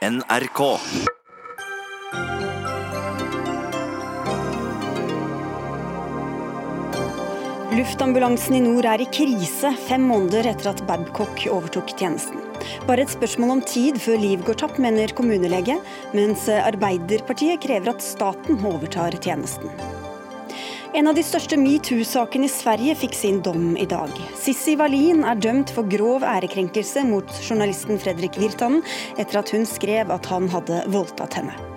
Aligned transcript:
NRK. 0.00 0.60
Luftambulansen 7.76 8.56
i 8.56 8.62
nord 8.64 8.88
er 8.88 9.04
i 9.04 9.08
krise 9.12 9.74
fem 9.90 10.08
måneder 10.08 10.48
etter 10.54 10.70
at 10.72 10.80
Babcock 10.88 11.44
overtok 11.52 11.92
tjenesten. 12.00 12.40
Bare 12.88 13.04
et 13.04 13.12
spørsmål 13.12 13.58
om 13.58 13.64
tid 13.68 14.00
før 14.00 14.16
liv 14.24 14.48
går 14.48 14.62
tapt, 14.64 14.80
mener 14.80 15.12
kommunelege, 15.12 15.76
mens 16.16 16.48
Arbeiderpartiet 16.48 17.60
krever 17.60 17.92
at 17.92 18.00
staten 18.00 18.64
overtar 18.72 19.20
tjenesten. 19.20 19.68
En 20.90 21.06
av 21.06 21.14
de 21.14 21.22
største 21.22 21.54
metoo-sakene 21.54 22.48
i 22.48 22.50
Sverige 22.50 22.96
fikk 22.98 23.14
sin 23.14 23.38
dom 23.46 23.76
i 23.78 23.86
dag. 23.86 24.10
Sissi 24.34 24.74
Wallin 24.80 25.22
er 25.22 25.38
dømt 25.38 25.70
for 25.76 25.86
grov 25.86 26.26
ærekrenkelse 26.26 27.06
mot 27.06 27.30
journalisten 27.46 28.00
Fredrik 28.02 28.40
Virtanen 28.42 28.82
etter 29.14 29.38
at 29.44 29.54
hun 29.54 29.68
skrev 29.70 30.10
at 30.10 30.26
han 30.34 30.50
hadde 30.50 30.82
voldtatt 30.90 31.38
henne. 31.38 31.69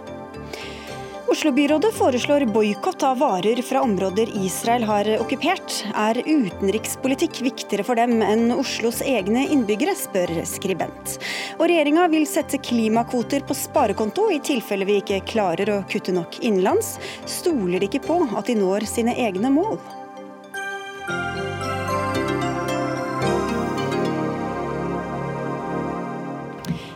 Oslo-byrådet 1.34 1.94
foreslår 1.98 2.44
boikott 2.46 3.04
av 3.04 3.18
varer 3.18 3.62
fra 3.66 3.82
områder 3.82 4.30
Israel 4.46 4.84
har 4.86 5.08
okkupert. 5.18 5.80
Er 5.98 6.20
utenrikspolitikk 6.28 7.40
viktigere 7.42 7.86
for 7.88 7.98
dem 7.98 8.22
enn 8.22 8.54
Oslos 8.54 9.00
egne 9.02 9.48
innbyggere, 9.56 9.96
spør 9.98 10.36
skribent. 10.46 11.16
Og 11.58 11.66
regjeringa 11.72 12.06
vil 12.14 12.28
sette 12.30 12.62
klimakvoter 12.62 13.42
på 13.50 13.58
sparekonto 13.58 14.28
i 14.30 14.44
tilfelle 14.46 14.86
vi 14.86 15.00
ikke 15.02 15.24
klarer 15.34 15.74
å 15.74 15.82
kutte 15.90 16.14
nok 16.14 16.38
innenlands. 16.44 17.00
Stoler 17.26 17.82
de 17.82 17.90
ikke 17.90 18.06
på 18.06 18.22
at 18.30 18.54
de 18.54 18.60
når 18.62 18.86
sine 18.94 19.18
egne 19.26 19.50
mål? 19.58 19.82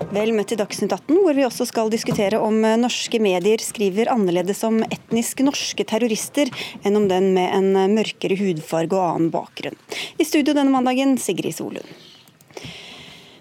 Vel 0.08 0.30
møtt 0.32 0.48
til 0.54 0.60
Dagsnytt 0.62 0.94
18, 0.96 1.18
hvor 1.20 1.36
vi 1.36 1.44
også 1.44 1.66
skal 1.68 1.90
diskutere 1.92 2.40
om 2.40 2.62
norske 2.80 3.20
medier 3.20 3.60
skriver 3.60 4.08
annerledes 4.14 4.64
om 4.64 4.80
etnisk 4.86 5.44
norske 5.44 5.84
terrorister 5.84 6.48
enn 6.88 6.95
om 6.95 7.09
den 7.12 7.34
med 7.36 7.52
en 7.52 7.92
mørkere 7.92 8.38
hudfarge 8.40 8.96
og 8.96 9.04
annen 9.04 9.34
bakgrunn. 9.34 9.76
I 10.16 10.28
studio 10.28 10.56
denne 10.56 10.72
mandagen, 10.72 11.18
Sigrid 11.20 11.58
Solund. 11.59 11.92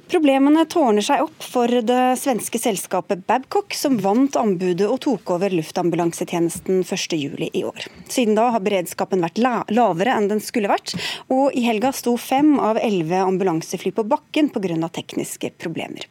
Problemene 0.06 0.62
tårner 0.70 1.02
seg 1.02 1.22
opp 1.24 1.42
for 1.42 1.70
det 1.70 2.02
svenske 2.18 2.58
selskapet 2.62 3.24
Babcock, 3.26 3.74
som 3.74 3.98
vant 4.02 4.38
anbudet 4.38 4.86
og 4.86 5.00
tok 5.02 5.32
over 5.34 5.54
luftambulansetjenesten 5.54 6.84
1.7 6.86 7.48
i 7.48 7.64
år. 7.66 7.88
Siden 8.10 8.38
da 8.38 8.52
har 8.54 8.62
beredskapen 8.62 9.22
vært 9.26 9.38
lavere 9.42 10.14
enn 10.14 10.30
den 10.30 10.42
skulle 10.42 10.70
vært, 10.70 10.94
og 11.26 11.54
i 11.58 11.66
helga 11.66 11.90
sto 11.94 12.14
fem 12.18 12.54
av 12.58 12.78
elleve 12.78 13.22
ambulansefly 13.22 13.94
på 13.94 14.06
bakken 14.06 14.50
pga. 14.54 14.78
tekniske 14.94 15.54
problemer. 15.58 16.06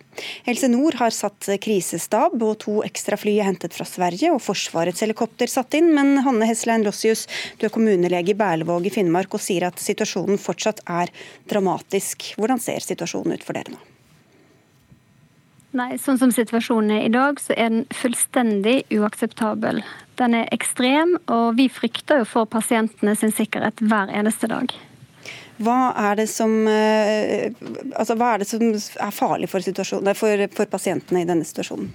Helse 0.46 0.70
Nord 0.72 0.98
har 1.00 1.14
satt 1.16 1.50
krisestab, 1.62 2.36
og 2.42 2.60
to 2.66 2.80
ekstra 2.86 3.18
fly 3.20 3.38
er 3.40 3.50
hentet 3.50 3.76
fra 3.76 3.88
Sverige 3.90 4.34
og 4.36 4.44
Forsvarets 4.44 5.04
helikopter 5.06 5.52
satt 5.52 5.78
inn, 5.78 5.92
men 5.96 6.22
Hanne 6.26 6.48
Heslein 6.50 6.86
Lossius, 6.86 7.26
du 7.60 7.68
er 7.68 7.74
kommunelege 7.74 8.34
i 8.34 8.38
Berlevåg 8.38 8.88
i 8.88 8.94
Finnmark 8.94 9.36
og 9.36 9.44
sier 9.44 9.68
at 9.70 9.82
situasjonen 9.82 10.42
fortsatt 10.42 10.84
er 10.86 11.12
dramatisk. 11.52 12.32
Hvordan 12.40 12.62
ser 12.62 12.84
situasjonen 12.86 13.36
ut 13.36 13.46
for 13.46 13.58
dere 13.58 13.76
nå? 13.76 13.82
Nei, 15.76 15.98
sånn 16.00 16.16
som 16.16 16.32
situasjonen 16.32 16.94
er 16.96 17.06
i 17.10 17.12
dag, 17.12 17.40
så 17.42 17.52
er 17.60 17.72
den 17.74 17.82
fullstendig 17.92 18.86
uakseptabel. 18.96 19.82
Den 20.16 20.38
er 20.40 20.48
ekstrem, 20.56 21.18
og 21.28 21.58
vi 21.58 21.68
frykter 21.68 22.22
jo 22.22 22.28
for 22.32 22.48
pasientene 22.48 23.12
sin 23.20 23.36
sikkerhet 23.36 23.84
hver 23.84 24.14
eneste 24.16 24.48
dag. 24.48 24.72
Hva 25.64 25.94
er 26.10 26.18
det 26.20 26.28
som, 26.32 26.52
eh, 26.68 27.52
altså, 27.96 28.18
er, 28.18 28.42
det 28.44 28.50
som 28.50 28.66
er 28.66 29.16
farlig 29.16 29.50
for, 29.52 29.64
for, 30.20 30.48
for 30.58 30.72
pasientene 30.72 31.24
i 31.24 31.30
denne 31.30 31.48
situasjonen? 31.48 31.94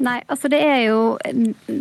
Nei, 0.00 0.22
altså 0.32 0.48
det 0.48 0.62
er, 0.64 0.78
jo, 0.88 1.18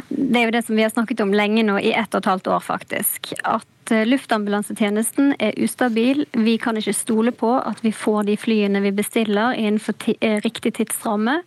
det 0.10 0.36
er 0.36 0.50
jo 0.50 0.52
det 0.52 0.66
som 0.68 0.76
vi 0.76 0.84
har 0.84 0.92
snakket 0.92 1.22
om 1.24 1.32
lenge 1.32 1.64
nå, 1.64 1.78
i 1.80 1.94
ett 1.96 2.12
og 2.12 2.20
et 2.20 2.28
halvt 2.28 2.50
år 2.52 2.66
faktisk. 2.66 3.30
At 3.48 3.94
eh, 3.96 4.04
luftambulansetjenesten 4.10 5.38
er 5.40 5.56
ustabil. 5.64 6.26
Vi 6.36 6.58
kan 6.60 6.76
ikke 6.76 6.96
stole 6.98 7.32
på 7.32 7.54
at 7.56 7.80
vi 7.86 7.94
får 7.96 8.28
de 8.28 8.36
flyene 8.36 8.84
vi 8.84 8.92
bestiller 8.98 9.56
innenfor 9.56 9.96
eh, 10.18 10.36
riktig 10.44 10.74
tidsramme. 10.82 11.38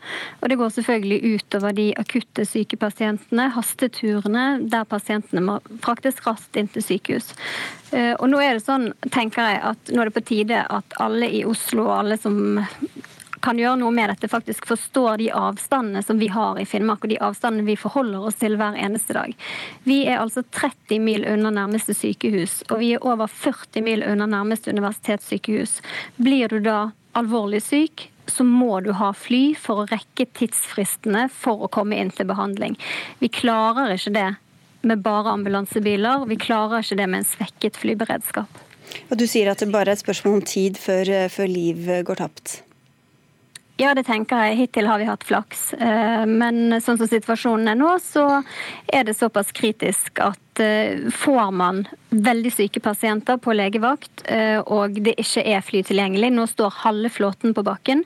Og 0.41 0.49
det 0.49 0.57
går 0.63 0.73
selvfølgelig 0.79 1.37
utover 1.37 1.77
de 1.77 1.91
akutte 2.01 2.49
sykepasientene, 2.49 3.51
hasteturene, 3.53 4.49
der 4.73 4.89
pasientene 4.89 5.45
må 5.45 5.61
fraktes 5.85 6.25
raskt 6.25 6.57
inn 6.57 6.73
til 6.73 6.89
sykehus. 6.89 7.35
Eh, 7.93 8.15
og 8.17 8.31
nå 8.33 8.41
er 8.41 8.57
det 8.57 8.65
sånn, 8.65 8.95
tenker 9.13 9.45
jeg, 9.45 9.61
at 9.75 9.93
nå 9.93 10.01
er 10.01 10.09
det 10.09 10.17
på 10.17 10.29
tide 10.33 10.65
at 10.73 11.03
alle 11.05 11.29
i 11.29 11.45
Oslo 11.45 11.91
og 11.91 11.99
alle 11.99 12.17
som 12.17 12.57
kan 13.43 13.59
gjøre 13.59 13.81
noe 13.81 13.93
med 13.95 14.11
dette, 14.13 14.31
faktisk 14.31 14.67
forstår 14.71 15.19
de 15.21 15.29
avstandene 15.37 16.03
som 16.05 16.21
vi 16.21 16.31
har 16.33 16.61
i 16.61 16.67
Finnmark, 16.69 17.05
og 17.05 17.13
de 17.13 17.21
avstandene 17.23 17.67
vi 17.67 17.79
forholder 17.81 18.29
oss 18.29 18.39
til 18.41 18.57
hver 18.61 18.79
eneste 18.79 19.17
dag. 19.17 19.35
Vi 19.89 20.03
er 20.07 20.23
altså 20.23 20.45
30 20.45 21.03
mil 21.03 21.27
unna 21.29 21.53
nærmeste 21.55 21.97
sykehus, 21.97 22.63
og 22.71 22.81
vi 22.83 22.95
er 22.97 23.05
over 23.07 23.31
40 23.31 23.85
mil 23.85 24.07
unna 24.07 24.29
nærmeste 24.31 24.73
universitetssykehus. 24.73 25.81
Blir 26.23 26.53
du 26.53 26.61
da 26.65 26.79
alvorlig 27.19 27.63
syk, 27.65 28.09
så 28.31 28.45
må 28.47 28.81
du 28.81 28.93
ha 28.97 29.11
fly 29.17 29.53
for 29.59 29.83
å 29.83 29.89
rekke 29.91 30.29
tidsfristene 30.39 31.27
for 31.35 31.67
å 31.67 31.71
komme 31.73 31.99
inn 31.99 32.13
til 32.15 32.29
behandling. 32.31 32.79
Vi 33.19 33.33
klarer 33.33 33.93
ikke 33.97 34.15
det 34.15 34.29
med 34.87 35.03
bare 35.03 35.35
ambulansebiler. 35.35 36.27
Vi 36.31 36.39
klarer 36.41 36.83
ikke 36.83 36.99
det 37.03 37.09
med 37.11 37.23
en 37.23 37.29
svekket 37.29 37.79
flyberedskap. 37.83 38.61
Og 39.11 39.17
Du 39.19 39.27
sier 39.27 39.51
at 39.51 39.63
det 39.63 39.71
bare 39.73 39.93
er 39.93 39.99
et 39.99 40.03
spørsmål 40.05 40.41
om 40.41 40.45
tid 40.47 40.79
før, 40.81 41.11
før 41.33 41.51
liv 41.51 41.89
går 42.07 42.23
tapt? 42.23 42.61
Ja, 43.81 43.95
det 43.97 44.05
tenker 44.05 44.45
jeg. 44.45 44.57
Hittil 44.61 44.87
har 44.87 45.01
vi 45.01 45.09
hatt 45.09 45.25
flaks. 45.25 45.73
Eh, 45.73 46.25
men 46.29 46.77
sånn 46.85 47.01
som 47.01 47.09
situasjonen 47.09 47.73
er 47.73 47.79
nå, 47.81 47.95
så 48.05 48.27
er 48.87 49.07
det 49.09 49.17
såpass 49.17 49.53
kritisk 49.57 50.21
at 50.23 50.61
eh, 50.63 51.09
får 51.17 51.53
man 51.57 51.85
veldig 52.11 52.53
syke 52.53 52.83
pasienter 52.85 53.41
på 53.43 53.57
legevakt, 53.57 54.27
eh, 54.29 54.61
og 54.61 55.01
det 55.01 55.17
ikke 55.23 55.47
er 55.55 55.65
fly 55.65 55.83
tilgjengelig, 55.89 56.31
nå 56.37 56.47
står 56.51 56.83
halve 56.83 57.11
flåten 57.13 57.57
på 57.57 57.65
bakken, 57.67 58.05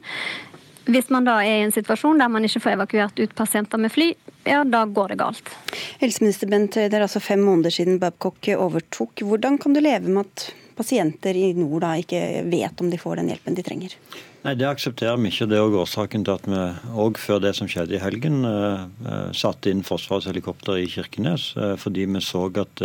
hvis 0.87 1.11
man 1.11 1.27
da 1.27 1.41
er 1.43 1.59
i 1.59 1.65
en 1.65 1.75
situasjon 1.75 2.21
der 2.23 2.31
man 2.31 2.47
ikke 2.47 2.63
får 2.63 2.77
evakuert 2.77 3.19
ut 3.19 3.35
pasienter 3.35 3.81
med 3.83 3.91
fly, 3.91 4.13
ja, 4.47 4.61
da 4.63 4.85
går 4.87 5.13
det 5.13 5.19
galt. 5.19 5.51
Helseminister 5.99 6.47
Bent 6.47 6.79
det 6.79 6.95
er 6.95 7.03
altså 7.03 7.19
fem 7.19 7.43
måneder 7.43 7.75
siden 7.75 7.99
Babcock 7.99 8.47
overtok. 8.55 9.25
Hvordan 9.27 9.59
kan 9.59 9.75
du 9.75 9.83
leve 9.83 10.07
med 10.07 10.23
at 10.23 10.47
pasienter 10.79 11.35
i 11.35 11.51
nord 11.59 11.83
da 11.83 11.97
ikke 11.99 12.23
vet 12.47 12.85
om 12.85 12.93
de 12.93 13.01
får 13.03 13.19
den 13.19 13.33
hjelpen 13.33 13.59
de 13.59 13.67
trenger? 13.67 13.99
Nei, 14.47 14.55
Det 14.55 14.67
aksepterer 14.69 15.17
vi 15.19 15.33
ikke. 15.33 15.49
Det 15.51 15.57
er 15.59 15.65
også 15.65 15.81
årsaken 15.83 16.25
til 16.25 16.37
at 16.37 16.45
vi 16.47 16.59
òg 17.03 17.19
før 17.19 17.41
det 17.43 17.51
som 17.59 17.67
skjedde 17.67 17.97
i 17.97 18.03
helgen, 18.03 18.45
uh, 18.47 19.33
satte 19.35 19.73
inn 19.73 19.83
Forsvarets 19.83 20.29
helikopter 20.31 20.79
i 20.79 20.87
Kirkenes. 20.87 21.49
Uh, 21.59 21.75
fordi 21.75 22.05
vi 22.07 22.23
så 22.23 22.45
at 22.63 22.85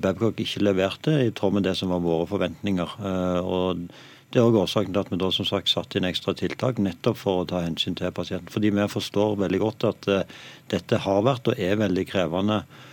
Babcock 0.00 0.40
ikke 0.40 0.62
leverte 0.62 1.12
i 1.26 1.30
tråd 1.32 1.54
med 1.56 1.64
det 1.64 1.72
som 1.76 1.90
var 1.92 2.00
våre 2.04 2.26
forventninger. 2.28 2.90
og 3.40 3.80
Det 4.30 4.38
er 4.38 4.44
også 4.44 4.62
årsaken 4.62 4.92
til 4.92 5.00
at 5.00 5.10
vi 5.10 5.18
da 5.18 5.30
som 5.32 5.48
sagt 5.48 5.72
satte 5.72 5.98
inn 5.98 6.04
ekstra 6.04 6.34
tiltak 6.36 6.78
nettopp 6.78 7.16
for 7.16 7.40
å 7.40 7.46
ta 7.48 7.62
hensyn 7.64 7.96
til 7.96 8.12
pasienten. 8.12 8.52
Fordi 8.52 8.70
vi 8.70 8.88
forstår 8.92 9.40
veldig 9.40 9.60
godt 9.64 9.84
at 9.88 10.08
dette 10.68 11.00
har 11.06 11.24
vært 11.24 11.48
og 11.48 11.58
er 11.58 11.80
veldig 11.80 12.04
krevende 12.12 12.62
Eh, 12.62 12.91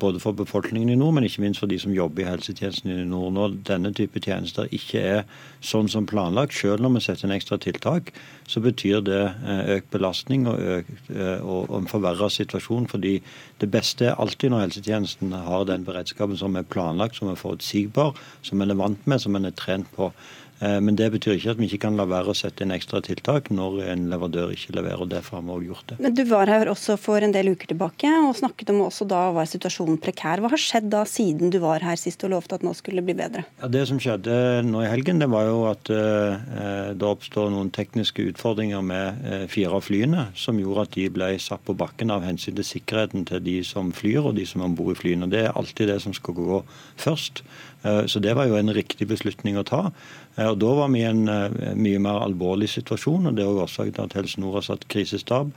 både 0.00 0.20
for 0.20 0.32
befolkningen 0.32 0.88
i 0.88 0.96
nord, 0.96 1.14
men 1.14 1.26
ikke 1.28 1.42
minst 1.44 1.60
for 1.60 1.68
de 1.68 1.76
som 1.78 1.92
jobber 1.92 2.22
i 2.22 2.28
helsetjenesten 2.28 2.92
i 2.92 3.04
nord. 3.04 3.34
Når 3.36 3.56
denne 3.68 3.92
type 3.92 4.20
tjenester 4.24 4.70
ikke 4.74 5.02
er 5.02 5.42
sånn 5.60 5.90
som 5.92 6.06
planlagt, 6.08 6.56
selv 6.56 6.80
når 6.80 6.94
vi 6.94 7.02
setter 7.04 7.28
inn 7.28 7.34
ekstra 7.36 7.58
tiltak, 7.60 8.12
så 8.48 8.62
betyr 8.64 9.02
det 9.04 9.20
eh, 9.26 9.74
økt 9.76 9.90
belastning 9.92 10.48
og, 10.48 10.88
eh, 11.12 11.44
og 11.44 11.74
en 11.76 11.90
forverra 11.90 12.30
situasjon. 12.32 12.88
fordi 12.88 13.18
det 13.60 13.70
beste 13.70 14.08
er 14.08 14.18
alltid 14.18 14.50
når 14.50 14.66
helsetjenesten 14.66 15.32
har 15.32 15.64
den 15.68 15.84
beredskapen 15.84 16.36
som 16.40 16.56
er 16.56 16.62
planlagt, 16.62 17.16
som 17.16 17.28
er 17.28 17.40
forutsigbar, 17.40 18.16
som 18.42 18.62
en 18.62 18.70
er 18.70 18.80
vant 18.80 19.06
med, 19.06 19.20
som 19.20 19.36
en 19.36 19.44
er 19.44 19.56
trent 19.56 19.90
på. 19.96 20.12
Eh, 20.60 20.78
men 20.82 20.96
det 20.98 21.10
betyr 21.14 21.36
ikke 21.36 21.52
at 21.54 21.60
vi 21.60 21.68
ikke 21.68 21.82
kan 21.86 21.98
la 21.98 22.06
være 22.08 22.32
å 22.32 22.36
sette 22.36 22.64
inn 22.64 22.74
ekstra 22.74 23.00
tiltak 23.04 23.50
når 23.54 23.82
en 23.92 24.06
leverandør 24.10 24.54
ikke 24.54 24.74
leverer. 24.78 25.02
og 25.04 25.12
Derfor 25.12 25.38
har 25.38 25.44
vi 25.46 25.54
også 25.54 25.68
gjort 25.68 25.92
det. 25.92 25.98
Men 26.04 26.16
Du 26.18 26.24
var 26.28 26.50
her 26.50 26.70
også 26.72 26.96
for 26.98 27.22
en 27.22 27.34
del 27.34 27.52
uker 27.54 27.70
tilbake 27.70 28.10
og 28.24 28.34
snakket 28.36 28.72
om 28.74 28.82
også 28.88 29.06
da 29.08 29.28
var 29.36 29.48
situasjonen 29.50 30.00
prekær. 30.02 30.42
Hva 30.42 30.50
har 30.52 30.62
skjedd 30.62 30.90
da 30.90 31.04
siden 31.08 31.52
du 31.54 31.60
var 31.62 31.84
her 31.86 32.00
sist 32.00 32.24
og 32.26 32.34
lovte 32.34 32.58
at 32.58 32.66
nå 32.66 32.74
skulle 32.76 33.02
det 33.02 33.08
bli 33.08 33.18
bedre? 33.18 33.44
Ja, 33.62 33.68
Det 33.68 33.86
som 33.88 34.00
skjedde 34.02 34.64
nå 34.66 34.82
i 34.82 34.90
helgen, 34.90 35.22
det 35.22 35.30
var 35.30 35.46
jo 35.46 35.62
at 35.70 35.90
eh, 35.94 36.94
det 36.98 37.06
oppstår 37.06 37.52
noen 37.54 37.70
tekniske 37.74 38.24
utfordringer 38.32 38.82
med 38.82 39.24
eh, 39.24 39.46
fire 39.50 39.78
av 39.78 39.86
flyene, 39.86 40.28
som 40.34 40.58
gjorde 40.58 40.88
at 40.88 40.96
de 40.98 41.08
ble 41.12 41.30
satt 41.38 41.62
på 41.64 41.76
bakken 41.78 42.10
av 42.10 42.26
hensyn 42.26 42.56
til 42.58 42.66
sikkerheten 42.66 43.26
til 43.28 43.42
de 43.44 43.60
som 43.66 43.92
flyr 43.94 44.26
og 44.26 44.36
de 44.38 44.46
som 44.48 44.62
er 44.62 44.70
om 44.70 44.76
bord 44.78 44.96
i 44.96 44.98
flyene. 44.98 45.30
Det 45.30 45.46
er 45.46 45.56
alltid 45.56 45.92
det 45.92 46.00
som 46.02 46.14
skal 46.16 46.34
gå 46.34 46.62
først. 46.98 47.44
Uh, 47.84 48.06
så 48.10 48.18
det 48.18 48.34
var 48.34 48.48
jo 48.50 48.58
en 48.58 48.74
riktig 48.74 49.08
beslutning 49.10 49.58
å 49.58 49.66
ta. 49.66 49.82
Og 50.38 50.58
Da 50.58 50.70
var 50.74 50.88
vi 50.92 51.02
i 51.02 51.08
en 51.08 51.26
eh, 51.28 51.74
mye 51.74 51.98
mer 51.98 52.22
alvorlig 52.22 52.68
situasjon. 52.70 53.26
og 53.26 53.34
Det 53.34 53.42
er 53.42 53.60
årsaken 53.64 53.96
til 53.96 54.04
at 54.04 54.16
Helse 54.18 54.40
Nord 54.40 54.60
har 54.60 54.66
satt 54.68 54.88
krisestab. 54.88 55.50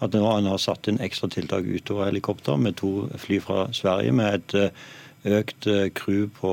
At 0.00 0.14
nå 0.14 0.22
har 0.22 0.62
satt 0.62 0.86
inn 0.86 1.00
ekstra 1.02 1.28
tiltak 1.28 1.66
utover 1.66 2.06
helikopter 2.06 2.56
med 2.56 2.76
to 2.78 3.08
fly 3.18 3.40
fra 3.42 3.66
Sverige 3.74 4.14
med 4.14 4.34
et 4.38 4.54
eh, 4.54 5.40
økt 5.40 5.66
eh, 5.66 5.88
crew 5.90 6.28
på 6.38 6.52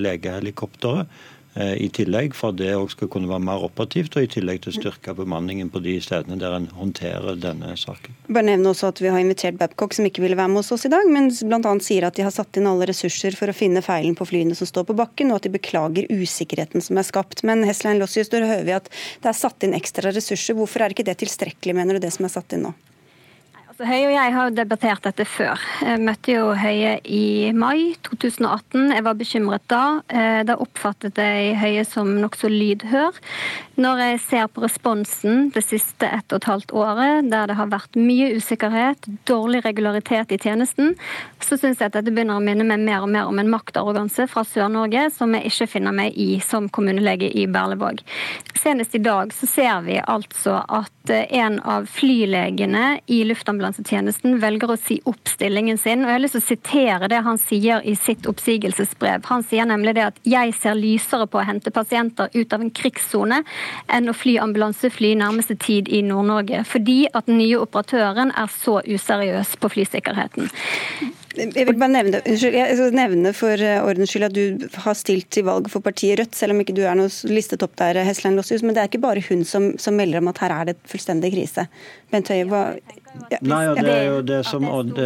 legehelikopteret. 0.00 1.12
Eh, 1.58 1.74
i 1.82 1.88
tillegg, 1.90 2.36
for 2.38 2.52
at 2.52 2.58
det 2.60 2.70
også 2.76 2.94
skal 2.94 3.08
kunne 3.10 3.26
være 3.26 3.42
mer 3.42 3.64
operativt, 3.66 4.14
og 4.14 4.22
i 4.22 4.30
tillegg 4.30 4.60
til 4.62 4.70
å 4.70 4.76
styrke 4.76 5.14
bemanningen 5.18 5.72
på 5.74 5.80
de 5.82 5.96
stedene 6.04 6.36
der 6.38 6.54
en 6.54 6.68
håndterer 6.70 7.40
denne 7.42 7.72
saken. 7.80 8.14
Bare 8.28 8.46
nevne 8.46 8.70
også 8.70 8.92
at 8.92 9.02
Vi 9.02 9.10
har 9.10 9.18
invitert 9.18 9.58
Babcock, 9.58 9.96
som 9.96 10.06
ikke 10.06 10.22
ville 10.22 10.38
være 10.38 10.52
med 10.52 10.62
hos 10.62 10.70
oss 10.76 10.86
i 10.86 10.92
dag, 10.92 11.08
men 11.10 11.32
bl.a. 11.34 11.72
sier 11.82 12.06
at 12.06 12.14
de 12.14 12.22
har 12.22 12.34
satt 12.34 12.60
inn 12.60 12.68
alle 12.70 12.86
ressurser 12.86 13.34
for 13.34 13.50
å 13.50 13.56
finne 13.56 13.82
feilen 13.82 14.14
på 14.14 14.28
flyene 14.28 14.54
som 14.54 14.70
står 14.70 14.86
på 14.86 14.98
bakken, 15.00 15.32
og 15.32 15.40
at 15.40 15.48
de 15.48 15.54
beklager 15.56 16.06
usikkerheten 16.12 16.84
som 16.84 17.00
er 17.00 17.08
skapt. 17.08 17.42
Men 17.42 17.66
Heslein 17.66 17.98
Lossius, 17.98 18.30
da 18.30 18.44
hører 18.44 18.66
vi 18.68 18.76
at 18.78 18.92
det 19.24 19.32
er 19.32 19.40
satt 19.40 19.66
inn 19.66 19.74
ekstra 19.74 20.14
ressurser. 20.14 20.54
Hvorfor 20.54 20.84
er 20.84 20.94
ikke 20.94 21.08
det 21.10 21.18
tilstrekkelig, 21.24 21.74
mener 21.74 21.98
du, 21.98 22.06
det 22.06 22.14
som 22.14 22.28
er 22.28 22.36
satt 22.38 22.54
inn 22.54 22.68
nå? 22.68 22.76
Altså, 23.78 23.92
Høie 23.92 24.06
og 24.08 24.14
jeg 24.16 24.32
har 24.34 24.46
jo 24.48 24.54
debattert 24.56 25.04
dette 25.06 25.22
før. 25.22 25.60
Jeg 25.86 26.00
møtte 26.02 26.32
jo 26.32 26.46
Høie 26.58 26.96
i 27.06 27.52
mai 27.54 27.92
2018. 28.08 28.88
Jeg 28.90 29.04
var 29.06 29.14
bekymret 29.14 29.62
da. 29.70 29.82
Eh, 30.10 30.40
da 30.42 30.56
oppfattet 30.58 31.20
jeg 31.22 31.52
Høie 31.60 31.84
som 31.86 32.10
nokså 32.18 32.50
lydhør. 32.50 33.14
Når 33.78 34.02
jeg 34.02 34.18
ser 34.24 34.48
på 34.50 34.64
responsen 34.64 35.52
det 35.54 35.62
siste 35.62 36.08
ett 36.10 36.34
og 36.34 36.40
et 36.40 36.48
halvt 36.50 36.74
året, 36.74 37.28
der 37.30 37.46
det 37.46 37.54
har 37.60 37.70
vært 37.70 37.94
mye 37.94 38.32
usikkerhet, 38.40 39.06
dårlig 39.30 39.62
regularitet 39.62 40.34
i 40.34 40.40
tjenesten, 40.42 40.96
så 41.38 41.54
syns 41.54 41.78
jeg 41.78 41.92
at 41.92 42.00
dette 42.00 42.10
begynner 42.10 42.40
å 42.40 42.42
minne 42.42 42.66
meg 42.66 42.82
mer 42.82 43.06
og 43.06 43.14
mer 43.14 43.30
om 43.30 43.38
en 43.38 43.52
maktarroganse 43.52 44.26
fra 44.26 44.42
Sør-Norge 44.42 45.06
som 45.14 45.38
jeg 45.38 45.52
ikke 45.52 45.70
finner 45.76 45.94
meg 45.94 46.18
i 46.18 46.40
som 46.42 46.66
kommunelege 46.66 47.30
i 47.30 47.46
Berlevåg. 47.46 48.02
Senest 48.58 48.98
i 48.98 49.04
dag 49.06 49.30
så 49.30 49.46
ser 49.46 49.86
vi 49.86 50.02
altså 50.02 50.58
at 50.66 51.14
eh, 51.14 51.30
en 51.38 51.62
av 51.62 51.86
flylegene 51.86 52.98
i 53.06 53.22
luftambulansen 53.30 53.67
luftambulansetjenesten 53.68 54.38
velger 54.40 54.70
å 54.72 54.76
si 54.76 55.00
opp 55.04 55.28
stillingen 55.28 55.78
sin. 55.78 56.04
og 56.04 56.08
Jeg 56.08 56.16
har 56.16 56.22
lyst 56.22 56.36
til 56.36 56.42
å 56.42 56.48
sitere 56.48 57.08
det 57.08 57.22
han 57.24 57.38
sier 57.38 57.82
i 57.84 57.94
sitt 57.94 58.26
oppsigelsesbrev. 58.26 59.24
Han 59.26 59.42
sier 59.42 59.66
nemlig 59.66 59.94
det 59.94 60.06
at 60.06 60.20
jeg 60.24 60.54
ser 60.54 60.74
lysere 60.74 61.26
på 61.26 61.38
å 61.38 61.46
hente 61.46 61.70
pasienter 61.70 62.28
ut 62.34 62.52
av 62.52 62.60
en 62.60 62.70
krigssone 62.70 63.42
enn 63.88 64.08
å 64.08 64.16
fly 64.16 64.38
ambulansefly 64.38 65.14
nærmeste 65.16 65.56
tid 65.56 65.88
i 65.88 66.02
Nord-Norge, 66.02 66.64
fordi 66.64 67.08
at 67.12 67.26
den 67.26 67.38
nye 67.38 67.58
operatøren 67.58 68.32
er 68.36 68.48
så 68.48 68.80
useriøs 68.86 69.56
på 69.60 69.68
flysikkerheten. 69.68 70.50
Jeg 71.36 71.66
vil 71.68 71.76
bare 71.76 71.92
nevne, 71.92 72.20
unnskyld, 72.24 72.94
nevne 72.96 73.32
for 73.36 73.60
eh, 73.62 73.82
ordens 73.84 74.10
skyld 74.10 74.26
at 74.30 74.34
du 74.34 74.68
har 74.84 74.96
stilt 74.98 75.28
til 75.34 75.44
valg 75.46 75.68
for 75.70 75.84
partiet 75.84 76.18
Rødt, 76.22 76.38
selv 76.38 76.54
om 76.54 76.62
ikke 76.62 76.74
du 76.76 76.82
er 76.88 76.96
noe 76.98 77.10
listet 77.28 77.62
opp 77.66 77.76
der, 77.78 78.00
Heslein 78.06 78.38
Lossius. 78.38 78.64
Men 78.64 78.74
det 78.74 78.82
er 78.82 78.90
ikke 78.90 79.02
bare 79.04 79.22
hun 79.28 79.44
som, 79.46 79.70
som, 79.78 79.98
melder 79.98 80.22
om 80.22 80.30
at 80.32 80.40
her 80.42 80.54
er 80.56 80.70
det 80.70 80.78
fullstendig 80.88 81.34
krise. 81.36 81.68
Bent 82.12 82.32
Høie, 82.32 82.46
hva 82.48 82.62
ja. 83.32 83.40
Nei, 83.42 83.64
ja, 83.66 83.74
det 83.76 83.92
er 83.92 84.06
jo 84.08 84.22
det 84.26 84.44
som 84.48 84.64
Odd 84.68 84.96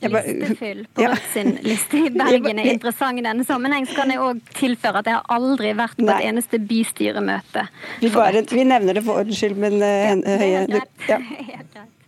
Listefyll 0.00 0.86
på 0.94 1.02
ja. 1.02 1.16
sin 1.32 1.58
liste 1.62 1.98
i 1.98 2.10
Bergen 2.22 2.58
er 2.58 2.70
interessant 2.72 3.20
i 3.20 3.24
denne 3.24 3.44
sammenheng. 3.44 3.86
Så 3.88 3.98
kan 4.00 4.12
jeg 4.12 4.22
òg 4.24 4.40
tilføre 4.56 5.02
at 5.02 5.10
jeg 5.10 5.18
har 5.18 5.36
aldri 5.36 5.74
vært 5.76 6.00
på 6.00 6.08
et 6.08 6.26
eneste 6.30 6.60
bystyremøte. 6.70 7.66
Vi, 8.00 8.12
bare, 8.14 8.44
vi 8.48 8.64
nevner 8.64 8.96
det 8.96 9.04
for 9.04 9.20
ordens 9.20 9.40
skyld, 9.40 9.58
men 9.60 9.80
uh, 9.84 10.40
Høie 10.40 10.66
ja. 11.10 11.20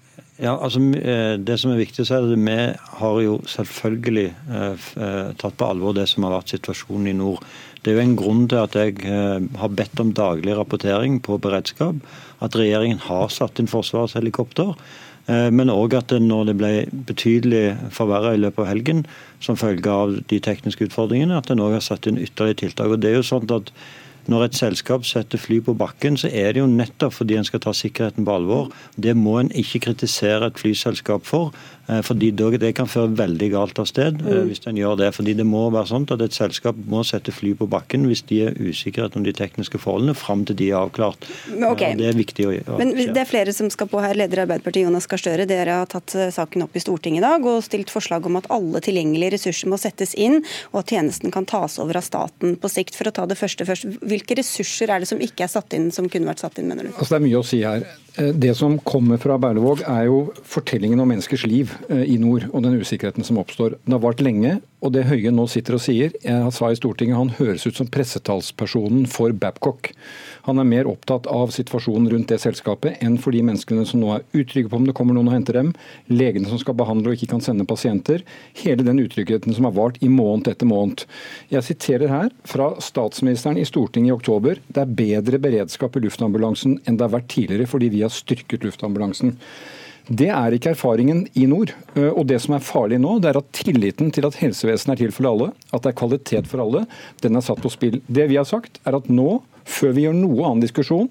Ja, 0.42 0.56
altså 0.58 0.80
eh, 0.98 1.36
Det 1.38 1.54
som 1.60 1.70
er 1.70 1.78
viktig, 1.78 2.04
så 2.06 2.16
er 2.16 2.24
at 2.26 2.32
vi 2.34 2.56
har 2.98 3.18
jo 3.22 3.36
selvfølgelig 3.46 4.26
eh, 4.32 4.88
eh, 4.98 5.28
tatt 5.38 5.54
på 5.58 5.68
alvor 5.68 5.94
det 5.94 6.08
som 6.10 6.26
har 6.26 6.34
vært 6.34 6.50
situasjonen 6.56 7.12
i 7.12 7.14
nord. 7.14 7.44
Det 7.82 7.92
er 7.92 8.00
jo 8.00 8.02
en 8.02 8.18
grunn 8.18 8.42
til 8.50 8.58
at 8.62 8.76
jeg 8.78 8.98
har 9.58 9.70
bedt 9.74 9.98
om 9.98 10.12
daglig 10.14 10.54
rapportering 10.54 11.16
på 11.18 11.38
beredskap. 11.42 11.98
At 12.38 12.54
regjeringen 12.54 13.00
har 13.08 13.26
satt 13.34 13.58
inn 13.58 13.70
Forsvarets 13.70 14.14
helikopter. 14.14 14.76
Men 15.26 15.70
òg 15.70 15.96
at 15.98 16.14
når 16.14 16.44
det 16.46 16.54
ble 16.60 16.70
betydelig 17.10 17.64
forverra 17.90 18.36
i 18.36 18.38
løpet 18.38 18.62
av 18.62 18.70
helgen 18.70 19.02
som 19.42 19.58
følge 19.58 19.90
av 19.90 20.14
de 20.30 20.38
tekniske 20.38 20.86
utfordringene, 20.86 21.34
at 21.34 21.50
en 21.50 21.64
òg 21.66 21.74
har 21.80 21.82
satt 21.82 22.06
inn 22.06 22.22
ytterligere 22.22 22.60
tiltak. 22.62 22.94
Og 22.94 23.02
det 23.02 23.10
er 23.10 23.18
jo 23.18 23.26
sånn 23.32 23.50
at 23.50 23.74
når 24.30 24.46
et 24.46 24.58
selskap 24.58 25.06
setter 25.08 25.40
fly 25.40 25.58
på 25.66 25.74
bakken, 25.78 26.16
så 26.20 26.30
er 26.30 26.54
det 26.54 26.62
jo 26.62 26.70
nettopp 26.70 27.16
fordi 27.16 27.38
en 27.38 27.46
skal 27.48 27.62
ta 27.64 27.72
sikkerheten 27.74 28.26
på 28.26 28.36
alvor. 28.36 28.70
Det 28.94 29.16
må 29.18 29.38
en 29.40 29.50
ikke 29.50 29.82
kritisere 29.88 30.50
et 30.50 30.60
flyselskap 30.62 31.26
for. 31.26 31.50
Eh, 31.88 32.02
fordi 32.02 32.30
Det 32.30 32.72
kan 32.76 32.86
føre 32.86 33.10
veldig 33.10 33.48
galt 33.50 33.78
av 33.78 33.86
sted 33.90 34.20
eh, 34.22 34.42
mm. 34.42 34.50
hvis 34.50 34.62
en 34.70 34.78
gjør 34.78 34.98
det. 35.00 35.10
fordi 35.14 35.34
Det 35.34 35.46
må 35.46 35.68
være 35.70 35.90
sånn 35.90 36.06
at 36.14 36.22
et 36.22 36.36
selskap 36.36 36.76
må 36.86 37.02
sette 37.02 37.32
fly 37.34 37.54
på 37.58 37.66
bakken 37.66 38.06
hvis 38.06 38.22
de 38.28 38.42
er 38.46 38.54
usikre 38.54 39.08
om 39.16 39.24
de 39.24 39.32
tekniske 39.34 39.78
forholdene, 39.82 40.14
fram 40.14 40.44
til 40.46 40.56
de 40.56 40.70
er 40.70 40.78
avklart. 40.78 41.26
Okay. 41.72 41.96
Det 41.98 42.06
er 42.12 42.18
viktig 42.18 42.46
å 42.46 42.52
gjøre. 42.54 42.78
Men 42.78 42.94
Det 42.94 43.18
er 43.18 43.28
flere 43.28 43.52
som 43.52 43.70
skal 43.70 43.90
på 43.90 44.00
her. 44.02 44.14
Leder 44.14 44.42
i 44.42 44.44
Arbeiderpartiet 44.44 44.86
Jonas 44.86 45.08
Gahr 45.10 45.20
Støre, 45.20 45.46
dere 45.48 45.80
har 45.82 45.90
tatt 45.90 46.14
eh, 46.14 46.30
saken 46.34 46.66
opp 46.66 46.76
i 46.76 46.84
Stortinget 46.84 47.22
i 47.22 47.26
dag 47.26 47.46
og 47.48 47.64
stilt 47.66 47.90
forslag 47.90 48.26
om 48.26 48.38
at 48.38 48.46
alle 48.52 48.82
tilgjengelige 48.84 49.34
ressurser 49.36 49.70
må 49.72 49.78
settes 49.80 50.14
inn, 50.14 50.40
og 50.70 50.82
at 50.84 50.94
tjenesten 50.94 51.34
kan 51.34 51.48
tas 51.48 51.80
over 51.82 51.98
av 51.98 52.06
staten 52.06 52.54
på 52.60 52.70
sikt. 52.70 52.94
For 52.98 53.10
å 53.10 53.14
ta 53.14 53.26
det 53.26 53.40
første 53.40 53.66
først, 53.66 53.90
Hvilke 54.02 54.36
ressurser 54.38 54.90
er 54.92 55.02
det 55.02 55.08
som 55.10 55.20
ikke 55.22 55.44
er 55.46 55.50
satt 55.50 55.74
inn, 55.76 55.90
som 55.94 56.08
kunne 56.10 56.30
vært 56.30 56.42
satt 56.44 56.58
inn, 56.60 56.68
mener 56.70 56.86
du? 56.86 56.92
Altså, 56.94 57.14
det 57.14 57.18
er 57.18 57.26
mye 57.26 57.40
å 57.40 57.46
si 57.46 57.62
her. 57.64 57.84
Det 58.12 58.52
som 58.56 58.76
kommer 58.84 59.20
fra 59.20 59.38
Berlevåg, 59.40 59.82
er 59.88 60.06
jo 60.10 60.18
fortellingen 60.44 61.00
om 61.00 61.08
menneskers 61.08 61.46
liv 61.48 61.71
i 61.90 62.18
nord 62.20 62.48
og 62.52 62.64
den 62.64 62.78
usikkerheten 62.80 63.26
som 63.26 63.40
oppstår. 63.42 63.76
Den 63.84 63.96
har 63.96 64.02
vart 64.04 64.22
lenge, 64.24 64.58
og 64.82 64.92
det 64.94 65.06
Høie 65.06 65.30
nå 65.30 65.44
sitter 65.50 65.76
og 65.76 65.82
sier 65.84 66.14
Jeg 66.24 66.52
sa 66.54 66.70
i 66.72 66.78
Stortinget 66.78 67.18
han 67.18 67.32
høres 67.38 67.64
ut 67.68 67.78
som 67.78 67.88
pressetalspersonen 67.90 69.06
for 69.10 69.34
Babcock. 69.36 69.92
Han 70.48 70.58
er 70.58 70.66
mer 70.66 70.88
opptatt 70.90 71.28
av 71.30 71.52
situasjonen 71.54 72.08
rundt 72.10 72.32
det 72.32 72.40
selskapet 72.42 72.98
enn 73.04 73.18
for 73.22 73.34
de 73.34 73.44
menneskene 73.46 73.84
som 73.86 74.02
nå 74.02 74.10
er 74.16 74.24
utrygge 74.34 74.72
på 74.72 74.80
om 74.80 74.88
det 74.88 74.94
kommer 74.98 75.14
noen 75.14 75.30
og 75.30 75.36
henter 75.36 75.60
dem, 75.60 75.70
legene 76.10 76.50
som 76.50 76.58
skal 76.58 76.76
behandle 76.78 77.12
og 77.12 77.18
ikke 77.18 77.30
kan 77.34 77.44
sende 77.44 77.66
pasienter. 77.68 78.24
Hele 78.58 78.86
den 78.86 78.98
utryggheten 79.04 79.54
som 79.54 79.68
har 79.68 79.76
vart 79.76 80.00
i 80.02 80.10
måned 80.10 80.50
etter 80.50 80.68
måned. 80.68 81.06
Jeg 81.52 81.66
siterer 81.68 82.10
her 82.10 82.32
fra 82.48 82.72
statsministeren 82.82 83.60
i 83.60 83.68
Stortinget 83.68 84.10
i 84.10 84.16
oktober. 84.16 84.58
Det 84.66 84.82
er 84.82 84.96
bedre 84.98 85.38
beredskap 85.42 85.94
i 85.96 86.02
luftambulansen 86.02 86.80
enn 86.82 86.98
det 86.98 87.06
har 87.06 87.14
vært 87.14 87.30
tidligere 87.32 87.70
fordi 87.70 87.92
vi 87.94 88.02
har 88.02 88.12
styrket 88.12 88.66
luftambulansen. 88.66 89.36
Det 90.12 90.28
er 90.28 90.52
ikke 90.52 90.72
erfaringen 90.74 91.22
i 91.38 91.46
nord. 91.48 91.72
Eh, 91.94 92.10
og 92.10 92.26
Det 92.28 92.40
som 92.42 92.56
er 92.56 92.64
farlig 92.64 92.98
nå, 93.00 93.16
det 93.22 93.30
er 93.30 93.38
at 93.40 93.52
tilliten 93.56 94.10
til 94.12 94.26
at 94.28 94.36
helsevesenet 94.40 94.96
er 94.96 95.04
til 95.04 95.14
for 95.14 95.30
alle, 95.30 95.52
at 95.72 95.84
det 95.84 95.92
er 95.92 96.00
kvalitet 96.00 96.50
for 96.50 96.64
alle, 96.64 96.84
den 97.22 97.38
er 97.38 97.44
satt 97.44 97.62
på 97.62 97.72
spill. 97.72 98.00
Det 98.08 98.28
vi 98.28 98.36
har 98.36 98.48
sagt, 98.48 98.80
er 98.84 98.98
at 98.98 99.08
nå, 99.08 99.40
før 99.64 99.96
vi 99.96 100.04
gjør 100.06 100.18
noe 100.18 100.44
annen 100.48 100.64
diskusjon, 100.64 101.08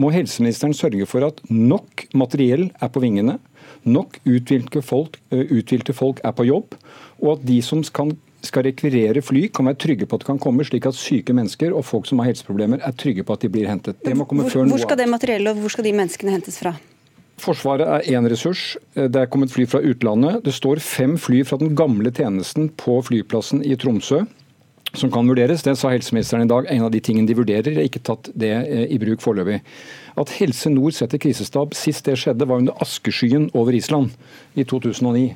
må 0.00 0.10
helseministeren 0.10 0.74
sørge 0.74 1.06
for 1.06 1.28
at 1.28 1.38
nok 1.52 2.06
materiell 2.16 2.70
er 2.80 2.90
på 2.90 3.02
vingene, 3.04 3.38
nok 3.84 4.18
uthvilte 4.24 4.82
folk, 4.82 5.20
eh, 5.30 5.46
uthvilte 5.52 5.94
folk 5.94 6.22
er 6.24 6.34
på 6.34 6.48
jobb, 6.48 6.74
og 7.22 7.36
at 7.36 7.46
de 7.46 7.62
som 7.62 7.84
kan 7.94 8.16
skal 8.42 8.64
rekvirere 8.66 9.22
fly, 9.22 9.44
kan 9.54 9.68
være 9.68 9.78
trygge 9.78 10.06
på 10.10 10.18
at 10.18 10.24
det 10.24 10.26
kan 10.32 10.40
komme, 10.42 10.64
slik 10.66 10.88
at 10.88 10.98
syke 10.98 11.30
mennesker 11.30 11.70
og 11.70 11.84
folk 11.86 12.08
som 12.10 12.18
har 12.18 12.32
helseproblemer, 12.32 12.80
er 12.82 12.96
trygge 12.98 13.22
på 13.22 13.36
at 13.36 13.44
de 13.44 13.50
blir 13.54 13.68
hentet. 13.70 14.00
Det 14.02 14.16
må 14.18 14.26
komme 14.26 14.48
hvor, 14.48 14.50
før 14.50 14.66
noe 14.66 14.74
Hvor 14.74 14.82
skal 14.82 14.98
det 14.98 15.06
materiellet 15.12 15.54
og 15.54 15.62
hvor 15.62 15.70
skal 15.70 15.86
de 15.86 15.92
menneskene 15.94 16.34
hentes 16.34 16.58
fra? 16.58 16.74
Forsvaret 17.40 17.88
er 17.88 18.12
én 18.12 18.28
ressurs. 18.28 18.76
Det 18.94 19.18
er 19.18 19.30
kommet 19.30 19.50
fly 19.54 19.64
fra 19.66 19.80
utlandet. 19.80 20.42
Det 20.44 20.52
står 20.54 20.82
fem 20.84 21.16
fly 21.18 21.40
fra 21.48 21.56
den 21.58 21.72
gamle 21.78 22.12
tjenesten 22.14 22.68
på 22.78 23.00
flyplassen 23.06 23.64
i 23.64 23.76
Tromsø 23.80 24.22
som 24.94 25.10
kan 25.12 25.28
vurderes. 25.28 25.62
Det 25.64 25.74
sa 25.78 25.90
helseministeren 25.92 26.44
i 26.44 26.50
dag. 26.50 26.68
En 26.70 26.84
av 26.86 26.92
de 26.92 27.00
tingene 27.00 27.28
de 27.28 27.36
vurderer. 27.36 27.76
Har 27.76 27.88
ikke 27.88 28.02
tatt 28.04 28.30
det 28.38 28.52
eh, 28.52 28.84
i 28.92 29.00
bruk 29.00 29.22
foreløpig. 29.24 29.60
At 30.20 30.34
Helse 30.36 30.70
Nord 30.72 30.96
setter 30.96 31.20
krisestab 31.22 31.76
sist 31.78 32.04
det 32.08 32.18
skjedde, 32.20 32.48
var 32.48 32.60
under 32.60 32.76
askeskyen 32.84 33.48
over 33.56 33.72
Island 33.76 34.12
i 34.54 34.66
2009. 34.68 35.30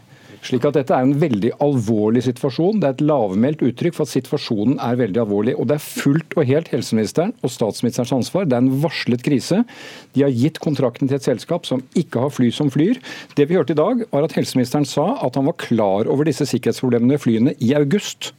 Slik 0.44 0.66
at 0.68 0.76
Dette 0.76 0.94
er 0.94 1.06
en 1.06 1.16
veldig 1.18 1.52
alvorlig 1.64 2.22
situasjon. 2.26 2.80
Det 2.80 2.88
er 2.88 2.96
et 2.96 3.04
lavmælt 3.08 3.64
uttrykk 3.66 3.96
for 3.96 4.06
at 4.06 4.12
situasjonen 4.12 4.78
er 4.82 4.98
veldig 5.00 5.22
alvorlig. 5.22 5.56
Og 5.56 5.68
Det 5.70 5.78
er 5.78 5.84
fullt 5.84 6.36
og 6.36 6.46
helt 6.46 6.70
helseministeren 6.74 7.32
og 7.42 7.52
statsministerens 7.52 8.12
ansvar. 8.12 8.46
Det 8.46 8.58
er 8.58 8.64
en 8.64 8.82
varslet 8.82 9.24
krise. 9.26 9.62
De 10.14 10.22
har 10.22 10.34
gitt 10.34 10.60
kontrakten 10.62 11.08
til 11.08 11.18
et 11.18 11.26
selskap 11.26 11.66
som 11.66 11.82
ikke 11.94 12.26
har 12.26 12.34
fly 12.34 12.50
som 12.54 12.70
flyr. 12.70 13.00
Det 13.36 13.48
vi 13.48 13.56
hørte 13.58 13.74
i 13.74 13.80
dag, 13.80 14.06
var 14.12 14.26
at 14.26 14.36
helseministeren 14.36 14.86
sa 14.88 15.16
at 15.24 15.38
han 15.38 15.48
var 15.48 15.58
klar 15.60 16.10
over 16.10 16.28
disse 16.28 16.46
sikkerhetsproblemene 16.46 17.16
ved 17.16 17.24
flyene 17.24 17.56
i 17.60 17.74
august. 17.74 18.32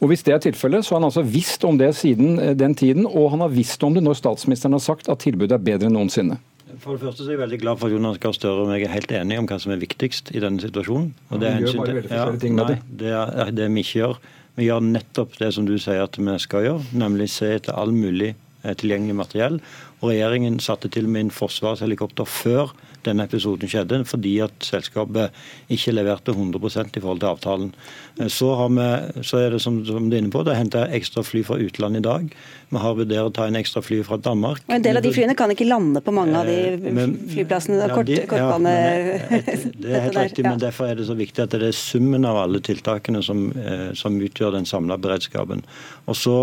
Og 0.00 0.08
Hvis 0.08 0.22
det 0.22 0.34
er 0.34 0.38
tilfellet, 0.38 0.84
så 0.84 0.94
har 0.94 1.00
han 1.00 1.08
altså 1.08 1.24
visst 1.26 1.64
om 1.64 1.78
det 1.78 1.90
siden 1.98 2.38
eh, 2.38 2.54
den 2.54 2.74
tiden, 2.74 3.06
og 3.06 3.30
han 3.30 3.40
har 3.40 3.48
visst 3.48 3.82
om 3.82 3.94
det 3.94 4.02
når 4.02 4.14
statsministeren 4.20 4.76
har 4.76 4.84
sagt 4.84 5.08
at 5.08 5.18
tilbudet 5.18 5.56
er 5.56 5.64
bedre 5.64 5.90
enn 5.90 5.98
noensinne. 5.98 6.38
For 6.82 6.96
det 6.96 7.02
første 7.06 7.24
så 7.24 7.30
er 7.30 7.36
jeg 7.36 7.42
veldig 7.44 7.60
glad 7.62 7.78
for 7.80 7.88
at 7.88 7.94
Jonas 7.96 8.18
Gahr 8.22 8.34
Støre 8.36 8.64
og 8.66 8.72
jeg 8.74 8.84
er 8.86 8.92
helt 8.92 9.12
enige 9.16 9.40
om 9.42 9.46
hva 9.48 9.56
som 9.62 9.72
er 9.72 9.80
viktigst 9.80 10.32
i 10.36 10.42
denne 10.42 10.60
situasjonen. 10.62 11.12
Og 11.30 11.40
det, 11.40 11.48
er 11.48 11.62
hensyn 11.62 11.86
til, 11.86 12.00
ja, 12.12 12.26
nei, 12.58 12.76
det 13.00 13.14
er 13.14 13.54
det 13.56 13.70
vi 13.72 13.84
ikke 13.86 14.02
gjør. 14.02 14.20
Vi 14.58 14.66
gjør 14.66 14.84
nettopp 14.84 15.38
det 15.40 15.52
som 15.54 15.68
du 15.68 15.76
sier 15.80 16.04
at 16.04 16.18
vi 16.18 16.36
skal 16.42 16.66
gjøre, 16.66 16.84
nemlig 17.04 17.30
se 17.32 17.54
etter 17.56 17.78
all 17.78 17.94
mulig 17.94 18.32
eh, 18.34 18.74
tilgjengelig 18.74 19.16
materiell 19.22 19.60
Og 19.98 20.12
regjeringen 20.12 20.60
satte 20.62 20.90
til 20.92 21.08
og 21.08 21.14
med 21.14 21.26
inn 21.26 21.34
Forsvarets 21.34 21.82
helikopter 21.82 22.28
før 22.28 22.74
denne 23.06 23.24
episoden 23.28 23.70
skjedde, 23.70 24.02
fordi 24.08 24.34
at 24.44 24.66
selskapet 24.66 25.34
ikke 25.72 25.94
leverte 25.94 26.34
100% 26.34 26.98
i 26.98 27.02
forhold 27.02 27.22
til 27.22 27.30
avtalen. 27.30 27.72
Eh, 28.18 28.30
så, 28.32 28.50
vi, 28.74 28.88
så 29.26 29.42
er 29.42 29.54
det 29.54 29.62
som, 29.64 29.80
som 29.86 30.08
du 30.08 30.16
er 30.16 30.22
inne 30.22 30.34
på, 30.34 30.44
det 30.46 30.54
er 30.54 30.62
henta 30.62 30.86
ekstra 30.94 31.24
fly 31.26 31.44
fra 31.46 31.58
utlandet 31.62 32.02
i 32.02 32.08
dag. 32.08 32.30
Vi 32.68 32.82
har 32.82 32.96
vurdert 32.98 33.30
å 33.30 33.34
ta 33.34 33.46
en 33.48 33.56
ekstra 33.58 33.80
fly 33.84 34.00
fra 34.04 34.18
Danmark. 34.20 34.64
Og 34.66 34.74
En 34.76 34.84
del 34.84 35.00
av 35.00 35.04
de 35.06 35.12
flyene 35.14 35.36
kan 35.38 35.52
ikke 35.54 35.68
lande 35.68 36.02
på 36.04 36.14
mange 36.14 36.36
av 36.36 36.50
de 36.50 36.58
eh, 36.74 37.14
flyplassene. 37.34 37.80
Ja, 37.84 37.94
kort, 37.94 38.12
kortbane... 38.30 38.74
Ja, 38.78 39.42
det 39.78 39.94
er 39.94 40.06
helt 40.08 40.20
riktig, 40.20 40.44
men 40.46 40.62
derfor 40.62 40.90
er 40.90 40.98
det 40.98 41.08
så 41.08 41.16
viktig 41.18 41.46
at 41.46 41.54
det 41.56 41.70
er 41.70 41.76
summen 41.76 42.26
av 42.28 42.42
alle 42.42 42.60
tiltakene 42.64 43.22
som, 43.24 43.48
eh, 43.56 43.88
som 43.98 44.18
utgjør 44.20 44.58
den 44.58 44.68
samla 44.68 44.98
beredskapen. 45.00 45.64
Og 46.08 46.18
så, 46.18 46.36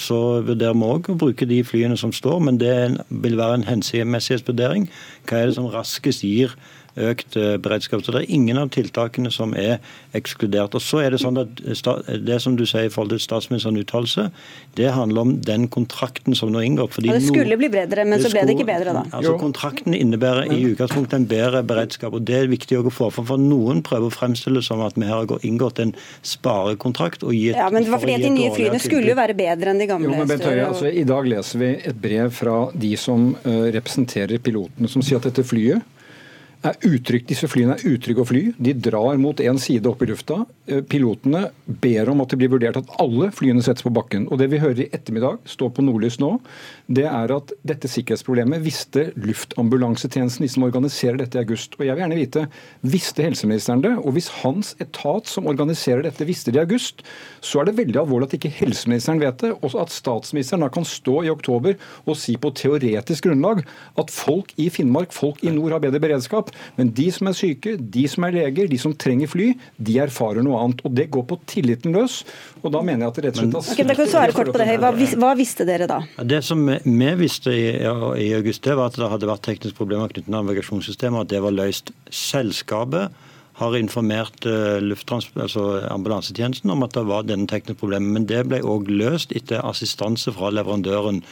så 0.00 0.20
vurderer 0.44 0.76
vi 0.76 0.92
òg 0.92 1.12
å 1.12 1.18
bruke 1.18 1.48
de 1.48 1.62
flyene 1.66 1.96
som 1.98 2.12
står, 2.14 2.38
men 2.46 2.60
det 2.60 2.72
vil 3.08 3.38
være 3.38 3.54
en 3.60 3.66
hensiktsmessighetsvurdering. 3.68 4.88
Hva 5.28 5.40
er 5.40 5.50
det 5.50 5.56
som 5.58 5.70
raskest 5.72 6.24
gir 6.26 6.54
økt 6.96 7.36
eh, 7.36 7.56
beredskap. 7.62 8.04
Så 8.04 8.12
Det 8.12 8.22
er 8.22 8.34
ingen 8.34 8.58
av 8.58 8.70
tiltakene 8.74 9.30
som 9.32 9.54
er 9.54 9.78
ekskludert. 10.16 10.74
Og 10.74 10.82
så 10.82 11.02
er 11.04 11.10
Det 11.12 11.20
sånn 11.20 11.38
at 11.40 12.24
det 12.24 12.40
som 12.42 12.56
du 12.56 12.64
sier 12.66 12.88
i 12.88 12.92
forhold 12.92 13.12
til 13.14 13.20
statsministerens 13.20 13.84
uttalelse, 13.84 14.30
det 14.76 14.92
handler 14.92 15.20
om 15.20 15.34
den 15.40 15.68
kontrakten 15.68 16.34
som 16.34 16.52
nå 16.52 16.62
inngår. 16.64 16.90
Ja, 17.04 17.14
det 17.16 17.28
skulle 17.28 17.56
bli 17.56 17.68
bedre, 17.72 18.04
men 18.04 18.20
så 18.20 18.30
ble 18.32 18.44
det 18.46 18.56
ikke 18.56 18.68
bedre 18.68 18.94
da. 18.96 19.04
Altså 19.12 19.36
Kontrakten 19.40 19.94
innebærer 19.94 20.52
i 20.52 20.72
utgangspunktet 20.72 21.18
en 21.20 21.26
bedre 21.28 21.62
beredskap. 21.62 22.12
og 22.12 22.24
Det 22.24 22.36
er 22.42 22.50
viktig 22.50 22.78
å 22.78 22.90
få 22.90 23.10
fram. 23.12 23.26
for 23.26 23.36
Noen 23.38 23.82
prøver 23.82 24.08
å 24.08 24.12
fremstille 24.12 24.60
det 24.60 24.64
som 24.64 24.80
at 24.80 24.96
vi 24.96 25.06
her 25.06 25.24
har 25.24 25.46
inngått 25.46 25.78
en 25.80 25.94
sparekontrakt. 26.22 27.22
og 27.22 27.34
Ja, 27.34 27.70
men 27.70 27.84
det 27.84 27.90
var 27.90 27.98
fordi 27.98 28.14
at 28.14 28.22
De 28.22 28.30
nye 28.30 28.50
flyene 28.50 28.80
skulle 28.80 29.08
jo 29.08 29.14
være 29.14 29.34
bedre 29.34 29.70
enn 29.70 29.78
de 29.78 29.86
gamle. 29.86 30.10
Jo, 30.10 30.18
men 30.18 30.28
Bent 30.28 30.44
Høie, 30.44 30.66
altså, 30.66 30.86
I 30.92 31.04
dag 31.04 31.26
leser 31.26 31.58
vi 31.58 31.70
et 31.84 32.00
brev 32.00 32.30
fra 32.30 32.70
de 32.74 32.96
som 32.96 33.34
uh, 33.46 33.70
representerer 33.72 34.38
pilotene, 34.38 34.88
som 34.88 35.02
sier 35.02 35.16
at 35.16 35.28
dette 35.28 35.44
flyet 35.44 35.82
er 36.62 36.78
utrygt, 36.86 37.28
Disse 37.32 37.48
flyene 37.50 37.76
er 37.76 37.94
utrygge 37.94 38.22
å 38.22 38.28
fly. 38.28 38.42
De 38.58 38.74
drar 38.76 39.18
mot 39.20 39.38
én 39.42 39.58
side 39.60 39.88
opp 39.90 40.02
i 40.04 40.08
lufta. 40.10 40.42
Eh, 40.66 40.82
pilotene 40.86 41.46
ber 41.66 42.10
om 42.12 42.22
at 42.22 42.32
det 42.32 42.38
blir 42.40 42.52
vurdert 42.52 42.78
at 42.80 42.92
alle 43.02 43.30
flyene 43.34 43.64
settes 43.64 43.86
på 43.86 43.94
bakken. 43.94 44.28
Og 44.30 44.38
Det 44.38 44.50
vi 44.52 44.62
hører 44.62 44.84
i 44.84 44.90
ettermiddag, 44.92 45.40
står 45.46 45.72
på 45.74 45.84
Nordlys 45.86 46.18
nå, 46.22 46.36
det 46.92 47.06
er 47.08 47.32
at 47.34 47.52
dette 47.66 47.88
sikkerhetsproblemet 47.90 48.62
visste 48.64 49.08
Luftambulansetjenesten, 49.16 50.44
de 50.44 50.52
som 50.52 50.66
organiserer 50.66 51.20
dette 51.22 51.38
i 51.38 51.42
august. 51.42 51.78
Og 51.78 51.86
jeg 51.86 51.96
vil 51.96 52.04
gjerne 52.04 52.18
vite, 52.20 52.46
Visste 52.82 53.22
helseministeren 53.22 53.82
det? 53.84 53.92
Og 54.02 54.16
hvis 54.16 54.28
hans 54.42 54.72
etat 54.82 55.28
som 55.30 55.46
organiserer 55.50 56.02
dette, 56.04 56.26
visste 56.26 56.52
det 56.52 56.58
i 56.58 56.64
august, 56.64 57.04
så 57.40 57.60
er 57.60 57.68
det 57.68 57.76
veldig 57.78 58.00
alvorlig 58.02 58.28
at 58.28 58.36
ikke 58.38 58.50
helseministeren 58.56 59.20
vet 59.22 59.38
det, 59.42 59.52
og 59.54 59.76
at 59.80 59.92
statsministeren 59.94 60.64
da 60.64 60.70
kan 60.72 60.86
stå 60.88 61.22
i 61.26 61.30
oktober 61.32 61.76
og 62.02 62.18
si 62.18 62.34
på 62.40 62.50
teoretisk 62.58 63.28
grunnlag 63.28 63.62
at 64.00 64.12
folk 64.12 64.52
i 64.60 64.68
Finnmark, 64.72 65.14
folk 65.14 65.40
i 65.46 65.52
nord 65.54 65.76
har 65.76 65.84
bedre 65.84 66.02
beredskap. 66.02 66.50
Men 66.76 66.90
de 66.96 67.08
som 67.14 67.30
er 67.30 67.38
syke, 67.38 67.76
de 67.78 68.04
som 68.10 68.26
er 68.26 68.36
leger, 68.36 68.68
de 68.70 68.80
som 68.82 68.94
trenger 68.94 69.30
fly, 69.30 69.48
de 69.78 69.98
erfarer 70.02 70.44
noe 70.44 70.60
annet. 70.60 70.82
Og 70.86 70.96
det 70.98 71.08
går 71.14 71.26
på 71.30 71.38
tilliten 71.50 71.94
løs. 71.96 72.22
Og 72.62 72.72
da 72.74 72.82
mener 72.84 73.06
jeg 73.06 73.12
at 73.12 73.20
det 73.20 73.24
rett 73.26 73.38
og 73.38 73.42
slett 73.42 73.56
har 73.56 73.72
okay, 73.76 73.88
Da 73.88 73.96
kan 73.96 74.08
du 74.08 74.12
svare 74.12 74.36
kort 74.36 74.52
på 74.52 74.62
det. 74.62 74.68
Hva, 74.82 74.92
hva, 75.22 75.32
visste 75.38 75.66
dere 75.68 75.88
da? 75.90 76.00
Det 76.28 76.42
som 76.46 76.66
vi 76.84 77.10
visste 77.20 77.52
i, 77.54 77.66
i 77.78 78.32
august, 78.36 78.64
det 78.64 78.76
var 78.78 78.90
at 78.90 78.98
det 78.98 79.10
hadde 79.10 79.28
vært 79.30 79.44
tekniske 79.46 79.78
problemer 79.78 80.10
knyttet 80.10 80.28
til 80.28 80.36
navigasjonssystemet, 80.36 81.26
at 81.26 81.32
det 81.32 81.42
var 81.44 81.54
løst. 81.54 81.92
Selskapet 82.10 83.14
har 83.60 83.76
informert 83.76 84.46
uh, 84.48 84.80
altså 84.80 85.64
ambulansetjenesten 85.92 86.72
om 86.72 86.84
at 86.86 86.94
det 86.96 87.06
var 87.08 87.26
denne 87.28 87.48
tekniske 87.50 87.80
problemet. 87.80 88.14
Men 88.16 88.28
det 88.28 88.46
ble 88.48 88.62
òg 88.64 88.90
løst 88.90 89.34
etter 89.36 89.64
assistanse 89.66 90.32
fra 90.34 90.52
leverandøren. 90.54 91.22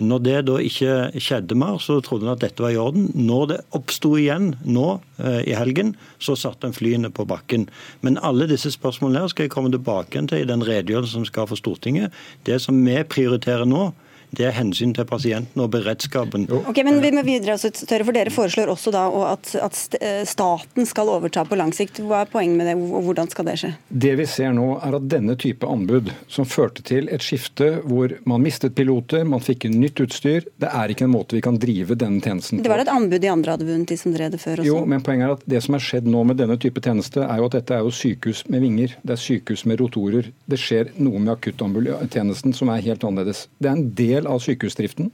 Når 0.00 0.20
det 0.24 0.36
da 0.48 0.56
ikke 0.64 1.20
skjedde 1.20 1.56
mer, 1.60 1.76
så 1.82 1.98
trodde 2.00 2.24
en 2.24 2.32
at 2.32 2.40
dette 2.40 2.62
var 2.64 2.72
i 2.72 2.78
orden. 2.80 3.10
Når 3.14 3.48
det 3.50 3.58
oppsto 3.76 4.14
igjen 4.16 4.54
nå 4.64 4.86
eh, 5.20 5.42
i 5.44 5.56
helgen, 5.56 5.92
så 6.16 6.36
satte 6.40 6.70
en 6.70 6.76
flyene 6.76 7.10
på 7.12 7.26
bakken. 7.28 7.66
Men 8.00 8.16
alle 8.24 8.48
disse 8.48 8.72
spørsmålene 8.72 9.26
her 9.26 9.32
skal 9.32 9.46
jeg 9.46 9.52
komme 9.52 9.72
tilbake 9.74 10.24
til 10.32 10.40
i 10.40 10.48
den 10.48 10.64
redegjørelsen 10.64 11.20
som 11.20 11.28
skal 11.28 11.50
for 11.50 11.60
Stortinget. 11.60 12.16
Det 12.48 12.56
som 12.64 12.80
vi 12.80 12.96
prioriterer 13.12 13.68
nå, 13.68 13.90
det 14.36 14.46
er 14.46 14.54
hensyn 14.54 14.92
til 14.94 15.06
pasienten 15.08 15.62
og 15.62 15.70
beredskapen. 15.74 16.46
Ok, 16.70 16.80
men 16.86 17.00
vi 17.02 17.12
må 17.14 17.24
videre, 17.26 17.56
for 17.58 18.14
Dere 18.14 18.32
foreslår 18.34 18.70
også 18.72 18.92
da 18.94 19.04
at, 19.32 19.52
at, 19.58 19.80
eh, 20.00 20.22
staten 20.28 20.86
skal 20.88 21.10
overta 21.12 21.44
på 21.48 21.58
lang 21.58 21.72
sikt. 21.74 22.02
Hva 22.06 22.22
er 22.24 22.30
poenget 22.30 22.58
med 22.58 22.70
det, 22.70 22.76
og 22.78 23.04
hvordan 23.08 23.30
skal 23.32 23.48
det 23.48 23.56
skje? 23.60 23.72
Det 23.90 24.14
vi 24.20 24.26
ser 24.30 24.54
nå 24.56 24.68
er 24.78 24.96
at 25.00 25.08
denne 25.10 25.36
type 25.40 25.66
anbud, 25.66 26.12
som 26.30 26.48
førte 26.48 26.84
til 26.86 27.10
et 27.12 27.24
skifte 27.24 27.72
hvor 27.84 28.14
man 28.28 28.42
mistet 28.44 28.74
piloter, 28.78 29.24
man 29.28 29.42
fikk 29.44 29.68
nytt 29.72 30.02
utstyr, 30.04 30.46
det 30.60 30.70
er 30.70 30.92
ikke 30.92 31.06
en 31.08 31.14
måte 31.14 31.38
vi 31.38 31.44
kan 31.44 31.58
drive 31.60 31.96
denne 31.98 32.22
tjenesten 32.22 32.60
på. 32.60 32.64
Det 32.66 32.72
var 32.72 32.84
et 32.84 32.92
anbud 32.92 33.20
de 33.22 33.32
andre 33.32 33.56
hadde 33.56 33.68
vunnet, 33.68 33.88
de 33.90 33.98
som 33.98 34.14
drev 34.14 34.32
det 34.34 34.40
før 34.42 34.62
også? 34.62 34.68
Jo, 34.68 34.80
men 34.88 35.04
poenget 35.06 35.26
er 35.28 35.36
at 35.36 35.46
det 35.54 35.62
som 35.66 35.76
er 35.76 35.84
skjedd 35.84 36.08
nå 36.10 36.22
med 36.28 36.40
denne 36.40 36.58
type 36.60 36.82
tjeneste, 36.84 37.24
er 37.24 37.42
jo 37.42 37.50
at 37.50 37.58
dette 37.58 37.76
er 37.76 37.84
jo 37.86 37.94
sykehus 37.94 38.44
med 38.52 38.64
vinger. 38.64 38.96
Det 39.02 39.16
er 39.16 39.22
sykehus 39.22 39.66
med 39.68 39.80
rotorer. 39.82 40.30
Det 40.50 40.60
skjer 40.60 40.92
noe 41.00 41.20
med 41.20 41.34
akuttambulantjenesten 41.34 42.54
som 42.56 42.72
er 42.72 42.84
helt 42.86 43.04
annerledes. 43.06 43.46
Det 43.58 43.70
er 43.70 43.78
en 43.78 43.90
del 43.98 44.19
del 44.20 44.30
av 44.30 44.40
sykehusdriften. 44.44 45.10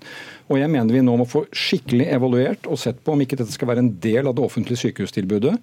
Og 0.50 0.60
jeg 0.60 0.70
mener 0.72 0.94
vi 0.94 1.04
nå 1.06 1.16
må 1.18 1.26
få 1.28 1.46
skikkelig 1.56 2.10
evaluert 2.18 2.68
og 2.68 2.80
sett 2.82 3.00
på 3.04 3.14
om 3.14 3.24
ikke 3.24 3.38
dette 3.40 3.54
skal 3.54 3.70
være 3.72 3.84
en 3.86 3.92
del 4.02 4.28
av 4.28 4.36
det 4.36 4.44
offentlige 4.44 4.84
sykehustilbudet. 4.84 5.56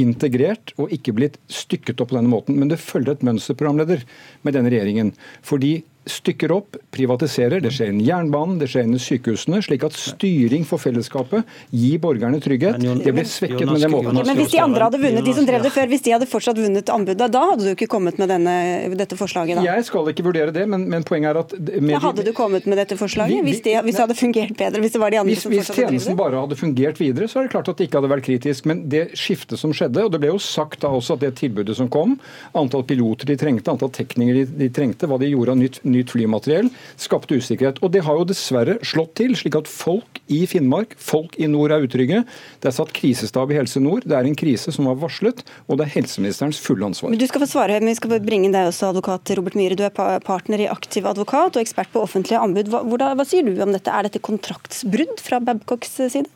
Integrert 0.00 0.74
og 0.78 0.92
ikke 0.94 1.16
blitt 1.16 1.40
stykket 1.50 2.00
opp 2.00 2.12
på 2.12 2.18
denne 2.18 2.32
måten. 2.32 2.58
Men 2.60 2.70
det 2.72 2.80
følger 2.82 3.16
et 3.16 3.26
mønster, 3.26 3.58
programleder, 3.58 4.04
med 4.46 4.56
denne 4.56 4.72
regjeringen. 4.72 5.14
Fordi 5.46 5.80
stykker 6.08 6.52
opp, 6.52 6.76
privatiserer. 6.90 7.60
Det 7.60 7.70
skjer 7.74 7.90
innen 7.92 8.04
jernbanen, 8.06 8.56
det 8.60 8.70
skjer 8.72 8.86
innen 8.86 9.00
sykehusene. 9.02 9.60
Slik 9.64 9.84
at 9.84 9.96
styring 9.96 10.64
for 10.68 10.80
fellesskapet 10.80 11.48
gir 11.76 12.00
borgerne 12.02 12.40
trygghet. 12.42 12.80
Det 12.80 13.12
blir 13.14 13.28
svekket 13.28 13.68
med 13.68 13.84
den 13.84 13.92
måten. 13.92 14.16
Men 14.16 14.38
hvis 14.38 14.54
de 14.54 14.62
andre 14.64 14.88
hadde 14.88 15.00
vunnet, 15.02 15.26
de 15.26 15.34
som 15.36 15.48
drev 15.48 15.66
det 15.66 15.72
før, 15.74 15.90
hvis 15.92 16.04
de 16.06 16.14
hadde 16.16 16.28
fortsatt 16.30 16.60
vunnet 16.60 16.92
anbudet, 16.92 17.28
da 17.32 17.42
hadde 17.52 17.68
du 17.68 17.72
ikke 17.74 17.90
kommet 17.92 18.20
med 18.20 18.32
denne, 18.32 18.54
dette 18.96 19.18
forslaget? 19.18 19.60
da? 19.60 19.66
Jeg 19.68 19.86
skal 19.90 20.08
ikke 20.12 20.24
vurdere 20.26 20.54
det, 20.56 20.64
men, 20.70 20.86
men 20.90 21.06
poenget 21.06 21.34
er 21.34 21.42
at 21.42 21.54
ja, 21.60 22.00
Hadde 22.00 22.24
du 22.24 22.32
kommet 22.36 22.64
med 22.70 22.80
dette 22.80 22.96
forslaget 22.96 23.44
hvis, 23.44 23.60
de, 23.64 23.76
hvis, 23.84 23.98
det 23.98 24.04
hadde 24.06 24.16
fungert 24.18 24.56
bedre? 24.56 24.80
Hvis 24.80 24.96
det 24.96 25.02
var 25.02 25.12
de 25.12 25.20
andre 25.20 25.34
hvis, 25.34 25.44
som 25.44 25.52
fortsatt 25.52 25.76
Hvis 25.76 25.84
tjenesten 25.84 26.18
bare 26.18 26.40
hadde 26.40 26.58
fungert 26.58 27.00
videre, 27.00 27.28
så 27.28 27.40
er 27.40 27.48
det 27.48 27.54
klart 27.54 27.68
at 27.70 27.80
det 27.80 27.88
ikke 27.88 28.00
hadde 28.00 28.12
vært 28.14 28.26
kritisk. 28.26 28.68
Men 28.70 28.82
det 28.90 29.04
skiftet 29.20 29.60
som 29.60 29.74
skjedde, 29.76 30.06
og 30.06 30.14
det 30.14 30.22
ble 30.22 30.32
jo 30.32 30.40
sagt 30.42 30.80
da 30.84 30.92
også 30.96 31.18
at 31.18 31.26
det 31.26 31.34
tilbudet 31.40 31.76
som 31.76 31.90
kom, 31.92 32.16
antall 32.56 32.86
piloter 32.88 33.28
de 33.28 33.36
trengte, 33.40 33.72
antall 33.72 33.92
teknikere 33.94 34.46
de, 34.46 34.58
de 34.64 34.70
trengte, 34.74 35.08
hva 35.10 35.20
de 35.20 35.30
gjorde 35.30 35.54
av 35.54 35.60
nytt, 35.60 35.80
nytt 35.92 36.14
flymateriell, 36.14 36.70
skapte 37.00 37.38
usikkerhet. 37.38 37.80
Og 37.84 37.92
det 37.94 38.04
har 38.06 38.18
jo 38.18 38.26
dessverre 38.28 38.78
slått 38.86 39.16
til, 39.20 39.36
slik 39.38 39.58
at 39.58 39.70
folk 39.70 40.20
i 40.30 40.44
Finnmark, 40.50 40.94
folk 41.00 41.36
i 41.40 41.48
nord 41.50 41.74
er 41.74 41.84
utrygge. 41.86 42.22
Det 42.62 42.70
er 42.70 42.76
satt 42.76 42.94
krisestab 42.96 43.52
i 43.52 43.58
Helse 43.58 43.82
Nord. 43.82 44.06
Det 44.08 44.16
er 44.16 44.28
en 44.28 44.38
krise 44.38 44.72
som 44.74 44.88
var 44.90 44.98
varslet, 45.02 45.42
og 45.66 45.80
det 45.80 45.86
er 45.86 45.94
helseministerens 45.98 46.60
fulle 46.62 46.86
ansvar. 46.86 47.12
Men 47.12 47.20
du 47.20 47.26
skal 47.30 47.44
få 47.44 47.50
svare, 47.50 47.78
men 47.82 47.92
vi 47.92 47.98
skal 47.98 48.16
bringe 48.24 48.52
deg 48.54 48.70
også, 48.70 48.92
advokat 48.94 49.34
Robert 49.38 49.58
Myhre. 49.58 49.78
Du 49.78 49.86
er 49.86 50.24
partner 50.24 50.64
i 50.64 50.70
Aktiv 50.70 51.06
advokat 51.10 51.56
og 51.56 51.64
ekspert 51.64 51.90
på 51.92 52.02
offentlige 52.04 52.40
anbud. 52.42 52.70
Hva, 52.72 52.84
hva, 52.86 53.26
sier 53.26 53.46
du 53.46 53.56
om 53.62 53.74
dette? 53.74 53.90
Er 53.90 54.06
dette 54.06 54.22
kontraktsbrudd 54.22 55.18
fra 55.22 55.42
Babcocks 55.42 55.98
side? 55.98 56.28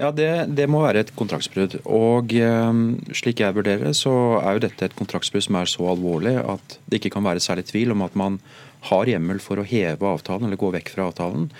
Ja, 0.00 0.08
det, 0.16 0.30
det, 0.56 0.64
må 0.70 0.80
være 0.80 1.02
et 1.04 1.12
kontraktsbrudd. 1.12 1.76
Og 1.84 2.32
eh, 2.32 2.70
slik 3.16 3.42
jeg 3.42 3.56
vurderer 3.56 3.92
så 3.96 4.14
er 4.40 4.56
jo 4.56 4.64
dette 4.64 4.88
et 4.88 4.96
kontraktsbrudd 4.96 5.44
som 5.44 5.58
er 5.60 5.68
så 5.68 5.90
alvorlig 5.92 6.38
at 6.40 6.78
det 6.88 7.00
ikke 7.00 7.12
kan 7.18 7.26
være 7.26 7.42
særlig 7.44 7.66
tvil 7.68 7.92
om 7.92 8.06
at 8.06 8.16
man 8.16 8.38
har 8.88 9.10
hjemmel 9.10 9.42
for 9.44 9.60
å 9.60 9.66
heve 9.66 10.08
avtalen 10.08 10.48
eller 10.48 10.60
gå 10.60 10.72
vekk 10.72 10.94
fra 10.94 11.10
avtalen. 11.10 11.50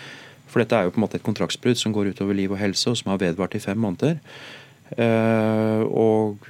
For 0.51 0.63
dette 0.63 0.79
er 0.79 0.89
jo 0.89 0.95
på 0.95 1.03
en 1.03 1.05
måte 1.05 1.21
et 1.21 1.27
kontraktsbrudd 1.27 1.79
som 1.79 1.93
går 1.95 2.15
utover 2.15 2.35
liv 2.39 2.51
og 2.51 2.59
helse, 2.59 2.89
og 2.91 2.97
som 2.99 3.13
har 3.13 3.21
vedvart 3.21 3.55
i 3.55 3.63
fem 3.63 3.79
måneder. 3.79 4.17
Eh, 4.97 5.83
og 5.87 6.41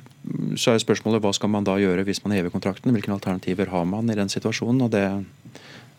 så 0.56 0.72
er 0.72 0.80
spørsmålet 0.80 1.20
hva 1.24 1.34
skal 1.36 1.50
man 1.52 1.66
da 1.66 1.74
gjøre 1.80 2.06
hvis 2.06 2.22
man 2.24 2.36
hever 2.38 2.54
kontrakten? 2.54 2.94
Hvilke 2.94 3.12
alternativer 3.12 3.74
har 3.74 3.84
man 3.88 4.08
i 4.08 4.16
den 4.16 4.32
situasjonen? 4.32 4.86
og 4.86 4.94
det 4.94 5.04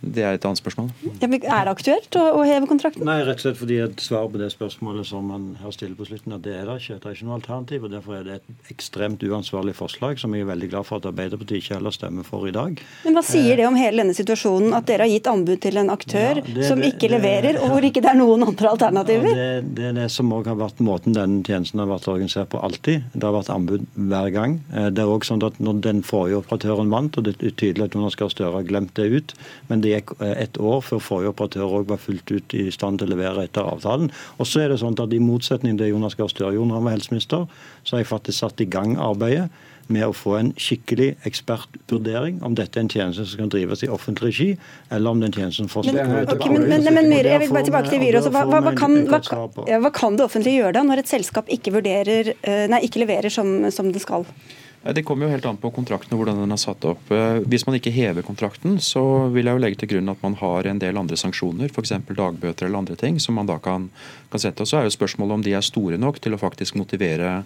det 0.01 0.23
er 0.25 0.33
et 0.33 0.45
annet 0.47 0.57
spørsmål. 0.57 0.87
Ja, 1.21 1.27
er 1.29 1.67
det 1.67 1.71
aktuelt 1.71 2.15
å, 2.17 2.23
å, 2.39 2.41
heve 2.47 2.65
kontrakten? 2.69 3.05
Nei, 3.05 3.19
rett 3.27 3.37
og 3.37 3.43
slett 3.43 3.59
fordi 3.59 3.77
et 3.83 4.01
svar 4.01 4.25
på 4.33 4.39
det 4.41 4.49
spørsmålet 4.49 5.05
som 5.05 5.27
man 5.29 5.43
her 5.61 5.73
stiller 5.75 5.93
på 5.99 6.07
slutten, 6.09 6.33
at 6.33 6.41
det 6.45 6.55
er 6.57 6.65
det 6.65 6.79
ikke. 6.81 6.97
Det 7.03 7.09
er 7.11 7.17
ikke 7.17 7.27
noe 7.27 7.37
alternativ. 7.37 7.85
og 7.85 7.93
Derfor 7.93 8.17
er 8.17 8.25
det 8.25 8.37
et 8.39 8.73
ekstremt 8.73 9.21
uansvarlig 9.21 9.75
forslag, 9.77 10.17
som 10.17 10.33
jeg 10.33 10.45
er 10.45 10.49
veldig 10.49 10.71
glad 10.71 10.87
for 10.89 10.97
at 10.97 11.05
Arbeiderpartiet 11.11 11.61
ikke 11.61 11.77
heller 11.77 11.93
stemmer 11.93 12.25
for 12.25 12.47
i 12.49 12.53
dag. 12.55 12.81
Men 13.05 13.17
Hva 13.17 13.23
sier 13.27 13.61
det 13.61 13.67
om 13.69 13.77
hele 13.77 14.01
denne 14.01 14.17
situasjonen, 14.17 14.73
at 14.73 14.89
dere 14.89 15.05
har 15.05 15.13
gitt 15.13 15.29
anbud 15.29 15.61
til 15.61 15.77
en 15.83 15.93
aktør 15.93 16.41
ja, 16.41 16.45
det, 16.47 16.65
som 16.71 16.81
ikke 16.81 17.05
det, 17.05 17.11
leverer, 17.13 17.61
og 17.61 17.69
hvor 17.75 17.89
ikke 17.91 18.01
det 18.01 18.11
er 18.15 18.17
noen 18.17 18.47
andre 18.47 18.73
alternativer? 18.73 19.29
Ja, 19.29 19.37
det, 19.61 19.75
det, 19.77 19.87
er 19.91 19.97
det 20.01 20.09
som 20.15 20.33
òg 20.33 20.49
har 20.49 20.57
vært 20.63 20.81
måten 20.81 21.13
denne 21.17 21.45
tjenesten 21.45 21.83
har 21.83 21.91
vært 21.93 22.09
organisert 22.09 22.49
på 22.55 22.63
alltid. 22.65 23.05
Det 23.13 23.27
har 23.27 23.37
vært 23.37 23.53
anbud 23.53 23.85
hver 23.93 24.33
gang. 24.33 24.57
Eh, 24.73 24.89
det 24.89 25.05
er 25.05 25.13
også 25.13 25.35
sånn 25.35 25.45
at 25.45 25.59
Når 25.61 25.77
den 25.85 26.01
forrige 26.05 26.41
operatøren 26.41 26.89
vant, 26.89 27.15
og 27.17 27.27
det 27.27 27.37
er 27.37 27.53
tydelig 27.53 27.85
at 27.85 27.95
Jonas 27.95 28.17
Gahr 28.17 28.31
Støre 28.33 28.57
har 28.57 28.65
glemt 28.65 28.95
det 28.97 29.07
ut, 29.13 29.33
men 29.69 29.83
det 29.83 29.90
det 29.91 29.99
gikk 29.99 30.15
et 30.31 30.59
år 30.61 30.83
før 30.85 31.03
forrige 31.03 31.33
operatør 31.33 31.75
òg 31.81 31.89
var 31.91 32.01
fullt 32.01 32.31
ut 32.31 32.55
i 32.57 32.69
stand 32.73 33.01
til 33.01 33.09
å 33.09 33.15
levere 33.15 33.45
etter 33.47 33.67
avtalen. 33.67 34.11
Og 34.39 34.47
så 34.49 34.63
er 34.63 34.71
det 34.71 34.79
sånn 34.81 34.97
at 34.99 35.13
I 35.13 35.19
motsetning 35.23 35.79
til 35.79 35.93
Jonas 35.93 36.17
Gahr 36.19 36.31
Støre 36.31 36.55
da 36.55 36.77
han 36.77 36.87
var 36.87 36.95
helseminister, 36.95 37.45
så 37.83 37.95
har 37.95 38.03
jeg 38.03 38.11
faktisk 38.11 38.39
satt 38.41 38.63
i 38.63 38.69
gang 38.69 38.97
arbeidet 39.01 39.49
med 39.91 40.05
å 40.07 40.13
få 40.15 40.35
en 40.39 40.51
skikkelig 40.59 41.09
ekspertvurdering 41.27 42.39
om 42.47 42.55
dette 42.57 42.79
er 42.79 42.85
en 42.85 42.91
tjeneste 42.91 43.25
som 43.27 43.43
kan 43.43 43.51
drives 43.51 43.83
i 43.83 43.89
offentlig 43.91 44.31
regi, 44.31 44.49
eller 44.93 45.11
om 45.11 45.21
det 45.21 45.27
er 45.27 45.31
en 45.31 45.37
tjeneste 45.39 45.63
som 45.63 45.71
får 45.71 45.89
men, 45.89 45.99
okay, 46.31 46.53
men, 46.53 46.67
men, 46.69 46.87
men 46.95 47.09
Myhre, 47.11 47.33
jeg 47.33 47.43
vil 47.43 47.53
bare 47.55 47.67
tilbake 47.67 47.91
til 47.91 48.03
Myhre. 48.03 48.23
Hva, 48.31 48.45
hva, 48.47 48.73
kan, 48.77 48.97
hva, 49.09 49.21
hva 49.83 49.93
kan 49.95 50.17
det 50.19 50.27
offentlige 50.27 50.61
gjøre 50.61 50.75
da, 50.79 50.85
når 50.87 51.03
et 51.03 51.11
selskap 51.11 51.51
ikke, 51.51 51.75
vurderer, 51.79 52.33
eh, 52.39 52.65
nei, 52.71 52.83
ikke 52.87 53.03
leverer 53.03 53.33
som, 53.33 53.53
som 53.73 53.91
det 53.91 54.03
skal? 54.03 54.27
Det 54.81 55.03
kommer 55.05 55.27
jo 55.27 55.33
helt 55.35 55.45
an 55.45 55.59
på 55.61 55.69
kontrakten 55.75 56.15
og 56.15 56.23
hvordan 56.23 56.39
den 56.41 56.55
er 56.55 56.59
satt 56.61 56.85
opp. 56.89 57.11
Eh, 57.13 57.43
hvis 57.45 57.67
man 57.67 57.77
ikke 57.77 57.93
hever 57.93 58.25
kontrakten, 58.25 58.79
så 58.81 59.03
vil 59.29 59.45
jeg 59.45 59.53
jo 59.53 59.61
legge 59.61 59.77
til 59.77 59.91
grunn 59.91 60.09
at 60.09 60.23
man 60.25 60.37
har 60.39 60.65
en 60.65 60.81
del 60.81 60.97
andre 60.97 61.19
sanksjoner, 61.21 61.69
f.eks. 61.69 61.93
dagbøter 62.09 62.65
eller 62.65 62.81
andre 62.81 62.97
ting, 62.97 63.19
som 63.21 63.37
man 63.37 63.49
da 63.49 63.59
kan, 63.61 63.91
kan 64.31 64.43
sette. 64.43 64.63
Og 64.63 64.69
så 64.69 64.79
er 64.79 64.87
jo 64.87 64.95
spørsmålet 64.95 65.37
om 65.37 65.45
de 65.45 65.55
er 65.57 65.65
store 65.65 65.99
nok 66.01 66.19
til 66.23 66.35
å 66.35 66.39
faktisk 66.41 66.77
motivere 66.79 67.41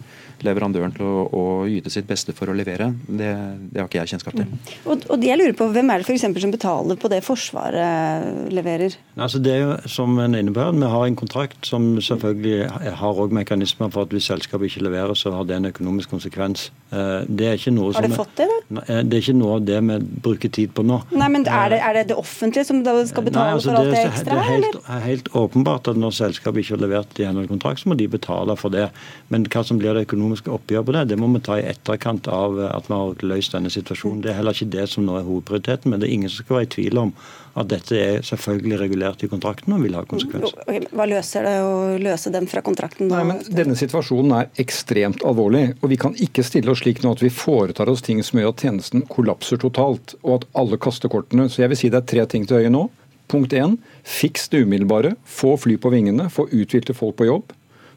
leverandøren 0.46 0.94
til 0.96 1.06
å, 1.06 1.25
å 1.30 1.44
yte 1.70 1.92
sitt 1.94 2.08
beste 2.10 2.36
for 2.36 2.51
å 2.51 2.56
levere. 2.58 2.92
Det, 3.08 3.32
det 3.72 3.82
har 3.82 3.89
ikke 3.89 4.01
jeg 4.01 4.13
kjennskap 4.13 4.38
til. 4.38 4.50
Mm. 4.50 4.63
Og, 4.86 5.08
og 5.15 5.25
jeg 5.25 5.39
lurer 5.42 5.58
på, 5.58 5.70
Hvem 5.75 5.89
er 5.92 6.01
det 6.01 6.08
for 6.08 6.15
eksempel, 6.15 6.44
som 6.44 6.54
betaler 6.54 7.00
på 7.01 7.12
det 7.12 7.22
Forsvaret 7.25 8.54
leverer? 8.54 8.96
Altså 9.15 9.42
det 9.44 9.54
er 9.56 9.63
jo 9.63 9.75
som 9.92 10.20
en 10.22 10.38
innebærer, 10.38 10.75
Vi 10.77 10.92
har 10.92 11.06
en 11.06 11.18
kontrakt 11.20 11.68
som 11.68 11.96
selvfølgelig 12.01 12.70
har 13.00 13.22
også 13.24 13.36
mekanismer 13.36 13.92
for 13.94 14.06
at 14.06 14.13
hvis 14.15 14.30
selskapet 14.32 14.70
ikke 14.70 14.86
leverer, 14.88 15.13
så 15.18 15.34
har 15.36 15.48
det 15.48 15.58
en 15.58 15.70
økonomisk 15.72 16.13
konsekvens. 16.13 16.70
Eh, 16.92 17.25
det 17.27 17.48
er 17.50 17.60
ikke 17.60 17.74
noe 17.75 17.94
Har 17.96 18.06
du 18.06 18.15
fått 18.15 18.36
det, 18.38 18.48
da? 18.50 18.84
Eh, 18.86 19.01
det 19.04 19.18
er 19.18 19.24
ikke 19.24 19.38
noe 19.38 19.58
av 19.60 19.65
det 19.68 19.80
vi 19.89 19.98
bruker 20.27 20.51
tid 20.54 20.74
på 20.75 20.86
nå. 20.86 21.00
Nei, 21.15 21.30
men 21.34 21.48
Er 21.48 21.74
det 21.74 21.80
er 21.82 21.98
det, 22.00 22.04
det 22.12 22.18
offentlige 22.20 22.65
som 22.68 22.82
skal 22.84 23.25
betale 23.25 23.46
Nei, 23.50 23.56
altså, 23.58 23.72
for 23.72 23.80
alt 23.80 23.89
det, 23.89 23.96
det 23.96 24.06
ekstra? 24.12 24.30
Det 24.30 24.44
er 24.44 24.51
helt, 24.51 24.80
helt, 25.06 25.32
åpenbart 25.46 25.89
at 25.92 26.00
når 26.00 26.15
selskapet 26.20 26.65
ikke 26.65 26.75
har 26.75 26.84
levert 26.84 27.20
i 27.20 27.27
henhold 27.27 27.48
til 27.48 27.55
kontrakt, 27.55 27.82
så 27.82 27.91
må 27.91 27.98
de 28.00 28.10
betale 28.12 28.58
for 28.60 28.74
det. 28.74 28.89
Men 29.34 29.48
hva 29.51 29.63
som 29.65 29.79
blir 29.82 29.96
det 29.96 30.05
økonomiske 30.10 30.51
oppgjøret 30.53 30.89
på 30.89 30.98
det, 30.98 31.08
det 31.12 31.20
må 31.22 31.32
vi 31.34 31.44
ta 31.46 31.60
i 31.60 31.65
etterkant 31.72 32.29
av 32.32 32.60
at 32.67 32.91
vi 32.91 33.00
har 33.00 33.25
løst 33.32 33.55
denne 33.55 33.72
situasjonen. 33.74 34.22
Det 34.24 34.34
er 34.34 34.39
heller 34.41 34.55
ikke 34.55 34.74
det 34.75 34.86
som 34.91 35.08
nå 35.08 35.17
er 35.20 35.27
hovedprioriteten, 35.27 35.91
men 35.91 36.01
det 36.01 36.10
er 36.10 36.17
ingen 36.20 36.32
som 36.32 36.46
skal 36.46 36.60
være 36.60 36.70
i 36.70 36.74
tvil 36.77 37.03
om 37.08 37.15
at 37.55 37.70
dette 37.72 37.96
er 37.96 38.24
selvfølgelig 38.25 38.79
regulert 38.82 39.24
i 39.24 39.29
kontrakten 39.32 39.75
og 39.75 39.84
vil 39.86 39.96
ha 39.96 40.01
konsekvenser. 40.10 40.89
Hva 40.91 41.05
løser 41.08 41.48
det 41.48 41.53
å 41.63 41.75
løse 42.03 42.32
dem 42.34 42.50
fra 42.51 42.63
kontrakten? 42.65 43.08
Nei, 43.12 43.24
men 43.29 43.39
Denne 43.48 43.77
situasjonen 43.79 44.34
er 44.41 44.50
ekstremt 44.62 45.24
alvorlig. 45.27 45.70
og 45.79 45.94
Vi 45.94 46.00
kan 46.01 46.17
ikke 46.20 46.44
stille 46.44 46.74
oss 46.74 46.84
slik 46.84 47.00
nå 47.03 47.15
at 47.15 47.24
vi 47.24 47.32
foretar 47.32 47.91
oss 47.91 48.03
ting 48.03 48.20
som 48.27 48.41
gjør 48.41 48.51
at 48.51 48.65
tjenesten 48.65 49.05
kollapser 49.08 49.62
totalt, 49.62 50.17
og 50.25 50.41
at 50.41 50.50
alle 50.60 50.79
kaster 50.82 51.12
kortene. 51.12 51.48
Så 51.48 51.63
jeg 51.63 51.72
vil 51.72 51.79
si 51.79 51.91
det 51.94 52.03
er 52.03 52.12
tre 52.12 52.27
ting 52.36 52.48
til 52.50 52.60
øye 52.60 52.74
nå. 52.74 52.89
Punkt 53.32 53.53
én, 53.53 53.77
fiks 54.03 54.50
det 54.51 54.63
umiddelbare. 54.65 55.15
Få 55.25 55.55
fly 55.58 55.77
på 55.82 55.91
vingene, 55.94 56.29
få 56.29 56.48
uthvilte 56.51 56.94
folk 56.98 57.17
på 57.20 57.29
jobb. 57.29 57.53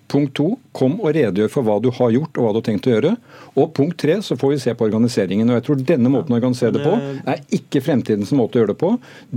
Punkt 0.08 0.34
to, 0.38 0.54
kom 0.72 0.94
og 1.02 1.12
redegjør 1.12 1.50
for 1.52 1.66
hva 1.66 1.76
du 1.82 1.90
har 1.92 2.12
gjort 2.14 2.38
og 2.38 2.44
hva 2.46 2.52
du 2.54 2.58
har 2.60 2.66
tenkt 2.68 2.86
å 2.88 2.92
gjøre. 2.94 3.10
Og 3.58 3.72
punkt 3.76 3.98
tre, 4.00 4.18
så 4.24 4.36
får 4.38 4.52
vi 4.54 4.58
se 4.62 4.74
på 4.78 4.86
organiseringen. 4.86 5.50
Og 5.50 5.58
jeg 5.58 5.64
tror 5.66 5.82
denne 5.90 6.12
måten 6.12 6.32
å 6.32 6.38
organisere 6.38 6.72
det 6.76 6.84
på 6.84 6.94
er 7.28 7.42
ikke 7.58 7.82
fremtidens 7.84 8.32
måte 8.36 8.58
å 8.58 8.62
gjøre 8.62 8.72
det 8.72 8.78
på. 8.80 8.92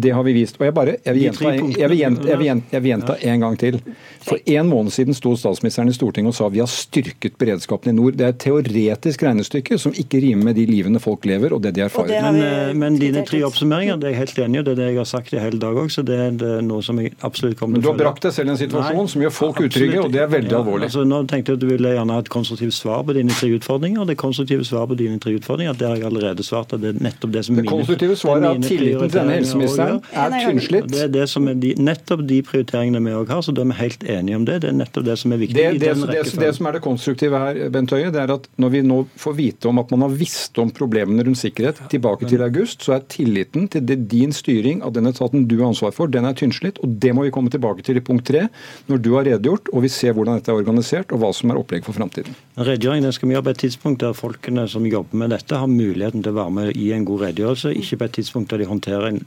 Det 0.05 0.13
har 0.15 0.25
vi 0.27 0.35
vist. 0.37 0.59
Og 0.61 0.67
jeg 0.67 0.75
bare, 0.77 0.95
jeg 1.03 1.17
vil 1.17 1.25
gjenta, 1.25 1.51
jeg 1.51 1.91
vil 1.91 2.01
gjenta, 2.01 2.27
jeg 2.29 2.39
vil 2.41 2.49
gjenta, 2.49 2.71
jeg 2.75 2.85
vil 2.85 2.93
gjenta 2.93 3.17
en 3.31 3.45
gang 3.45 3.57
til. 3.61 3.79
For 4.21 4.53
en 4.55 4.69
måned 4.69 4.95
siden 4.95 5.17
sto 5.17 5.33
statsministeren 5.39 5.91
i 5.91 5.95
Stortinget 5.97 6.31
og 6.31 6.37
sa 6.37 6.49
vi 6.53 6.61
har 6.61 6.69
styrket 6.71 7.37
beredskapen 7.41 7.91
i 7.91 7.95
nord. 7.97 8.19
Det 8.19 8.27
er 8.27 8.35
et 8.35 8.41
teoretisk 8.45 9.25
regnestykke 9.27 9.79
som 9.81 9.95
ikke 9.97 10.21
rimer 10.23 10.51
med 10.51 10.59
de 10.59 10.67
livene 10.69 11.01
folk 11.03 11.25
lever 11.29 11.55
og 11.55 11.63
det 11.65 11.73
de 11.77 11.85
erfarer. 11.87 12.29
Men, 12.29 12.41
eh, 12.45 12.73
men 12.77 12.99
dine 13.01 13.25
tre 13.27 13.41
oppsummeringer 13.47 13.99
det 13.99 14.11
er 14.11 14.15
jeg 14.15 14.21
helt 14.21 14.43
enig 14.45 14.61
i, 14.61 14.65
det 14.67 14.75
er 14.75 14.81
det 14.83 14.89
jeg 14.91 15.01
har 15.01 15.09
sagt 15.09 15.35
i 15.35 15.41
hele 15.41 15.59
dag 15.61 15.81
òg. 15.83 15.91
Så 15.91 16.05
det 16.05 16.19
er 16.27 16.61
noe 16.65 16.85
som 16.85 17.01
jeg 17.01 17.15
absolutt 17.19 17.57
kommer 17.59 17.79
til 17.79 17.83
å 17.83 17.91
følge. 17.91 17.97
Men 17.97 17.99
du 17.99 18.03
har 18.03 18.03
brakt 18.05 18.27
deg 18.27 18.37
selv 18.37 18.51
i 18.51 18.55
en 18.55 18.61
situasjon 18.61 19.01
Nei, 19.01 19.11
som 19.15 19.25
gjør 19.25 19.35
folk 19.35 19.63
utrygge, 19.65 20.05
og 20.05 20.13
det 20.13 20.21
er 20.23 20.31
veldig 20.31 20.61
alvorlig. 20.62 20.88
Altså, 20.89 21.03
nå 21.08 21.22
tenkte 21.30 21.53
jeg 21.53 21.60
at 21.60 21.62
Du 21.62 21.68
ville 21.70 21.94
gjerne 21.96 22.15
ha 22.15 22.24
et 22.24 22.30
konstruktivt 22.32 22.75
svar 22.75 23.03
på 23.08 23.15
dine 23.18 23.34
tre 23.36 23.50
utfordringer. 23.58 24.01
og 24.01 24.08
Det 24.10 24.18
konstruktive 24.22 24.65
svaret 24.68 24.94
på 24.94 24.98
dine 25.00 25.20
tre 25.22 25.34
utfordringer 25.38 25.77
det 25.77 25.88
har 25.88 25.96
jeg 26.00 26.06
allerede 26.10 26.46
svart. 26.46 26.74
at 26.74 26.82
Det 26.82 26.96
er 26.96 27.03
nettopp 27.03 27.34
det 27.36 27.46
som 27.46 27.56
det 27.56 27.65
konstruktive 27.70 28.15
svaret 28.20 28.48
er 28.48 28.56
at 28.56 28.65
tilliten 28.65 29.10
til 29.10 29.20
denne 29.20 29.38
helseministeren 29.39 30.01
er 30.12 30.38
tynnslitt. 30.38 30.89
Det 30.91 31.03
er 31.08 31.12
det 31.13 31.27
som 31.30 31.48
er 31.48 31.60
de, 31.62 31.74
nettopp 31.77 32.25
de 32.27 32.41
prioriteringene 32.46 33.01
vi 33.06 33.15
òg 33.18 33.34
har, 33.34 33.41
så 33.46 33.56
da 33.56 33.65
er 33.65 33.72
vi 33.74 33.80
helt 33.82 34.03
enige 34.03 34.39
om 34.39 34.46
det. 34.46 34.62
Det 34.62 34.70
er 34.72 34.77
nettopp 34.77 35.08
det 35.10 35.18
som 35.20 35.36
er 35.36 35.41
viktig. 35.44 35.58
Det, 35.58 35.80
det, 35.82 35.96
det, 36.13 36.24
det 36.46 36.53
som 36.58 36.70
er 36.70 36.77
det 36.77 36.84
konstruktive 36.86 37.41
her, 37.41 37.62
Bent 37.74 37.91
Høie, 37.91 38.12
det 38.13 38.22
er 38.22 38.36
at 38.36 38.48
når 38.62 38.74
vi 38.75 38.84
nå 38.86 39.01
får 39.20 39.38
vite 39.38 39.72
om 39.72 39.82
at 39.82 39.91
man 39.91 40.06
har 40.08 40.15
visst 40.15 40.58
om 40.62 40.72
problemene 40.72 41.25
rundt 41.27 41.41
sikkerhet 41.41 41.82
tilbake 41.91 42.30
til 42.30 42.44
august, 42.46 42.86
så 42.86 42.98
er 42.98 43.06
tilliten 43.12 43.68
til 43.72 43.86
din 43.86 44.36
styring 44.36 44.84
av 44.86 44.94
den 44.96 45.10
etaten 45.10 45.48
du 45.50 45.58
har 45.60 45.72
ansvar 45.72 45.96
for, 45.96 46.12
den 46.12 46.27
er 46.27 46.38
tynnslitt. 46.38 46.80
Og 46.86 46.98
det 47.01 47.15
må 47.15 47.25
vi 47.27 47.34
komme 47.34 47.51
tilbake 47.53 47.84
til 47.86 48.00
i 48.00 48.06
punkt 48.06 48.27
tre, 48.27 48.48
når 48.91 49.01
du 49.01 49.13
har 49.18 49.27
redegjort 49.27 49.72
og 49.72 49.86
vi 49.86 49.91
ser 49.91 50.15
hvordan 50.15 50.39
dette 50.39 50.50
er 50.51 50.60
organisert 50.60 51.12
og 51.15 51.24
hva 51.24 51.31
som 51.36 51.51
er 51.51 51.60
opplegg 51.60 51.86
for 51.88 51.98
framtiden. 51.98 52.38
Redegjøringen 52.60 53.15
skal 53.15 53.29
vi 53.29 53.38
gjøre 53.38 53.48
på 53.50 53.55
et 53.55 53.63
tidspunkt 53.65 54.03
der 54.03 54.17
folkene 54.17 54.67
som 54.72 54.88
jobber 54.88 55.24
med 55.24 55.34
dette, 55.36 55.58
har 55.58 55.72
muligheten 55.72 56.24
til 56.24 56.36
å 56.36 56.41
være 56.41 56.58
med 56.60 56.74
i 56.77 56.91
en 56.96 57.08
god 57.08 57.27
redegjørelse, 57.27 57.75
ikke 57.81 58.01
på 58.01 58.10
et 58.10 58.17
tidspunkt 58.20 58.53
der 58.53 58.63
de 58.63 58.72
håndterer 58.72 59.12
en 59.12 59.22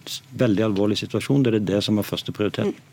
veldig 0.44 0.68
alvorlig 0.70 1.00
situasjon. 1.02 1.46
Det 1.46 1.56
er 1.56 1.70
det 1.74 1.84
som 1.86 1.98
er 1.98 2.06
første 2.06 2.34
prioritet. 2.34 2.84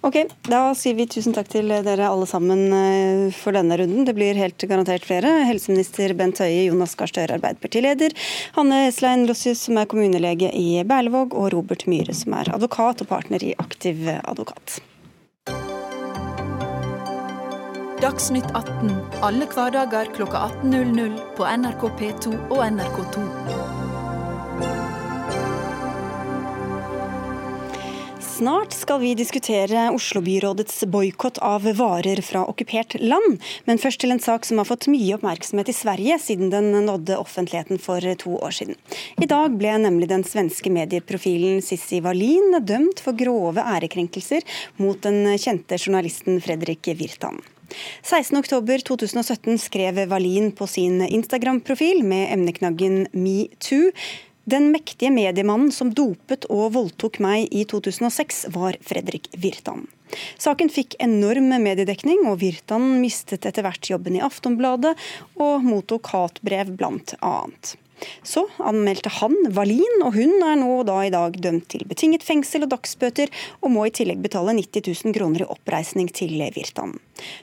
Ok, 0.00 0.16
Da 0.48 0.70
sier 0.72 0.96
vi 0.96 1.04
tusen 1.12 1.34
takk 1.36 1.50
til 1.52 1.68
dere 1.84 2.06
alle 2.08 2.24
sammen 2.28 2.62
eh, 2.72 3.26
for 3.36 3.52
denne 3.52 3.76
runden. 3.76 4.06
Det 4.08 4.14
blir 4.16 4.38
helt 4.40 4.64
garantert 4.64 5.04
flere. 5.04 5.42
Helseminister 5.44 6.14
Bent 6.16 6.40
Høie, 6.40 6.70
Jonas 6.70 6.96
Gahr 6.96 7.12
Støre, 7.12 7.36
Arbeiderpartileder, 7.36 8.16
Hanne 8.56 8.86
Eslein 8.88 9.26
Lossius, 9.28 9.66
som 9.68 9.76
er 9.76 9.90
kommunelege 9.90 10.48
i 10.56 10.80
Berlevåg, 10.88 11.36
og 11.36 11.52
Robert 11.52 11.84
Myhre, 11.90 12.16
som 12.16 12.38
er 12.40 12.48
advokat 12.54 13.04
og 13.04 13.12
partner 13.12 13.44
i 13.44 13.52
Aktiv 13.60 14.08
advokat. 14.08 14.80
Dagsnytt 18.00 18.46
18 18.54 18.94
alle 19.20 19.44
hverdager 19.44 20.08
kl 20.16 20.22
18.00 20.24 21.18
på 21.36 21.44
NRK 21.44 21.82
P2 21.98 22.30
og 22.48 22.62
NRK2. 22.64 23.24
Snart 28.24 28.72
skal 28.72 29.02
vi 29.02 29.10
diskutere 29.18 29.90
Oslo-byrådets 29.92 30.86
boikott 30.88 31.42
av 31.44 31.68
varer 31.76 32.24
fra 32.24 32.46
okkupert 32.48 32.96
land. 33.04 33.36
Men 33.68 33.82
først 33.84 34.00
til 34.00 34.16
en 34.16 34.24
sak 34.24 34.48
som 34.48 34.62
har 34.62 34.70
fått 34.70 34.88
mye 34.88 35.18
oppmerksomhet 35.18 35.68
i 35.68 35.76
Sverige 35.76 36.16
siden 36.24 36.48
den 36.56 36.72
nådde 36.88 37.20
offentligheten 37.20 37.84
for 37.84 38.00
to 38.24 38.40
år 38.40 38.56
siden. 38.62 38.80
I 39.20 39.28
dag 39.28 39.60
ble 39.60 39.76
nemlig 39.84 40.08
den 40.08 40.24
svenske 40.24 40.72
medieprofilen 40.72 41.60
Sissi 41.60 42.00
Wallin 42.00 42.62
dømt 42.64 43.04
for 43.04 43.12
grove 43.12 43.60
ærekrenkelser 43.76 44.48
mot 44.80 45.04
den 45.04 45.26
kjente 45.36 45.76
journalisten 45.76 46.40
Fredrik 46.40 46.94
Virtan. 46.96 47.42
16.10.2017 48.02 49.60
skrev 49.62 50.02
Valin 50.10 50.50
på 50.52 50.66
sin 50.70 51.02
Instagram-profil 51.06 52.04
med 52.06 52.32
emneknaggen 52.34 53.06
metoo 53.12 53.92
den 54.50 54.70
mektige 54.72 55.12
mediemannen 55.14 55.70
som 55.72 55.92
dopet 55.94 56.46
og 56.50 56.72
voldtok 56.74 57.20
meg 57.22 57.50
i 57.54 57.64
2006, 57.68 58.46
var 58.54 58.78
Fredrik 58.82 59.28
Virtan. 59.38 59.84
Saken 60.40 60.72
fikk 60.72 60.96
enorm 60.98 61.52
mediedekning, 61.62 62.24
og 62.26 62.40
Virtan 62.40 62.96
mistet 63.02 63.46
etter 63.46 63.66
hvert 63.66 63.90
jobben 63.92 64.16
i 64.18 64.24
Aftonbladet 64.24 64.96
og 65.38 65.66
mottok 65.66 66.10
hatbrev 66.14 66.72
blant 66.80 67.14
annet. 67.20 67.76
Så 68.22 68.46
anmeldte 68.58 69.10
han 69.20 69.34
Valin, 69.56 70.02
og 70.04 70.14
hun 70.16 70.34
er 70.44 70.58
nå 70.60 70.80
da 70.88 70.98
i 71.04 71.12
dag 71.12 71.36
dømt 71.42 71.68
til 71.72 71.84
betinget 71.88 72.24
fengsel 72.26 72.64
og 72.66 72.72
dagsbøter, 72.74 73.32
og 73.60 73.72
må 73.74 73.86
i 73.86 73.94
tillegg 73.94 74.22
betale 74.24 74.54
90 74.56 75.04
000 75.04 75.16
kroner 75.16 75.44
i 75.44 75.48
oppreisning 75.50 76.10
til 76.14 76.36
Virtan. 76.54 76.94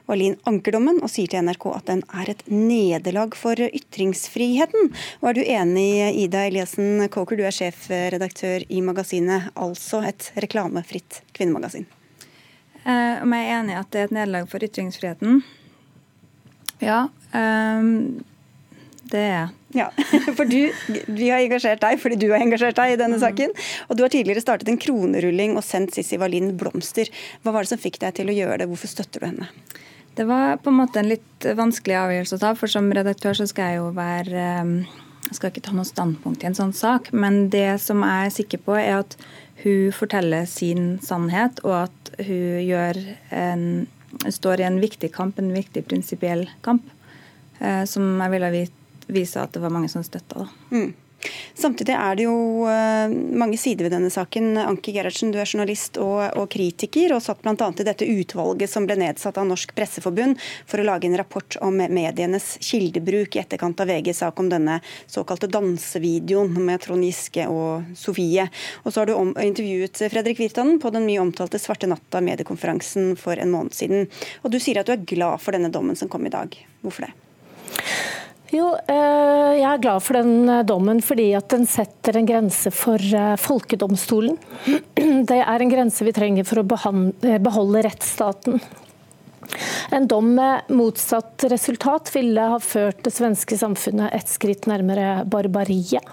Valin 0.10 0.38
anker 0.50 0.78
dommen 0.78 1.02
og 1.04 1.12
sier 1.14 1.30
til 1.32 1.46
NRK 1.46 1.68
at 1.74 1.90
den 1.90 2.04
er 2.22 2.32
et 2.34 2.44
nederlag 2.52 3.36
for 3.38 3.60
ytringsfriheten. 3.68 4.92
Og 5.22 5.30
er 5.32 5.38
du 5.38 5.44
enig, 5.44 5.90
Ida 6.24 6.48
Eliassen 6.48 7.06
Coker, 7.14 7.38
du 7.38 7.46
er 7.48 7.56
sjefredaktør 7.56 8.66
i 8.70 8.82
magasinet, 8.86 9.52
altså 9.56 10.02
et 10.08 10.32
reklamefritt 10.38 11.22
kvinnemagasin? 11.38 11.88
Eh, 12.88 13.22
om 13.22 13.34
jeg 13.36 13.46
er 13.46 13.60
enig 13.60 13.76
i 13.76 13.80
at 13.82 13.92
det 13.92 14.02
er 14.02 14.10
et 14.10 14.16
nederlag 14.16 14.50
for 14.50 14.64
ytringsfriheten? 14.64 15.44
Ja. 16.82 17.08
Um 17.36 18.24
det 19.12 19.22
er 19.22 19.32
jeg. 19.34 19.54
Ja, 19.78 19.88
for 20.38 20.48
du, 20.48 20.72
Vi 20.88 21.30
har 21.30 21.44
engasjert 21.44 21.82
deg 21.84 22.00
fordi 22.02 22.20
du 22.22 22.30
har 22.32 22.44
engasjert 22.44 22.78
deg 22.80 22.94
i 22.94 23.00
denne 23.00 23.20
mm. 23.20 23.24
saken. 23.24 23.56
Og 23.88 23.98
Du 23.98 24.04
har 24.06 24.14
tidligere 24.14 24.44
startet 24.44 24.72
en 24.72 24.80
kronerulling 24.82 25.58
og 25.60 25.66
sendt 25.66 25.98
Sissi 25.98 26.20
Wallin 26.22 26.54
blomster. 26.60 27.12
Hva 27.44 27.56
var 27.56 27.66
det 27.66 27.74
som 27.74 27.82
fikk 27.82 28.00
deg 28.04 28.16
til 28.20 28.32
å 28.32 28.38
gjøre 28.38 28.62
det? 28.62 28.70
Hvorfor 28.72 28.92
støtter 28.92 29.24
du 29.24 29.30
henne? 29.30 29.50
Det 30.18 30.26
var 30.26 30.58
på 30.64 30.72
en 30.72 30.80
måte 30.80 30.98
en 30.98 31.12
litt 31.12 31.46
vanskelig 31.58 31.98
avgjørelse 32.00 32.40
å 32.40 32.42
ta. 32.42 32.54
For 32.58 32.72
som 32.72 32.88
redaktør 32.96 33.38
så 33.38 33.46
skal 33.50 33.74
jeg 33.74 33.82
jo 33.84 33.92
være 33.98 34.46
ehm, 34.62 34.78
Jeg 35.28 35.36
skal 35.38 35.52
ikke 35.52 35.66
ta 35.68 35.76
noe 35.76 35.88
standpunkt 35.88 36.46
i 36.46 36.48
en 36.50 36.58
sånn 36.58 36.74
sak. 36.74 37.12
Men 37.12 37.50
det 37.54 37.82
som 37.84 38.02
jeg 38.06 38.30
er 38.30 38.34
sikker 38.34 38.64
på, 38.64 38.78
er 38.80 39.02
at 39.02 39.18
hun 39.64 39.92
forteller 39.92 40.46
sin 40.48 40.98
sannhet, 41.04 41.60
og 41.66 41.90
at 41.90 42.12
hun 42.24 42.62
gjør 42.64 43.00
en, 43.36 43.64
står 44.24 44.62
i 44.62 44.68
en 44.70 44.80
viktig 44.80 45.10
kamp, 45.14 45.42
en 45.42 45.52
viktig 45.52 45.84
prinsipiell 45.90 46.46
kamp, 46.66 46.86
eh, 47.60 47.84
som 47.90 48.22
jeg 48.24 48.34
ville 48.38 48.54
vite 48.54 48.77
viser 49.08 49.44
at 49.44 49.56
det 49.56 49.64
var 49.64 49.74
mange 49.74 49.92
som 49.92 50.06
støtta. 50.06 50.48
Mm. 50.72 50.94
Samtidig 51.58 51.96
er 51.98 52.18
det 52.18 52.26
jo 52.28 52.66
uh, 52.70 53.10
mange 53.10 53.58
sider 53.58 53.88
ved 53.88 53.96
denne 53.96 54.10
saken. 54.14 54.52
Anki 54.62 54.94
Gerhardsen, 54.94 55.32
du 55.34 55.40
er 55.42 55.50
journalist 55.50 55.98
og, 56.02 56.22
og 56.38 56.46
kritiker, 56.54 57.16
og 57.16 57.24
satt 57.26 57.42
bl.a. 57.42 57.56
i 57.58 57.88
dette 57.88 58.08
utvalget 58.08 58.72
som 58.72 58.86
ble 58.88 59.00
nedsatt 59.02 59.40
av 59.42 59.48
Norsk 59.50 59.74
Presseforbund 59.78 60.38
for 60.70 60.82
å 60.82 60.86
lage 60.86 61.10
en 61.10 61.18
rapport 61.18 61.58
om 61.66 61.82
medienes 61.82 62.52
kildebruk 62.64 63.36
i 63.36 63.42
etterkant 63.42 63.82
av 63.82 63.90
VGs 63.90 64.22
sak 64.24 64.40
om 64.40 64.52
denne 64.54 64.78
såkalte 65.10 65.50
dansevideoen 65.52 66.54
med 66.68 66.86
Trond 66.86 67.06
Giske 67.08 67.48
og 67.50 67.90
Sofie. 67.98 68.48
Og 68.86 68.94
så 68.94 69.02
har 69.02 69.10
du 69.10 69.16
om, 69.18 69.34
intervjuet 69.42 70.06
Fredrik 70.14 70.42
Virtanen 70.44 70.78
på 70.84 70.94
den 70.94 71.10
mye 71.10 71.24
omtalte 71.26 71.62
Svarte 71.62 71.90
natta-mediekonferansen 71.90 73.16
for 73.20 73.42
en 73.42 73.54
måned 73.54 73.76
siden. 73.78 74.06
Og 74.46 74.54
du 74.54 74.62
sier 74.62 74.84
at 74.84 74.90
du 74.90 74.94
er 74.94 75.10
glad 75.10 75.42
for 75.42 75.58
denne 75.58 75.74
dommen 75.74 75.98
som 75.98 76.12
kom 76.12 76.30
i 76.30 76.34
dag. 76.34 76.54
Hvorfor 76.86 77.10
det? 77.10 77.14
Jo, 78.48 78.70
eh, 78.88 79.58
jeg 79.60 79.68
er 79.68 79.82
glad 79.84 80.04
for 80.06 80.16
den 80.22 80.48
eh, 80.48 80.64
dommen 80.68 81.02
fordi 81.04 81.28
at 81.36 81.50
den 81.52 81.66
setter 81.68 82.16
en 82.16 82.28
grense 82.30 82.72
for 82.72 82.96
eh, 82.96 83.36
folkedomstolen. 83.44 84.38
Det 85.28 85.40
er 85.42 85.64
en 85.64 85.72
grense 85.72 86.06
vi 86.08 86.14
trenger 86.16 86.48
for 86.48 86.62
å 86.62 86.68
beholde 86.68 87.84
rettsstaten. 87.84 88.62
En 89.96 90.08
dom 90.08 90.30
med 90.36 90.72
motsatt 90.76 91.44
resultat 91.52 92.12
ville 92.16 92.48
ha 92.54 92.60
ført 92.64 93.04
det 93.04 93.14
svenske 93.16 93.58
samfunnet 93.60 94.16
et 94.16 94.32
skritt 94.32 94.68
nærmere 94.68 95.26
barbariet. 95.28 96.08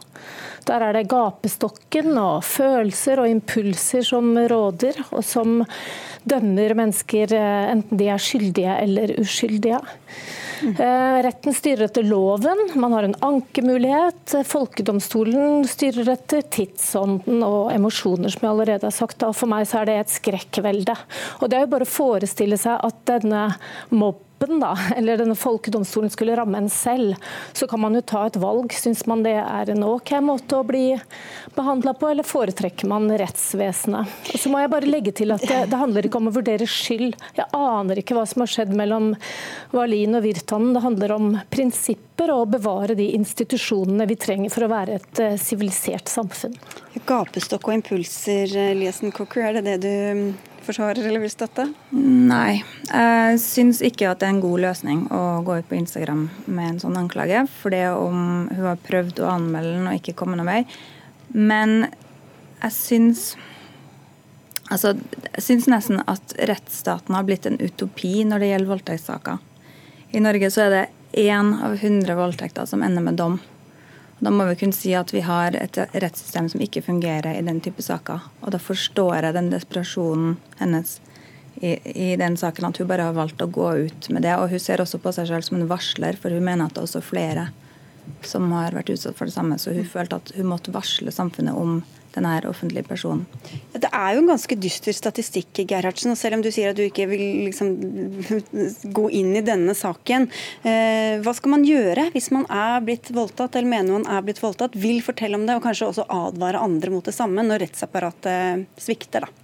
Der 0.66 0.82
er 0.86 0.96
det 0.96 1.08
gapestokken 1.10 2.14
og 2.18 2.44
følelser 2.46 3.22
og 3.22 3.30
impulser 3.30 4.06
som 4.06 4.32
råder, 4.38 5.02
og 5.10 5.22
som 5.26 5.60
dømmer 6.24 6.76
mennesker 6.78 7.34
enten 7.36 8.00
de 8.00 8.08
er 8.14 8.22
skyldige 8.22 8.78
eller 8.86 9.16
uskyldige. 9.20 9.82
Eh, 10.62 11.16
retten 11.26 11.54
styrer 11.54 11.88
etter 11.88 12.06
loven, 12.06 12.60
man 12.80 12.92
har 12.92 13.06
en 13.06 13.16
ankemulighet. 13.26 14.36
Folkedomstolen 14.46 15.64
styrer 15.68 16.12
etter 16.14 16.44
tidsånden 16.54 17.42
og 17.46 17.72
emosjoner, 17.74 18.32
som 18.32 18.46
jeg 18.46 18.52
allerede 18.52 18.88
har 18.88 18.94
sagt. 18.94 19.24
Og 19.26 19.36
for 19.36 19.50
meg 19.50 19.66
så 19.68 19.82
er 19.82 19.90
det 19.90 19.98
et 20.00 20.14
skrekkvelde. 20.14 20.96
Og 21.40 21.50
det 21.50 21.58
er 21.58 21.66
jo 21.66 21.72
bare 21.74 21.88
å 21.88 21.94
forestille 21.94 22.58
seg 22.60 22.78
at 22.86 23.02
denne 23.10 23.48
mobb 24.44 24.54
toppen, 24.54 24.60
da, 24.60 24.78
eller 24.96 25.18
denne 25.18 25.34
folkedomstolen 25.34 26.10
skulle 26.10 26.36
ramme 26.36 26.58
en 26.58 26.70
selv, 26.70 27.14
så 27.52 27.66
kan 27.66 27.80
man 27.80 27.94
jo 27.94 28.00
ta 28.00 28.26
et 28.26 28.36
valg. 28.36 28.72
Syns 28.72 29.06
man 29.06 29.22
det 29.22 29.36
er 29.40 29.70
en 29.70 29.84
OK 29.84 30.12
måte 30.20 30.58
å 30.58 30.64
bli 30.64 30.98
behandla 31.54 31.94
på, 31.94 32.08
eller 32.08 32.24
foretrekker 32.24 32.86
man 32.86 33.10
rettsvesenet? 33.10 34.06
Og 34.34 34.40
så 34.40 34.50
må 34.50 34.60
jeg 34.60 34.70
bare 34.70 34.90
legge 34.90 35.12
til 35.12 35.32
at 35.32 35.42
det, 35.42 35.66
det, 35.70 35.78
handler 35.78 36.06
ikke 36.06 36.20
om 36.20 36.28
å 36.28 36.34
vurdere 36.34 36.66
skyld. 36.66 37.16
Jeg 37.36 37.46
aner 37.52 38.00
ikke 38.00 38.14
hva 38.16 38.26
som 38.26 38.44
har 38.44 38.52
skjedd 38.52 38.74
mellom 38.74 39.14
Wallin 39.72 40.18
og 40.18 40.24
Virtanen. 40.24 40.74
Det 40.74 40.84
handler 40.84 41.16
om 41.16 41.34
prinsipper 41.50 42.32
og 42.34 42.44
å 42.44 42.50
bevare 42.56 42.96
de 42.98 43.10
institusjonene 43.16 44.06
vi 44.08 44.18
trenger 44.20 44.52
for 44.52 44.66
å 44.66 44.72
være 44.72 44.98
et 45.00 45.22
eh, 45.22 45.36
sivilisert 45.40 46.10
samfunn. 46.10 46.56
Gapestokk 47.04 47.68
og 47.68 47.78
impulser, 47.80 48.50
Eliassen 48.70 49.12
Cocker, 49.14 49.48
er 49.48 49.60
det 49.60 49.64
det 49.66 49.78
du 49.84 50.52
forsvarer 50.66 51.06
eller 51.06 51.22
vil 51.22 51.32
støtte? 51.32 51.66
Nei. 51.94 52.62
Jeg 52.88 53.40
syns 53.42 53.80
ikke 53.84 54.10
at 54.10 54.20
det 54.20 54.28
er 54.28 54.34
en 54.34 54.42
god 54.44 54.62
løsning 54.64 55.04
å 55.14 55.22
gå 55.46 55.58
ut 55.60 55.68
på 55.70 55.78
Instagram 55.78 56.26
med 56.46 56.68
en 56.68 56.82
sånn 56.82 56.98
anklage. 57.00 57.44
For 57.60 57.74
det 57.74 57.86
om 57.92 58.48
hun 58.50 58.68
har 58.70 58.80
prøvd 58.84 59.22
å 59.22 59.32
anmelde 59.36 59.76
den 59.78 59.90
og 59.90 59.98
ikke 60.00 60.16
kommet 60.18 60.40
noen 60.40 60.52
vei. 60.52 60.62
Men 61.34 61.88
jeg 62.64 62.76
syns 62.78 63.34
Altså, 64.72 64.94
jeg 65.34 65.42
syns 65.44 65.66
nesten 65.68 65.98
at 66.08 66.32
rettsstaten 66.48 67.12
har 67.12 67.26
blitt 67.28 67.44
en 67.44 67.58
utopi 67.60 68.22
når 68.24 68.40
det 68.40 68.46
gjelder 68.48 68.70
voldtektssaker. 68.70 69.42
I 70.16 70.22
Norge 70.24 70.48
så 70.50 70.62
er 70.64 70.70
det 70.72 70.84
én 71.26 71.50
av 71.60 71.76
hundre 71.82 72.16
voldtekter 72.16 72.64
som 72.66 72.82
ender 72.82 73.04
med 73.04 73.18
dom. 73.20 73.36
Da 74.24 74.30
må 74.32 74.46
vi 74.48 74.56
kunne 74.56 74.72
si 74.72 74.94
at 74.96 75.10
vi 75.12 75.20
har 75.24 75.56
et 75.58 75.76
rettssystem 75.92 76.46
som 76.48 76.62
ikke 76.64 76.82
fungerer 76.86 77.34
i 77.36 77.42
den 77.44 77.58
type 77.64 77.82
saker. 77.84 78.22
Og 78.40 78.54
da 78.54 78.60
forstår 78.62 79.18
jeg 79.18 79.36
den 79.36 79.50
desperasjonen 79.52 80.38
hennes 80.60 80.96
i, 81.60 81.74
i, 81.76 82.14
den 82.16 82.38
saken, 82.40 82.70
at 82.70 82.80
hun 82.80 82.88
bare 82.88 83.10
har 83.10 83.16
valgt 83.16 83.42
å 83.44 83.50
gå 83.52 83.68
ut 83.84 84.08
med 84.14 84.24
det. 84.24 84.32
Og 84.40 84.48
hun 84.54 84.62
ser 84.62 84.80
også 84.80 85.00
på 85.02 85.12
seg 85.12 85.28
selv 85.28 85.44
som 85.44 85.58
en 85.58 85.68
varsler, 85.68 86.16
for 86.20 86.32
hun 86.32 86.46
mener 86.46 86.64
at 86.64 86.72
det 86.72 86.80
er 86.80 86.88
også 86.88 87.04
flere 87.04 87.50
som 88.24 88.48
har 88.56 88.76
vært 88.76 88.94
utsatt 88.94 89.18
for 89.18 89.28
det 89.28 89.36
samme. 89.36 89.60
Så 89.60 89.76
hun 89.76 89.88
følte 89.88 90.22
at 90.22 90.32
hun 90.38 90.48
måtte 90.48 90.72
varsle 90.72 91.12
samfunnet 91.12 91.60
om 91.60 91.82
denne 92.14 92.34
offentlige 92.48 92.86
personen. 92.88 93.24
Det 93.72 93.90
er 93.90 94.14
jo 94.14 94.22
en 94.22 94.30
ganske 94.30 94.58
dyster 94.58 94.96
statistikk, 94.96 95.64
Gerhardsen. 95.70 96.14
og 96.14 96.18
Selv 96.20 96.38
om 96.38 96.44
du 96.44 96.50
sier 96.54 96.70
at 96.70 96.78
du 96.78 96.84
ikke 96.86 97.08
vil 97.10 97.24
liksom, 97.48 97.74
gå 98.98 99.08
inn 99.20 99.34
i 99.36 99.44
denne 99.44 99.74
saken. 99.78 100.28
Eh, 100.62 101.20
hva 101.24 101.34
skal 101.36 101.56
man 101.56 101.66
gjøre 101.66 102.08
hvis 102.14 102.30
man 102.34 102.46
er 102.52 102.84
blitt 102.84 103.10
voldtatt, 103.14 103.56
eller 103.56 103.70
mener 103.70 103.98
man 103.98 104.08
er 104.10 104.24
blitt 104.26 104.42
voldtatt, 104.42 104.78
vil 104.78 105.02
fortelle 105.04 105.38
om 105.38 105.46
det, 105.48 105.58
og 105.58 105.66
kanskje 105.66 105.90
også 105.90 106.08
advare 106.08 106.62
andre 106.62 106.94
mot 106.94 107.04
det 107.04 107.16
samme, 107.16 107.44
når 107.46 107.66
rettsapparatet 107.66 108.66
svikter? 108.80 109.26
da? 109.26 109.40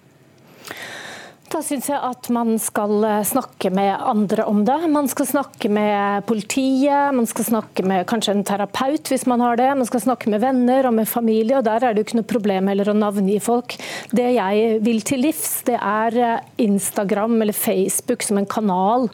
Da 1.50 1.58
syns 1.66 1.88
jeg 1.90 1.98
at 1.98 2.28
man 2.30 2.52
skal 2.62 3.02
eh, 3.02 3.24
snakke 3.26 3.72
med 3.74 3.90
andre 4.06 4.44
om 4.46 4.60
det. 4.66 4.76
Man 4.92 5.08
skal 5.10 5.26
snakke 5.26 5.66
med 5.72 6.22
politiet, 6.28 7.10
man 7.16 7.26
skal 7.26 7.48
snakke 7.48 7.82
med 7.82 8.04
kanskje 8.10 8.36
en 8.36 8.44
terapeut 8.46 9.10
hvis 9.10 9.26
man 9.26 9.42
har 9.42 9.58
det. 9.58 9.66
Man 9.74 9.88
skal 9.88 10.04
snakke 10.04 10.30
med 10.30 10.44
venner 10.44 10.86
og 10.86 10.94
med 11.00 11.10
familie, 11.10 11.58
og 11.58 11.66
der 11.66 11.82
er 11.82 11.90
det 11.96 12.04
jo 12.04 12.06
ikke 12.06 12.20
noe 12.20 12.30
problem 12.30 12.70
heller 12.70 12.92
å 12.92 12.94
navngi 12.94 13.40
folk. 13.42 13.74
Det 14.14 14.28
jeg 14.36 14.76
vil 14.86 15.02
til 15.02 15.24
livs, 15.26 15.64
det 15.66 15.74
er 15.80 16.20
eh, 16.22 16.46
Instagram 16.68 17.40
eller 17.40 17.56
Facebook 17.56 18.22
som 18.22 18.38
en 18.38 18.46
kanal 18.50 19.08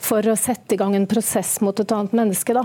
for 0.00 0.24
å 0.24 0.38
sette 0.40 0.78
i 0.78 0.80
gang 0.80 0.96
en 0.96 1.10
prosess 1.10 1.58
mot 1.60 1.76
et 1.76 1.92
annet 1.92 2.16
menneske. 2.22 2.56
Da. 2.56 2.64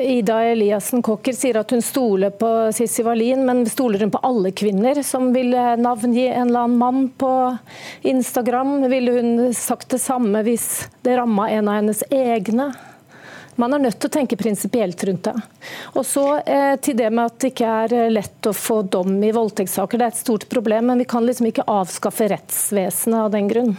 Eh, 0.00 0.10
Ida 0.18 0.44
Eliassen 0.44 1.02
Kokker 1.02 1.32
sier 1.32 1.60
at 1.60 1.70
hun 1.70 1.82
stoler 1.82 2.30
på 2.30 2.72
Sissi 2.72 3.02
Wallin, 3.02 3.46
men 3.46 3.66
stoler 3.66 4.00
hun 4.00 4.10
på 4.10 4.18
alle 4.18 4.50
kvinner 4.50 5.02
som 5.02 5.32
vil 5.32 5.54
navngi 5.54 6.26
en 6.28 6.48
eller 6.48 6.60
annen 6.60 6.78
mann 6.78 7.08
på 7.08 7.56
Instagram? 8.02 8.88
Ville 8.88 9.12
hun 9.12 9.54
sagt 9.54 9.90
det 9.90 9.98
samme 9.98 10.42
hvis 10.46 10.88
det 11.02 11.16
ramma 11.16 11.50
en 11.50 11.68
av 11.68 11.80
hennes 11.80 12.04
egne? 12.10 12.72
Man 13.60 13.74
er 13.76 13.82
nødt 13.82 13.98
til 14.00 14.08
å 14.08 14.14
tenke 14.14 14.38
prinsipielt 14.40 15.02
rundt 15.04 15.26
det. 15.26 15.34
Og 15.92 16.04
så 16.06 16.24
eh, 16.38 16.76
til 16.80 16.96
det 16.96 17.10
med 17.12 17.26
at 17.26 17.38
det 17.42 17.52
ikke 17.52 17.72
er 17.84 18.10
lett 18.12 18.48
å 18.48 18.56
få 18.56 18.80
dom 18.82 19.18
i 19.20 19.34
voldtektssaker. 19.36 20.00
Det 20.00 20.06
er 20.06 20.14
et 20.14 20.22
stort 20.22 20.48
problem, 20.48 20.88
men 20.88 21.02
vi 21.02 21.08
kan 21.10 21.26
liksom 21.26 21.50
ikke 21.50 21.68
avskaffe 21.68 22.30
rettsvesenet 22.32 23.26
av 23.26 23.34
den 23.34 23.50
grunn. 23.50 23.74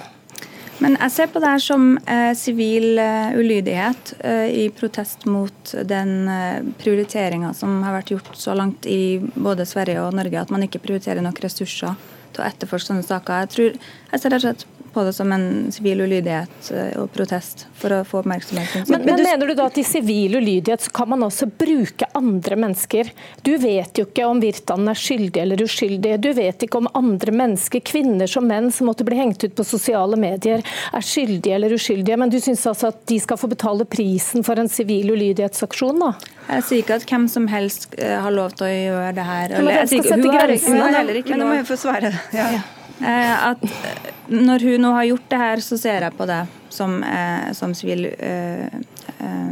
Men 0.82 0.96
jeg 0.98 1.14
ser 1.14 1.30
på 1.30 1.42
det 1.42 1.50
her 1.52 1.62
som 1.62 1.84
eh, 2.10 2.32
sivil 2.38 2.98
eh, 2.98 3.36
ulydighet 3.38 4.16
eh, 4.26 4.48
i 4.64 4.70
protest 4.74 5.28
mot 5.30 5.74
den 5.86 6.14
eh, 6.26 6.64
prioriteringa 6.82 7.52
som 7.54 7.84
har 7.86 8.00
vært 8.00 8.16
gjort 8.16 8.32
så 8.38 8.56
langt 8.58 8.88
i 8.90 9.20
både 9.36 9.68
Sverige 9.70 10.02
og 10.02 10.18
Norge, 10.18 10.42
at 10.42 10.54
man 10.54 10.66
ikke 10.66 10.82
prioriterer 10.82 11.22
nok 11.22 11.44
ressurser 11.46 11.94
til 12.34 12.42
å 12.42 12.48
etterforske 12.48 12.90
sånne 12.90 13.06
saker. 13.06 13.44
Jeg 13.44 13.54
tror, 13.54 13.78
jeg 14.10 14.24
ser 14.24 14.34
rett 14.34 14.42
og 14.42 14.48
slett 14.48 14.81
på 14.94 15.04
det 15.04 15.14
som 15.14 15.32
en 15.32 15.72
sivil 15.72 16.02
ulydighet 16.02 16.72
eh, 16.76 16.94
og 17.02 17.12
protest 17.14 17.66
for 17.78 17.94
å 17.96 18.02
få 18.08 18.22
oppmerksomhet. 18.22 18.90
Men, 18.90 19.06
men, 19.06 19.24
mener 19.24 19.48
du 19.48 19.56
da 19.58 19.68
at 19.70 19.78
i 19.80 19.86
sivil 19.88 20.36
ulydighet 20.40 20.86
så 20.86 20.92
kan 20.96 21.10
man 21.14 21.24
også 21.28 21.48
bruke 21.48 22.08
andre 22.18 22.58
mennesker? 22.60 23.12
Du 23.46 23.54
vet 23.62 23.98
jo 23.98 24.08
ikke 24.08 24.28
om 24.28 24.42
Virtanen 24.44 24.92
er 24.92 25.00
skyldig 25.00 25.44
eller 25.44 25.64
uskyldig. 25.66 26.18
Du 26.24 26.32
vet 26.38 26.66
ikke 26.66 26.82
om 26.82 26.90
andre 26.98 27.36
mennesker, 27.36 27.84
kvinner 27.88 28.30
som 28.32 28.48
menn, 28.48 28.72
som 28.74 28.90
måtte 28.92 29.08
bli 29.08 29.20
hengt 29.20 29.44
ut 29.44 29.56
på 29.56 29.66
sosiale 29.68 30.20
medier, 30.20 30.66
er 30.92 31.06
skyldige 31.06 31.56
eller 31.56 31.78
uskyldige. 31.78 32.20
Men 32.20 32.34
du 32.34 32.40
syns 32.44 32.66
altså 32.70 32.92
at 32.92 33.02
de 33.10 33.20
skal 33.24 33.40
få 33.40 33.52
betale 33.52 33.88
prisen 33.90 34.46
for 34.48 34.60
en 34.60 34.70
sivil 34.72 35.14
ulydighetsaksjon, 35.16 36.04
da? 36.04 36.14
Jeg 36.52 36.68
sier 36.68 36.84
ikke 36.84 37.00
at 37.00 37.08
hvem 37.08 37.30
som 37.32 37.48
helst 37.52 37.90
eh, 37.98 38.18
har 38.20 38.34
lov 38.36 38.58
til 38.60 38.68
å 38.68 38.74
gjøre 38.74 39.16
det 39.16 39.26
her. 39.32 39.58
Eller, 39.62 39.80
jeg 39.82 39.94
sier 39.94 40.06
ikke, 40.06 40.20
hun 40.20 40.36
har, 40.36 40.56
hun 40.68 40.84
har 40.84 41.02
heller 41.02 41.24
ikke 41.24 41.34
lov. 41.34 41.38
Men 41.38 41.46
nå 41.46 41.50
må 41.54 41.60
jeg 41.62 41.68
få 41.72 41.82
svare. 41.86 42.16
Ja. 42.36 42.52
Ja. 42.58 42.62
Eh, 43.04 43.46
at 43.48 43.64
eh, 43.64 44.10
når 44.28 44.60
hun 44.60 44.84
nå 44.86 44.92
har 44.94 45.08
gjort 45.10 45.30
det 45.30 45.40
her, 45.42 45.64
så 45.66 45.78
ser 45.82 46.06
jeg 46.06 46.18
på 46.18 46.28
det 46.30 46.42
som, 46.70 47.00
eh, 47.04 47.52
som 47.58 47.74
sivil 47.78 48.08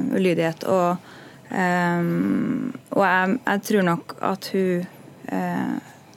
ulydighet. 0.09 0.63
Og, 0.69 1.09
og 1.49 3.03
jeg, 3.05 3.35
jeg, 3.45 3.61
tror 3.69 3.85
nok 3.85 4.15
at 4.25 4.47
hun 4.53 4.87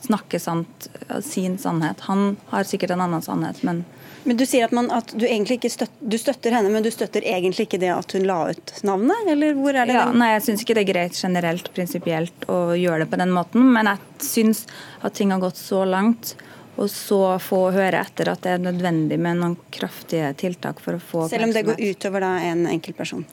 snakker 0.03 0.40
sant, 0.40 0.88
sin 1.25 1.59
sannhet. 1.61 2.01
Han 2.09 2.37
har 2.51 2.68
sikkert 2.68 2.95
en 2.95 3.05
annen 3.05 3.25
sannhet, 3.25 3.61
men 3.66 3.85
men 4.25 4.38
Du 4.38 4.45
sier 4.47 4.68
at, 4.68 4.71
man, 4.75 4.87
at 4.95 5.11
du 5.18 5.25
egentlig 5.27 5.57
ikke 5.59 5.71
støtter, 5.73 5.99
du 5.99 6.14
støtter 6.21 6.55
henne, 6.55 6.71
men 6.71 6.85
du 6.85 6.90
støtter 6.95 7.25
egentlig 7.27 7.66
ikke 7.66 7.81
det 7.83 7.90
at 7.90 8.12
hun 8.14 8.27
la 8.29 8.38
ut 8.53 8.73
navnet? 8.87 9.27
eller 9.35 9.57
hvor 9.59 9.75
er 9.75 9.88
det? 9.90 9.97
Ja, 9.99 10.05
nei, 10.14 10.29
Jeg 10.37 10.45
syns 10.47 10.62
ikke 10.62 10.77
det 10.79 10.85
er 10.85 10.92
greit 10.92 11.18
generelt, 11.18 11.71
prinsipielt, 11.75 12.47
å 12.47 12.77
gjøre 12.79 13.03
det 13.03 13.11
på 13.11 13.18
den 13.18 13.35
måten. 13.35 13.66
Men 13.75 13.90
jeg 13.90 14.29
syns 14.29 14.64
at 15.03 15.18
ting 15.18 15.35
har 15.35 15.42
gått 15.42 15.59
så 15.59 15.83
langt 15.88 16.37
og 16.76 16.88
så 16.90 17.20
få 17.42 17.66
høre 17.74 18.00
etter 18.00 18.32
at 18.32 18.42
det 18.44 18.56
er 18.56 18.64
nødvendig 18.64 19.18
med 19.20 19.40
noen 19.42 19.58
kraftige 19.74 20.32
tiltak 20.40 20.80
for 20.80 20.96
å 20.96 21.02
få 21.02 21.28
Selv 21.32 21.50
om 21.50 21.54
det 21.54 21.66
går 21.68 21.80
utover 21.92 22.24
da 22.24 22.35
en 22.48 22.66
enkeltperson? 22.70 23.24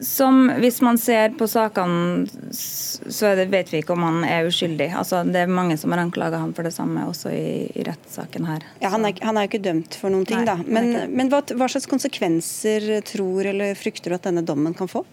Som 0.00 0.48
Hvis 0.56 0.78
man 0.80 0.96
ser 0.98 1.34
på 1.36 1.44
sakene, 1.50 2.24
så 2.56 3.34
det, 3.36 3.50
vet 3.52 3.68
vi 3.68 3.82
ikke 3.82 3.92
om 3.92 4.06
han 4.06 4.22
er 4.24 4.48
uskyldig. 4.48 4.86
Altså, 4.96 5.20
det 5.28 5.42
er 5.42 5.52
mange 5.52 5.76
som 5.76 5.92
har 5.92 6.00
anklaga 6.00 6.40
han 6.40 6.54
for 6.56 6.64
det 6.64 6.72
samme, 6.72 7.04
også 7.04 7.28
i, 7.36 7.66
i 7.76 7.84
rettssaken 7.84 8.48
her. 8.48 8.64
Ja, 8.80 8.94
han, 8.94 9.04
er, 9.04 9.20
han 9.20 9.36
er 9.36 9.44
jo 9.44 9.50
ikke 9.52 9.62
dømt 9.66 9.98
for 10.00 10.08
noen 10.12 10.24
ting, 10.24 10.40
Nei, 10.40 10.48
da. 10.48 10.56
Men, 10.64 11.12
men 11.12 11.28
hva, 11.28 11.42
hva, 11.52 11.68
slags 11.68 11.88
konsekvenser 11.90 12.88
tror 13.12 13.52
eller 13.52 13.76
frykter 13.76 14.14
du 14.14 14.16
at 14.16 14.30
denne 14.30 14.46
dommen 14.46 14.72
kan 14.78 14.88
få? 14.88 15.04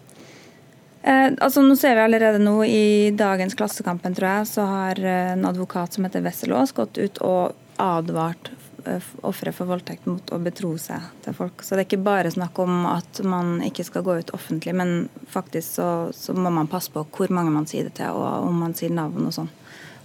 Eh, 1.02 1.32
altså 1.38 1.62
nå 1.62 1.76
ser 1.78 1.94
vi 1.94 2.02
allerede 2.02 2.40
nå 2.42 2.56
I 2.66 3.10
dagens 3.14 3.54
Klassekampen 3.54 4.16
tror 4.18 4.28
jeg, 4.28 4.46
så 4.50 4.66
har 4.66 4.98
eh, 4.98 5.32
en 5.36 5.46
advokat 5.46 5.94
som 5.94 6.06
heter 6.06 6.24
Wesselås 6.24 6.74
gått 6.74 6.98
ut 6.98 7.20
og 7.22 7.54
advart 7.78 8.50
eh, 8.84 9.04
ofre 9.28 9.52
for 9.54 9.70
voldtekt 9.70 10.08
mot 10.10 10.32
å 10.34 10.40
betro 10.42 10.72
seg 10.82 11.06
til 11.22 11.36
folk. 11.38 11.62
Så 11.62 11.76
det 11.76 11.84
er 11.84 11.88
ikke 11.90 12.08
bare 12.08 12.34
snakk 12.34 12.58
om 12.64 12.82
at 12.90 13.22
man 13.22 13.60
ikke 13.66 13.86
skal 13.86 14.06
gå 14.06 14.18
ut 14.18 14.34
offentlig, 14.34 14.74
men 14.74 15.06
faktisk 15.30 15.78
så, 15.78 15.90
så 16.14 16.34
må 16.34 16.50
man 16.50 16.70
passe 16.70 16.90
på 16.94 17.06
hvor 17.14 17.30
mange 17.34 17.54
man 17.54 17.68
sier 17.70 17.86
det 17.86 18.00
til, 18.00 18.18
og 18.18 18.50
om 18.50 18.58
man 18.66 18.74
sier 18.78 18.94
navn 18.94 19.30
og 19.30 19.36
sånn. 19.38 19.52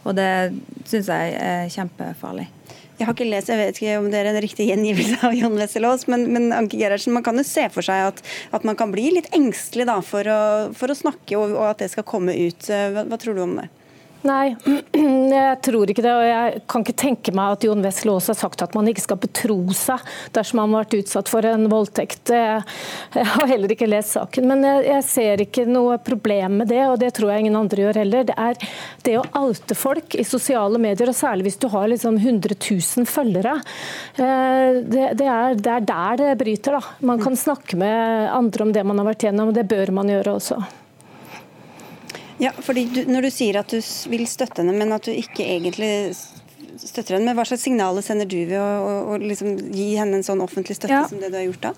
Og 0.04 0.18
det 0.18 0.30
syns 0.86 1.10
jeg 1.10 1.36
er 1.40 1.70
kjempefarlig. 1.72 2.50
Jeg 3.04 3.10
har 3.10 3.16
ikke 3.18 3.26
lest, 3.28 3.50
jeg 3.52 3.60
vet 3.60 3.80
ikke 3.82 3.96
om 4.00 4.06
det 4.14 4.20
er 4.22 4.30
en 4.30 4.38
riktig 4.40 4.70
gjengivelse 4.70 5.18
av 5.28 5.34
Jon 5.36 5.58
Wesselås, 5.60 6.06
men, 6.08 6.22
men, 6.32 6.46
Anke 6.56 6.78
Gerhardsen, 6.80 7.12
man 7.12 7.26
kan 7.26 7.36
jo 7.36 7.44
se 7.44 7.66
for 7.74 7.84
seg 7.84 8.14
at, 8.14 8.22
at 8.56 8.64
man 8.64 8.78
kan 8.80 8.94
bli 8.94 9.10
litt 9.18 9.28
engstelig 9.36 9.90
da, 9.90 9.98
for, 10.08 10.24
å, 10.24 10.44
for 10.72 10.88
å 10.88 10.96
snakke, 10.96 11.36
og, 11.36 11.52
og, 11.52 11.66
at 11.74 11.84
det 11.84 11.90
skal 11.92 12.08
komme 12.08 12.32
ut. 12.32 12.70
Hva, 12.72 13.04
hva 13.04 13.20
tror 13.20 13.36
du 13.36 13.44
om 13.44 13.58
det? 13.60 13.68
Nei, 14.24 14.54
jeg 15.36 15.56
tror 15.66 15.92
ikke 15.92 16.04
det. 16.06 16.12
Og 16.16 16.26
jeg 16.28 16.62
kan 16.72 16.86
ikke 16.86 16.96
tenke 17.00 17.34
meg 17.36 17.58
at 17.58 17.66
Jon 17.68 17.84
Wessel 17.84 18.14
også 18.14 18.32
har 18.32 18.40
sagt 18.40 18.64
at 18.64 18.76
man 18.78 18.88
ikke 18.88 19.04
skal 19.04 19.20
betro 19.20 19.58
seg 19.76 20.04
dersom 20.36 20.62
man 20.62 20.72
har 20.72 20.86
vært 20.86 20.98
utsatt 21.02 21.32
for 21.32 21.48
en 21.48 21.68
voldtekt. 21.72 22.32
Jeg 22.32 23.28
har 23.34 23.50
heller 23.52 23.74
ikke 23.76 23.90
lest 23.90 24.16
saken, 24.16 24.48
men 24.48 24.64
jeg 24.86 25.04
ser 25.08 25.44
ikke 25.44 25.66
noe 25.68 25.98
problem 26.04 26.62
med 26.62 26.72
det, 26.72 26.84
og 26.88 27.00
det 27.02 27.12
tror 27.18 27.34
jeg 27.34 27.46
ingen 27.46 27.60
andre 27.60 27.86
gjør 27.86 28.00
heller. 28.04 28.28
Det 28.30 28.38
er 28.40 28.62
det 29.04 29.18
å 29.20 29.26
oute 29.44 29.78
folk 29.78 30.16
i 30.16 30.26
sosiale 30.28 30.80
medier, 30.82 31.12
og 31.12 31.18
særlig 31.18 31.50
hvis 31.50 31.60
du 31.60 31.68
har 31.74 31.90
liksom 31.92 32.20
100 32.22 32.56
000 32.60 33.10
følgere. 33.10 33.58
Eh, 34.16 34.80
det, 34.88 35.28
er, 35.28 35.58
er 35.58 35.90
der 35.90 36.22
det 36.22 36.32
bryter. 36.40 36.80
da. 36.80 36.96
Man 37.12 37.20
kan 37.24 37.36
snakke 37.40 37.80
med 37.80 38.32
andre 38.32 38.70
om 38.70 38.72
det 38.76 38.88
man 38.88 39.04
har 39.04 39.12
vært 39.12 39.28
gjennom, 39.28 39.52
og 39.52 39.60
det 39.60 39.68
bør 39.68 39.94
man 40.00 40.12
gjøre 40.14 40.38
også. 40.40 40.62
Ja, 42.42 42.52
fordi 42.66 42.86
du, 42.90 43.04
Når 43.06 43.28
du 43.28 43.32
sier 43.34 43.60
at 43.62 43.74
du 43.74 43.80
vil 44.12 44.26
støtte 44.30 44.64
henne, 44.64 44.76
men 44.78 44.94
at 44.96 45.06
du 45.06 45.14
ikke 45.14 45.46
egentlig 45.46 46.14
støtter 46.82 47.18
henne, 47.18 47.30
men 47.30 47.38
hva 47.38 47.46
slags 47.48 47.66
signaler 47.68 48.06
sender 48.06 48.30
du 48.30 48.40
ved 48.50 48.60
å, 48.60 48.66
å, 48.66 48.94
å 49.14 49.18
liksom 49.22 49.58
gi 49.74 49.94
henne 50.00 50.20
en 50.20 50.26
sånn 50.26 50.42
offentlig 50.44 50.80
støtte 50.80 50.96
ja. 50.96 51.08
som 51.10 51.22
det 51.22 51.30
du 51.34 51.38
har 51.38 51.48
gjort 51.48 51.68
da? 51.70 51.74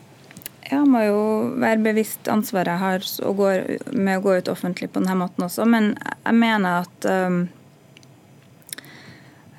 Jeg 0.66 0.88
må 0.90 1.04
jo 1.06 1.20
være 1.62 1.84
bevisst 1.86 2.30
ansvaret 2.32 2.74
jeg 2.74 2.82
har 2.82 3.36
går, 3.38 3.60
med 3.94 4.18
å 4.18 4.24
gå 4.24 4.40
ut 4.40 4.50
offentlig 4.50 4.90
på 4.90 5.04
denne 5.04 5.18
måten 5.20 5.46
også, 5.46 5.68
men 5.70 5.92
jeg 6.00 6.38
mener 6.40 6.82
at 6.82 7.10
um, 7.12 7.44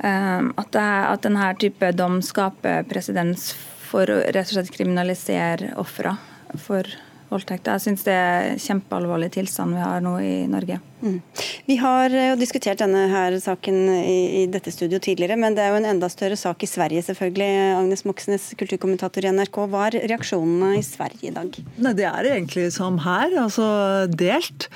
at, 0.03 0.73
det, 0.75 0.83
at 0.83 1.23
denne 1.25 1.47
type 1.61 1.93
dom 1.97 2.19
skaper 2.25 2.83
presedens 2.91 3.53
for 3.87 4.11
å 4.11 4.19
rett 4.25 4.51
og 4.51 4.57
slett 4.57 4.75
kriminalisere 4.75 5.73
ofra 5.81 6.17
for 6.61 6.91
voldtekt. 7.37 7.69
Jeg 7.71 7.85
syns 7.85 8.07
det 8.07 8.17
er 8.17 8.57
kjempealvorlig 8.63 9.31
tilstand 9.37 9.77
vi 9.77 9.85
har 9.85 10.05
nå 10.05 10.17
i 10.25 10.35
Norge. 10.51 10.81
Mm. 11.03 11.21
Vi 11.67 11.77
har 11.77 12.13
jo 12.15 12.37
diskutert 12.41 12.81
denne 12.81 13.03
her 13.11 13.35
saken 13.43 13.77
i, 14.01 14.45
dette 14.51 14.73
studio 14.73 15.01
tidligere, 15.03 15.37
men 15.41 15.57
det 15.57 15.65
er 15.65 15.75
jo 15.75 15.81
en 15.81 15.89
enda 15.91 16.09
større 16.13 16.39
sak 16.39 16.63
i 16.65 16.69
Sverige, 16.71 17.03
selvfølgelig. 17.05 17.49
Agnes 17.77 18.05
Moxnes, 18.09 18.47
kulturkommentator 18.59 19.27
i 19.27 19.33
NRK. 19.35 19.59
Hva 19.73 19.87
er 19.89 19.99
reaksjonene 20.13 20.77
i 20.79 20.85
Sverige 20.87 21.31
i 21.31 21.35
dag? 21.35 21.59
Nei, 21.83 21.93
det 21.99 22.07
er 22.09 22.31
egentlig 22.33 22.69
som 22.75 23.01
her, 23.05 23.35
altså 23.43 23.67
delt. 24.09 24.69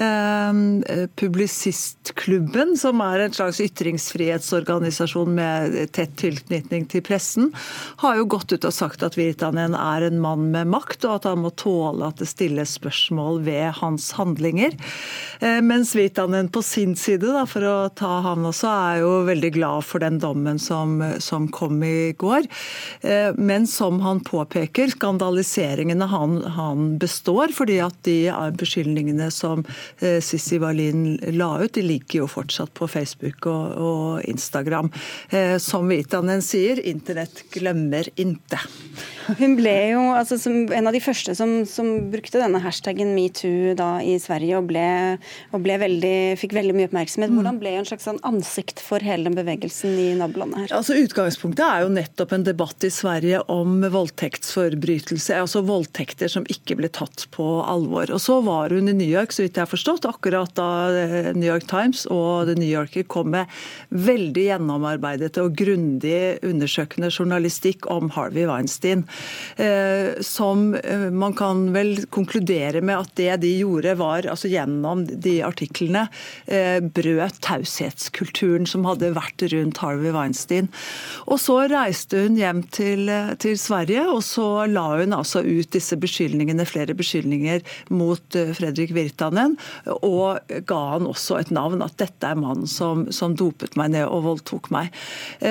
Eh, 0.00 1.06
Publisistklubben, 1.18 2.74
som 2.80 3.02
er 3.04 3.26
en 3.26 3.36
slags 3.36 3.60
ytringsfrihetsorganisasjon 3.62 5.34
med 5.38 5.78
tett 5.94 6.16
tilknytning 6.18 6.88
til 6.90 7.04
pressen, 7.06 7.52
har 8.02 8.18
jo 8.18 8.26
gått 8.34 8.56
ut 8.56 8.66
og 8.66 8.74
sagt 8.74 9.04
at 9.06 9.18
Virtanen 9.18 9.76
er 9.78 10.08
en 10.08 10.18
mann 10.22 10.48
med 10.54 10.72
makt, 10.72 11.04
og 11.06 11.20
at 11.20 11.30
han 11.30 11.44
må 11.44 11.52
tåle 11.54 12.08
at 12.08 12.18
det 12.22 12.30
stilles 12.30 12.74
spørsmål 12.80 13.42
ved 13.46 13.78
hans 13.78 14.10
handlinger. 14.18 14.74
Eh, 15.44 15.60
mens 15.68 15.94
Vitanen 15.98 16.50
på 16.52 16.62
sin 16.66 16.96
side, 16.98 17.28
da, 17.36 17.44
for 17.48 17.66
å 17.68 17.76
ta 17.94 18.18
han 18.26 18.48
også, 18.48 18.72
er 18.90 19.02
jo 19.04 19.12
veldig 19.28 19.52
glad 19.54 19.86
for 19.86 20.02
den 20.02 20.18
dommen 20.22 20.58
som, 20.62 20.98
som 21.22 21.46
kom 21.54 21.82
i 21.86 22.12
går. 22.18 22.48
Eh, 23.06 23.30
men 23.38 23.68
som 23.70 24.02
han 24.02 24.24
påpeker, 24.26 24.90
skandaliseringene 24.96 26.10
han, 26.10 26.40
han 26.58 26.90
består, 26.98 27.54
fordi 27.54 27.78
at 27.84 28.02
de 28.08 28.18
beskyldningene 28.58 29.30
som 29.34 29.62
Sissi 29.98 30.48
Sissy 30.48 30.58
Wallin 30.58 31.18
la 31.36 31.58
ut, 31.60 31.74
de 31.74 31.82
ligger 31.82 32.22
jo 32.22 32.26
fortsatt 32.30 32.70
på 32.74 32.86
Facebook 32.88 33.46
og, 33.50 33.74
og 33.76 34.24
Instagram. 34.24 34.88
Eh, 35.30 35.56
som 35.60 35.88
Vitanen 35.90 36.40
sier, 36.44 36.80
internett 36.86 37.42
glemmer 37.52 38.08
inte. 38.16 38.60
Hun 39.36 39.58
ble 39.58 39.74
jo 39.92 40.04
altså, 40.16 40.38
en 40.48 40.88
av 40.88 40.96
de 40.96 41.02
første 41.04 41.34
som, 41.36 41.52
som 41.68 41.90
brukte 42.12 42.40
denne 42.40 42.62
hashtaggen 42.64 43.12
metoo 43.16 43.74
da 43.76 43.98
i 44.00 44.16
Sverige, 44.22 44.56
og 44.56 44.70
ble, 44.70 44.86
og 45.52 45.57
og 45.58 45.82
veldig, 45.82 46.16
fikk 46.40 46.54
veldig 46.56 46.74
mye 46.76 46.88
oppmerksomhet. 46.88 47.32
Hvordan 47.34 47.58
ble 47.60 47.74
en 47.78 47.88
slags 47.88 48.06
sånn 48.08 48.20
ansikt 48.26 48.80
for 48.84 49.02
hele 49.04 49.28
den 49.28 49.36
bevegelsen 49.38 49.96
i 49.98 50.08
nabolandet 50.18 50.64
her? 50.64 50.74
Altså 50.78 50.96
Utgangspunktet 50.98 51.64
er 51.66 51.84
jo 51.84 51.92
nettopp 51.92 52.34
en 52.36 52.46
debatt 52.46 52.86
i 52.86 52.92
Sverige 52.92 53.42
om 53.52 53.82
voldtektsforbrytelse. 53.82 55.36
Altså 55.42 55.62
voldtekter 55.66 56.30
som 56.32 56.46
ikke 56.50 56.78
ble 56.78 56.90
tatt 56.94 57.26
på 57.34 57.46
alvor. 57.62 58.10
Og 58.14 58.22
Så 58.22 58.40
var 58.46 58.74
hun 58.74 58.88
i 58.88 58.96
New 58.96 59.08
York, 59.08 59.34
så 59.34 59.44
vidt 59.44 59.58
jeg 59.58 59.66
har 59.66 59.70
forstått, 59.70 60.08
akkurat 60.08 60.54
da 60.58 60.70
eh, 60.94 61.30
New 61.36 61.48
York 61.48 61.68
Times 61.70 62.06
og 62.12 62.48
The 62.48 62.56
New 62.58 62.68
Yorker 62.68 63.06
kom 63.10 63.32
med 63.34 63.50
veldig 63.90 64.46
gjennomarbeidet 64.48 65.36
og 65.42 65.56
grundig 65.58 66.38
undersøkende 66.46 67.10
journalistikk 67.12 67.88
om 67.90 68.12
Harvey 68.14 68.46
Weinstein. 68.48 69.04
Eh, 69.56 70.20
som 70.24 70.72
eh, 70.78 71.08
man 71.10 71.34
kan 71.38 71.68
vel 71.74 72.06
konkludere 72.14 72.82
med 72.82 72.98
at 72.98 73.14
det 73.18 73.40
de 73.44 73.54
gjorde, 73.60 73.96
var 73.98 74.28
altså 74.30 74.50
gjennom 74.50 75.04
de 75.08 75.38
artiklene 75.48 76.06
eh, 76.46 76.78
brøt 76.80 77.40
taushetskulturen 77.44 78.66
som 78.68 78.86
hadde 78.88 79.12
vært 79.16 79.44
rundt 79.52 79.80
Harvey 79.82 80.12
Weinstein. 80.14 80.70
Og 81.26 81.40
Så 81.42 81.58
reiste 81.70 82.24
hun 82.24 82.38
hjem 82.38 82.62
til, 82.74 83.08
eh, 83.08 83.34
til 83.40 83.58
Sverige, 83.60 84.04
og 84.08 84.22
så 84.26 84.66
la 84.70 84.86
hun 84.98 85.16
altså 85.16 85.42
ut 85.44 85.70
disse 85.74 85.96
beskyldningene, 86.00 86.66
flere 86.68 86.96
beskyldninger 86.98 87.64
mot 87.90 88.38
eh, 88.38 88.52
Fredrik 88.56 88.94
Virtanen, 88.96 89.56
og 90.02 90.40
ga 90.68 90.80
han 90.94 91.08
også 91.08 91.38
et 91.40 91.52
navn, 91.54 91.82
at 91.84 91.96
dette 92.00 92.26
er 92.26 92.38
mannen 92.38 92.68
som, 92.68 93.06
som 93.14 93.36
dopet 93.38 93.76
meg 93.78 93.92
ned 93.94 94.06
og 94.08 94.24
voldtok 94.26 94.70
meg. 94.74 94.92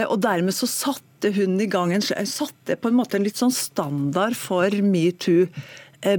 Og 0.07 0.19
Dermed 0.21 0.55
så 0.55 0.67
satte 0.69 1.31
hun 1.33 1.57
i 1.61 1.69
gang 1.69 1.93
en, 1.95 2.03
satte 2.03 2.77
på 2.77 2.89
en 2.89 2.97
måte 2.97 3.17
en 3.17 3.25
litt 3.25 3.39
sånn 3.39 3.53
standard 3.53 4.37
for 4.37 4.73
metoo 4.83 5.47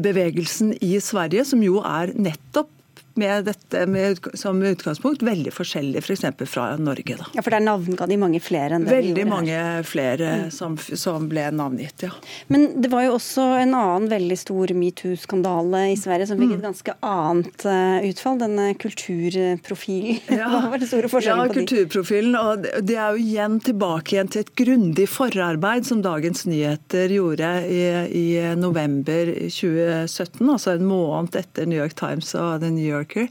bevegelsen 0.03 0.73
i 0.85 0.97
Sverige, 1.03 1.45
som 1.47 1.63
jo 1.63 1.79
er 1.87 2.13
nettopp 2.19 2.73
med 3.19 3.49
dette 3.49 3.85
med, 3.91 4.19
som 4.39 4.61
utgangspunkt 4.63 5.23
veldig 5.27 5.53
forskjellig 5.55 6.03
f.eks. 6.03 6.27
For 6.39 6.47
fra 6.49 6.77
Norge. 6.77 7.17
Da. 7.19 7.27
Ja, 7.35 7.43
For 7.43 7.55
der 7.55 7.65
navnga 7.65 8.07
de 8.09 8.19
mange 8.21 8.41
flere 8.43 8.77
enn 8.77 8.87
det 8.87 8.95
Veldig 8.95 9.15
de 9.17 9.27
mange 9.29 9.55
her. 9.55 9.85
flere 9.87 10.31
mm. 10.45 10.51
som, 10.55 10.77
som, 10.79 11.29
ble 11.31 11.49
navngitt, 11.55 12.07
ja. 12.07 12.13
Men 12.53 12.81
det 12.83 12.91
var 12.93 13.07
jo 13.07 13.17
også 13.17 13.45
en 13.63 13.75
annen 13.77 14.09
veldig 14.11 14.39
stor 14.39 14.73
metoo-skandale 14.79 15.85
i 15.93 15.97
Sverige 15.99 16.29
som 16.31 16.41
fikk 16.41 16.57
et 16.57 16.63
mm. 16.63 16.67
ganske 16.69 16.97
annet 17.05 17.67
uh, 17.69 18.09
utfall. 18.09 18.39
Denne 18.39 18.71
kulturprofilen. 18.79 20.21
Ja. 20.39 20.47
Hva 20.53 20.69
var 20.71 20.79
det 20.79 20.87
store 20.87 21.09
forskjellen 21.11 21.49
ja, 21.49 21.51
på 21.51 21.57
de? 21.57 21.63
kulturprofilen. 21.65 22.35
Og 22.39 22.67
det 22.87 22.95
er 22.95 23.15
jo 23.17 23.23
igjen 23.23 23.57
tilbake 23.65 24.15
igjen 24.15 24.31
til 24.31 24.45
et 24.45 24.53
grundig 24.59 25.09
forarbeid 25.11 25.89
som 25.89 26.03
Dagens 26.05 26.45
Nyheter 26.47 27.11
gjorde 27.11 27.49
i, 27.67 27.81
i 28.15 28.27
november 28.61 29.33
2017, 29.49 30.45
altså 30.45 30.77
en 30.77 30.87
måned 30.89 31.39
etter 31.41 31.67
New 31.69 31.81
York 31.81 31.97
Times 31.99 32.31
og 32.39 32.63
The 32.63 32.71
New 32.75 32.87
York 32.87 33.08
Parker, 33.09 33.29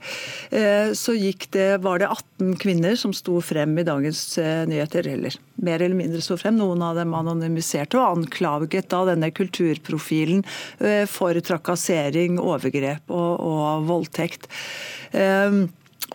eh, 0.49 0.93
så 0.93 1.13
det, 1.51 1.77
var 1.77 1.99
det 1.99 2.07
18 2.07 2.57
kvinner 2.57 2.95
som 2.95 3.13
sto 3.13 3.41
frem 3.41 3.77
i 3.77 3.83
dagens 3.83 4.37
eh, 4.37 4.67
nyheter. 4.67 5.07
Eller 5.07 5.33
mer 5.55 5.81
eller 5.81 5.95
mindre 5.95 6.21
sto 6.21 6.37
frem. 6.37 6.57
Noen 6.57 6.81
av 6.81 6.95
dem 6.95 7.13
anonymiserte 7.13 7.97
og 7.97 8.17
anklaget 8.17 8.89
da 8.89 9.05
denne 9.05 9.31
kulturprofilen 9.31 10.43
eh, 10.79 11.05
for 11.05 11.33
trakassering, 11.39 12.39
overgrep 12.39 13.09
og, 13.09 13.39
og 13.39 13.87
voldtekt. 13.87 14.49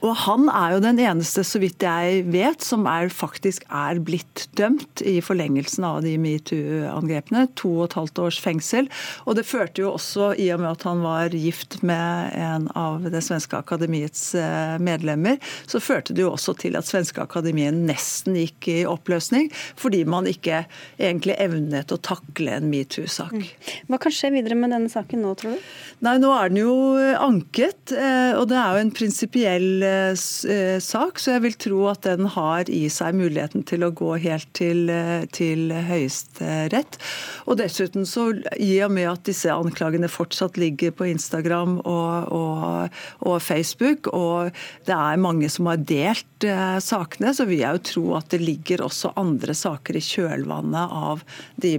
Og 0.00 0.14
han 0.24 0.48
er 0.50 0.74
jo 0.74 0.83
den 0.83 0.98
eneste, 1.02 1.44
så 1.46 1.61
vidt 1.62 1.85
jeg 1.85 2.24
vet, 2.33 2.64
som 2.64 2.87
er, 2.90 3.11
faktisk 3.12 3.66
er 3.68 4.00
blitt 4.02 4.46
dømt 4.59 5.02
i 5.07 5.18
forlengelsen 5.22 5.85
av 5.87 6.00
de 6.07 6.16
metoo-angrepene. 6.20 7.44
To 7.61 7.70
og 7.76 7.85
et 7.90 7.96
halvt 8.00 8.22
års 8.24 8.38
fengsel. 8.42 8.88
Og 9.28 9.37
det 9.38 9.44
førte 9.46 9.85
jo 9.85 9.92
også, 9.92 10.33
i 10.40 10.48
og 10.55 10.62
med 10.64 10.72
at 10.72 10.87
han 10.88 11.05
var 11.05 11.37
gift 11.37 11.81
med 11.87 12.35
en 12.38 12.66
av 12.78 13.05
det 13.12 13.22
svenske 13.22 13.59
akademiets 13.59 14.33
eh, 14.38 14.78
medlemmer, 14.83 15.38
så 15.70 15.83
førte 15.83 16.16
det 16.16 16.24
jo 16.24 16.33
også 16.33 16.57
til 16.64 16.78
at 16.78 16.88
svenske 16.88 17.22
akademien 17.22 17.85
nesten 17.87 18.38
gikk 18.40 18.70
i 18.72 18.78
oppløsning. 18.88 19.52
Fordi 19.78 20.02
man 20.09 20.26
ikke 20.31 20.64
egentlig 20.96 21.38
evnet 21.42 21.94
å 21.94 22.00
takle 22.02 22.57
en 22.57 22.70
metoo-sak. 22.72 23.37
Mm. 23.37 23.46
Hva 23.92 24.00
kan 24.02 24.16
skje 24.16 24.33
videre 24.35 24.59
med 24.59 24.74
denne 24.74 24.90
saken 24.92 25.22
nå, 25.22 25.37
tror 25.38 25.55
du? 25.55 25.70
Nei, 26.02 26.16
Nå 26.22 26.31
er 26.35 26.50
den 26.50 26.61
jo 26.62 26.74
anket, 27.18 27.94
eh, 27.94 28.33
og 28.38 28.48
det 28.50 28.59
er 28.59 28.74
jo 28.74 28.83
en 28.83 28.94
prinsipiell 28.94 29.82
sivil 29.83 30.81
sak, 30.83 31.21
så 31.21 31.37
jeg 31.37 31.42
vil 31.47 31.57
tro 31.61 31.81
at 31.90 32.05
den 32.07 32.29
har 32.35 32.68
i 32.73 32.85
seg 32.92 33.16
muligheten 33.16 33.64
til 33.68 33.85
å 33.87 33.92
gå 33.95 34.14
helt 34.23 34.49
til, 34.57 34.90
til 35.35 35.73
Høyesterett. 35.73 36.99
Og 37.47 37.59
dessuten 37.61 38.07
så, 38.09 38.29
i 38.57 38.75
og 38.85 38.92
med 38.95 39.09
at 39.11 39.25
disse 39.29 39.53
anklagene 39.53 40.11
fortsatt 40.11 40.59
ligger 40.61 40.92
på 40.97 41.09
Instagram 41.11 41.79
og, 41.81 42.33
og, 42.33 42.99
og 43.27 43.38
Facebook, 43.42 44.11
og 44.12 44.53
det 44.88 44.97
er 44.97 45.23
mange 45.23 45.51
som 45.53 45.71
har 45.71 45.81
delt 45.81 46.47
eh, 46.47 46.79
sakene, 46.83 47.33
så 47.35 47.47
vil 47.49 47.62
jeg 47.62 47.79
jo 47.79 47.85
tro 47.92 48.05
at 48.18 48.31
det 48.35 48.42
ligger 48.42 48.85
også 48.87 49.14
andre 49.21 49.57
saker 49.57 49.99
i 49.99 50.05
kjølvannet 50.05 50.97
av 51.12 51.23
de, 51.62 51.77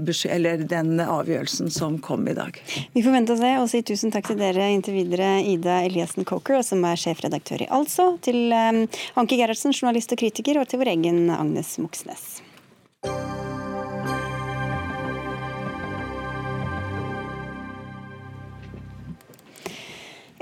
den 0.70 0.94
avgjørelsen 1.04 1.72
som 1.74 2.00
kom 2.04 2.28
i 2.30 2.38
dag. 2.38 2.60
Vi 2.94 3.04
får 3.04 3.18
vente 3.18 3.36
og 3.36 3.42
se, 3.42 3.54
og 3.62 3.70
si 3.72 3.84
tusen 3.86 4.14
takk 4.14 4.32
til 4.32 4.42
dere 4.42 4.70
inntil 4.74 4.98
videre, 4.98 5.36
Ida 5.44 5.82
Eliassen 5.88 6.28
Coker, 6.28 6.62
som 6.66 6.84
er 6.88 7.00
sjefredaktør 7.00 7.66
i 7.66 7.72
Altså, 7.94 8.16
til 8.26 8.50
um, 8.50 8.80
Anki 9.22 9.38
Gerhardsen, 9.38 9.70
journalist 9.70 10.16
og 10.16 10.18
kritiker, 10.18 10.58
og 10.58 10.66
til 10.66 10.82
vår 10.82 10.96
egen 10.96 11.30
Agnes 11.30 11.76
Moxnes. 11.78 12.26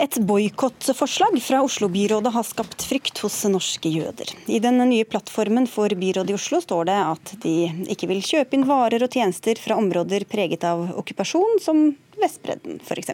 Et 0.02 0.18
boikottforslag 0.18 1.36
fra 1.42 1.60
Oslo-byrådet 1.62 2.34
har 2.34 2.44
skapt 2.44 2.84
frykt 2.90 3.20
hos 3.22 3.36
norske 3.46 3.90
jøder. 3.90 4.32
I 4.50 4.58
den 4.64 4.82
nye 4.90 5.06
plattformen 5.06 5.68
for 5.70 5.94
byrådet 5.94 6.34
i 6.34 6.38
Oslo 6.40 6.58
står 6.64 6.88
det 6.90 6.96
at 7.06 7.34
de 7.44 7.54
ikke 7.94 8.10
vil 8.10 8.24
kjøpe 8.26 8.58
inn 8.58 8.66
varer 8.66 9.06
og 9.06 9.14
tjenester 9.14 9.62
fra 9.62 9.78
områder 9.78 10.26
preget 10.32 10.66
av 10.66 10.88
okkupasjon, 11.04 11.62
som 11.62 11.92
Vestbredden 12.22 12.82
f.eks. 12.84 13.14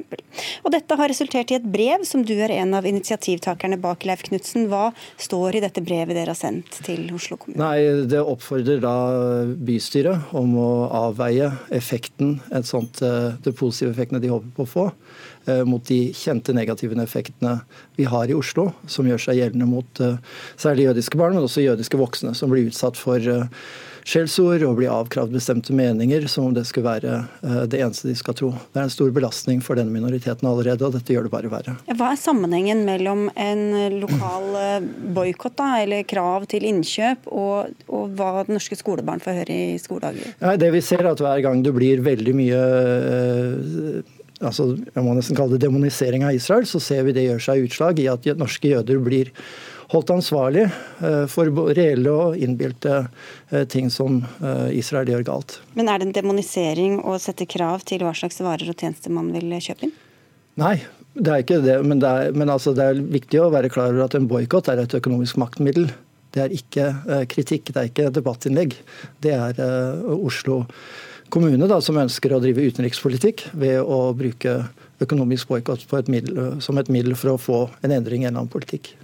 Og 0.66 0.72
dette 0.74 0.96
har 1.00 1.12
resultert 1.12 1.52
i 1.52 1.58
et 1.60 1.68
brev 1.68 2.02
som 2.08 2.24
du 2.28 2.34
er 2.34 2.52
en 2.56 2.74
av 2.76 2.88
initiativtakerne 2.88 3.78
bak, 3.80 4.08
Leif 4.08 4.26
Knutsen. 4.28 4.66
Hva 4.72 4.90
står 5.22 5.60
i 5.60 5.64
dette 5.64 5.84
brevet 5.84 6.16
dere 6.16 6.34
har 6.34 6.40
sendt 6.40 6.82
til 6.88 7.06
Oslo 7.16 7.38
kommune? 7.40 7.60
Nei, 7.62 8.08
Det 8.08 8.20
oppfordrer 8.24 8.82
da 8.84 8.98
bystyret 9.70 10.34
om 10.36 10.56
å 10.60 10.72
avveie 11.06 11.52
effekten, 11.72 12.40
et 12.52 12.68
sånt, 12.68 13.00
det 13.00 13.56
positive 13.56 13.92
effektene 13.96 14.24
de 14.24 14.32
håper 14.34 14.56
på 14.56 14.68
å 14.68 14.72
få, 14.72 14.92
Eh, 15.37 15.37
mot 15.68 15.84
de 15.88 16.12
kjente 16.16 16.54
negative 16.54 16.98
effektene 17.04 17.60
vi 17.96 18.06
har 18.06 18.30
i 18.30 18.38
Oslo, 18.38 18.72
som 18.88 19.08
gjør 19.08 19.28
seg 19.28 19.42
gjeldende 19.42 19.68
mot 19.70 20.02
eh, 20.04 20.18
særlig 20.60 20.90
jødiske 20.90 21.20
barn, 21.20 21.36
men 21.38 21.48
også 21.48 21.66
jødiske 21.66 22.00
voksne, 22.00 22.36
som 22.38 22.52
blir 22.54 22.70
utsatt 22.70 23.00
for 23.00 23.22
eh, 23.22 23.46
skjellsord 24.08 24.64
og 24.64 24.78
blir 24.78 24.92
avkravd 24.94 25.34
bestemte 25.36 25.74
meninger, 25.76 26.30
som 26.32 26.46
om 26.48 26.54
det 26.56 26.64
skulle 26.70 26.88
være 26.88 27.66
det 27.68 27.82
eneste 27.84 28.08
de 28.08 28.14
skal 28.16 28.38
tro. 28.40 28.54
Det 28.72 28.80
er 28.80 28.86
en 28.86 28.94
stor 28.94 29.10
belastning 29.12 29.60
for 29.60 29.76
denne 29.76 29.92
minoriteten 29.92 30.48
allerede, 30.48 30.86
og 30.88 30.96
dette 30.96 31.12
gjør 31.12 31.28
det 31.28 31.34
bare 31.34 31.52
verre. 31.52 31.74
Hva 31.92 32.14
er 32.14 32.22
sammenhengen 32.22 32.86
mellom 32.88 33.26
en 33.36 33.66
lokal 34.00 34.48
boikott 35.18 35.60
eller 35.60 36.08
krav 36.08 36.48
til 36.48 36.64
innkjøp, 36.70 37.28
og, 37.28 37.76
og, 37.92 38.16
hva 38.16 38.46
norske 38.48 38.80
skolebarn 38.80 39.20
får 39.20 39.42
høre 39.42 39.60
i 39.74 39.82
skoledager? 39.84 40.38
Ja, 40.40 40.56
det 40.56 40.72
vi 40.78 40.86
ser 40.88 41.04
er 41.04 41.12
at 41.12 41.26
hver 41.28 41.44
gang 41.44 41.68
det 41.68 41.76
blir 41.76 42.00
veldig 42.08 42.38
mye 42.40 42.64
altså, 44.42 44.70
jeg 44.78 45.06
må 45.06 45.16
nesten 45.18 45.38
kalle 45.38 45.56
det 45.56 45.66
demonisering 45.66 46.26
av 46.28 46.36
Israel, 46.38 46.68
så 46.70 46.82
ser 46.84 47.08
vi 47.08 47.16
det 47.16 47.26
gjør 47.28 47.44
seg 47.50 47.66
utslag 47.68 48.00
i 48.04 48.10
at 48.12 48.28
norske 48.38 48.72
jøder 48.76 49.02
blir 49.04 49.34
holdt 49.94 50.12
ansvarlig 50.12 50.66
eh, 50.68 51.24
for 51.32 51.52
reelle 51.76 52.12
og 52.12 52.38
innbilte 52.44 53.00
eh, 53.52 53.64
ting 53.72 53.92
som 53.94 54.20
eh, 54.42 54.76
Israel 54.80 55.10
gjør 55.14 55.26
galt. 55.30 55.58
Men 55.80 55.92
er 55.92 56.02
det 56.02 56.10
en 56.10 56.18
demonisering 56.20 57.00
å 57.08 57.16
sette 57.22 57.48
krav 57.50 57.86
til 57.88 58.04
hva 58.06 58.14
slags 58.18 58.42
varer 58.44 58.68
og 58.72 58.78
tjenester 58.78 59.14
man 59.16 59.32
vil 59.36 59.56
kjøpe 59.64 59.88
inn? 59.88 59.96
Nei, 60.60 60.76
det 61.14 61.32
er 61.32 61.46
ikke 61.46 61.62
det. 61.64 61.80
Men 61.88 62.04
det 62.04 62.12
er, 62.12 62.36
men 62.36 62.52
altså, 62.52 62.76
det 62.76 62.84
er 62.90 63.02
viktig 63.16 63.42
å 63.44 63.52
være 63.54 63.72
klar 63.74 63.94
over 63.94 64.08
at 64.08 64.18
en 64.18 64.28
boikott 64.30 64.72
er 64.74 64.84
et 64.84 64.98
økonomisk 65.00 65.40
maktmiddel. 65.40 65.92
Det 66.36 66.44
er 66.44 66.54
ikke 66.54 66.88
kritikk, 67.32 67.72
det 67.72 67.80
er 67.80 67.92
ikke 67.92 68.10
debattinnlegg. 68.14 68.76
Det 69.24 69.32
er 69.34 69.62
Oslo 70.18 70.66
kommune 71.34 71.70
da, 71.70 71.80
som 71.84 71.98
ønsker 72.00 72.34
å 72.34 72.42
drive 72.44 72.66
utenrikspolitikk 72.72 73.50
ved 73.58 73.80
å 73.82 74.12
bruke 74.18 74.60
økonomisk 75.04 75.52
boikott 75.52 75.84
som 75.86 76.80
et 76.80 76.90
middel 76.90 77.16
for 77.18 77.36
å 77.36 77.42
få 77.42 77.58
en 77.86 77.94
endring 77.94 78.24
i 78.24 78.30
en 78.30 78.38
annen 78.40 78.50
politikk. 78.50 78.96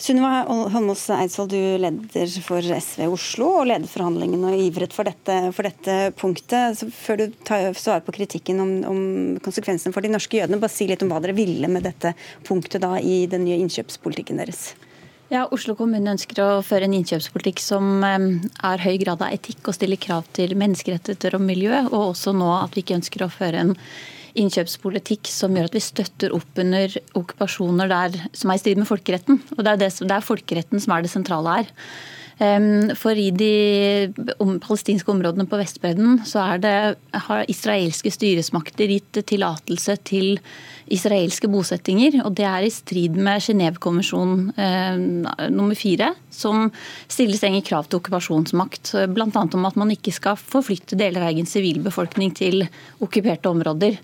Sunniva 0.00 0.44
Holmås 0.72 1.04
Eidsvoll, 1.12 1.50
du 1.52 1.60
leder 1.80 2.32
for 2.44 2.64
SV 2.64 3.04
Oslo 3.12 3.50
og 3.60 3.68
leder 3.68 3.88
forhandlingene 3.88 4.54
og 4.54 4.64
ivret 4.64 4.96
for 4.96 5.08
dette, 5.08 5.36
for 5.56 5.68
dette 5.68 6.14
punktet. 6.20 6.78
Så 6.80 6.88
før 6.92 7.20
du 7.20 7.36
tar 7.44 7.70
svar 7.80 8.04
på 8.04 8.14
kritikken 8.16 8.60
om, 8.64 8.72
om, 8.88 9.04
konsekvensene 9.44 9.92
for 9.96 10.04
de 10.04 10.12
norske 10.12 10.40
jødene, 10.40 10.60
bare 10.62 10.72
si 10.72 10.88
litt 10.88 11.04
om 11.04 11.12
hva 11.12 11.20
dere 11.24 11.36
ville 11.36 11.70
med 11.70 11.84
dette 11.88 12.14
punktet 12.48 12.84
da 12.84 12.96
i 13.00 13.24
den 13.30 13.44
nye 13.48 13.60
innkjøpspolitikken 13.64 14.40
deres. 14.40 14.72
Ja, 15.32 15.46
Oslo 15.54 15.72
kommune 15.78 16.12
ønsker 16.12 16.40
å 16.44 16.48
føre 16.64 16.84
en 16.84 16.94
innkjøpspolitikk 16.98 17.62
som 17.64 18.04
er 18.04 18.82
høy 18.84 18.98
grad 19.00 19.22
av 19.24 19.32
etikk 19.32 19.70
og 19.70 19.76
stiller 19.76 20.00
krav 20.00 20.26
til 20.36 20.52
menneskerettigheter 20.60 21.38
og 21.38 21.46
miljø, 21.46 21.78
og 21.88 22.10
også 22.10 22.34
nå 22.36 22.50
at 22.58 22.76
vi 22.76 22.84
ikke 22.84 22.98
ønsker 22.98 23.24
å 23.24 23.32
føre 23.32 23.62
en 23.64 23.72
innkjøpspolitikk 24.38 25.30
som 25.30 25.54
gjør 25.56 25.70
at 25.70 25.78
vi 25.78 25.82
støtter 25.82 26.34
opp 26.36 26.60
under 26.60 26.98
okkupasjoner 27.16 27.88
der, 27.88 28.18
som 28.36 28.50
er 28.52 28.58
i 28.58 28.62
strid 28.62 28.82
med 28.82 28.90
folkeretten. 28.90 29.40
Og 29.56 29.62
Det 29.62 29.72
er, 29.72 29.80
det, 29.80 29.90
det 30.02 30.16
er 30.18 30.28
folkeretten 30.28 30.82
som 30.82 30.92
er 30.92 31.06
det 31.06 31.12
sentrale 31.14 31.56
her. 31.60 31.72
For 32.38 33.14
i 33.14 33.28
de 33.30 34.10
palestinske 34.64 35.12
områdene 35.12 35.46
på 35.46 35.58
Vestbredden 35.60 36.18
så 36.26 36.46
det, 36.58 36.74
har 37.28 37.50
israelske 37.50 38.10
styresmakter 38.10 38.90
gitt 38.90 39.20
tillatelse 39.30 39.96
til 40.02 40.40
israelske 40.90 41.48
bosettinger. 41.48 42.18
og 42.26 42.34
Det 42.34 42.46
er 42.48 42.66
i 42.66 42.72
strid 42.74 43.14
med 43.16 43.42
Genévekonvensjon 43.44 44.50
nummer 45.54 45.78
fire, 45.78 46.12
som 46.30 46.70
stiller 47.06 47.38
strenge 47.38 47.62
krav 47.66 47.86
til 47.86 48.02
okkupasjonsmakt. 48.02 48.96
Bl.a. 49.14 49.30
om 49.30 49.68
at 49.70 49.78
man 49.80 49.94
ikke 49.94 50.14
skal 50.14 50.40
forflytte 50.40 50.98
deler 50.98 51.22
av 51.22 51.32
egen 51.34 51.46
sivilbefolkning 51.46 52.34
til 52.34 52.66
okkuperte 52.98 53.52
områder. 53.52 54.00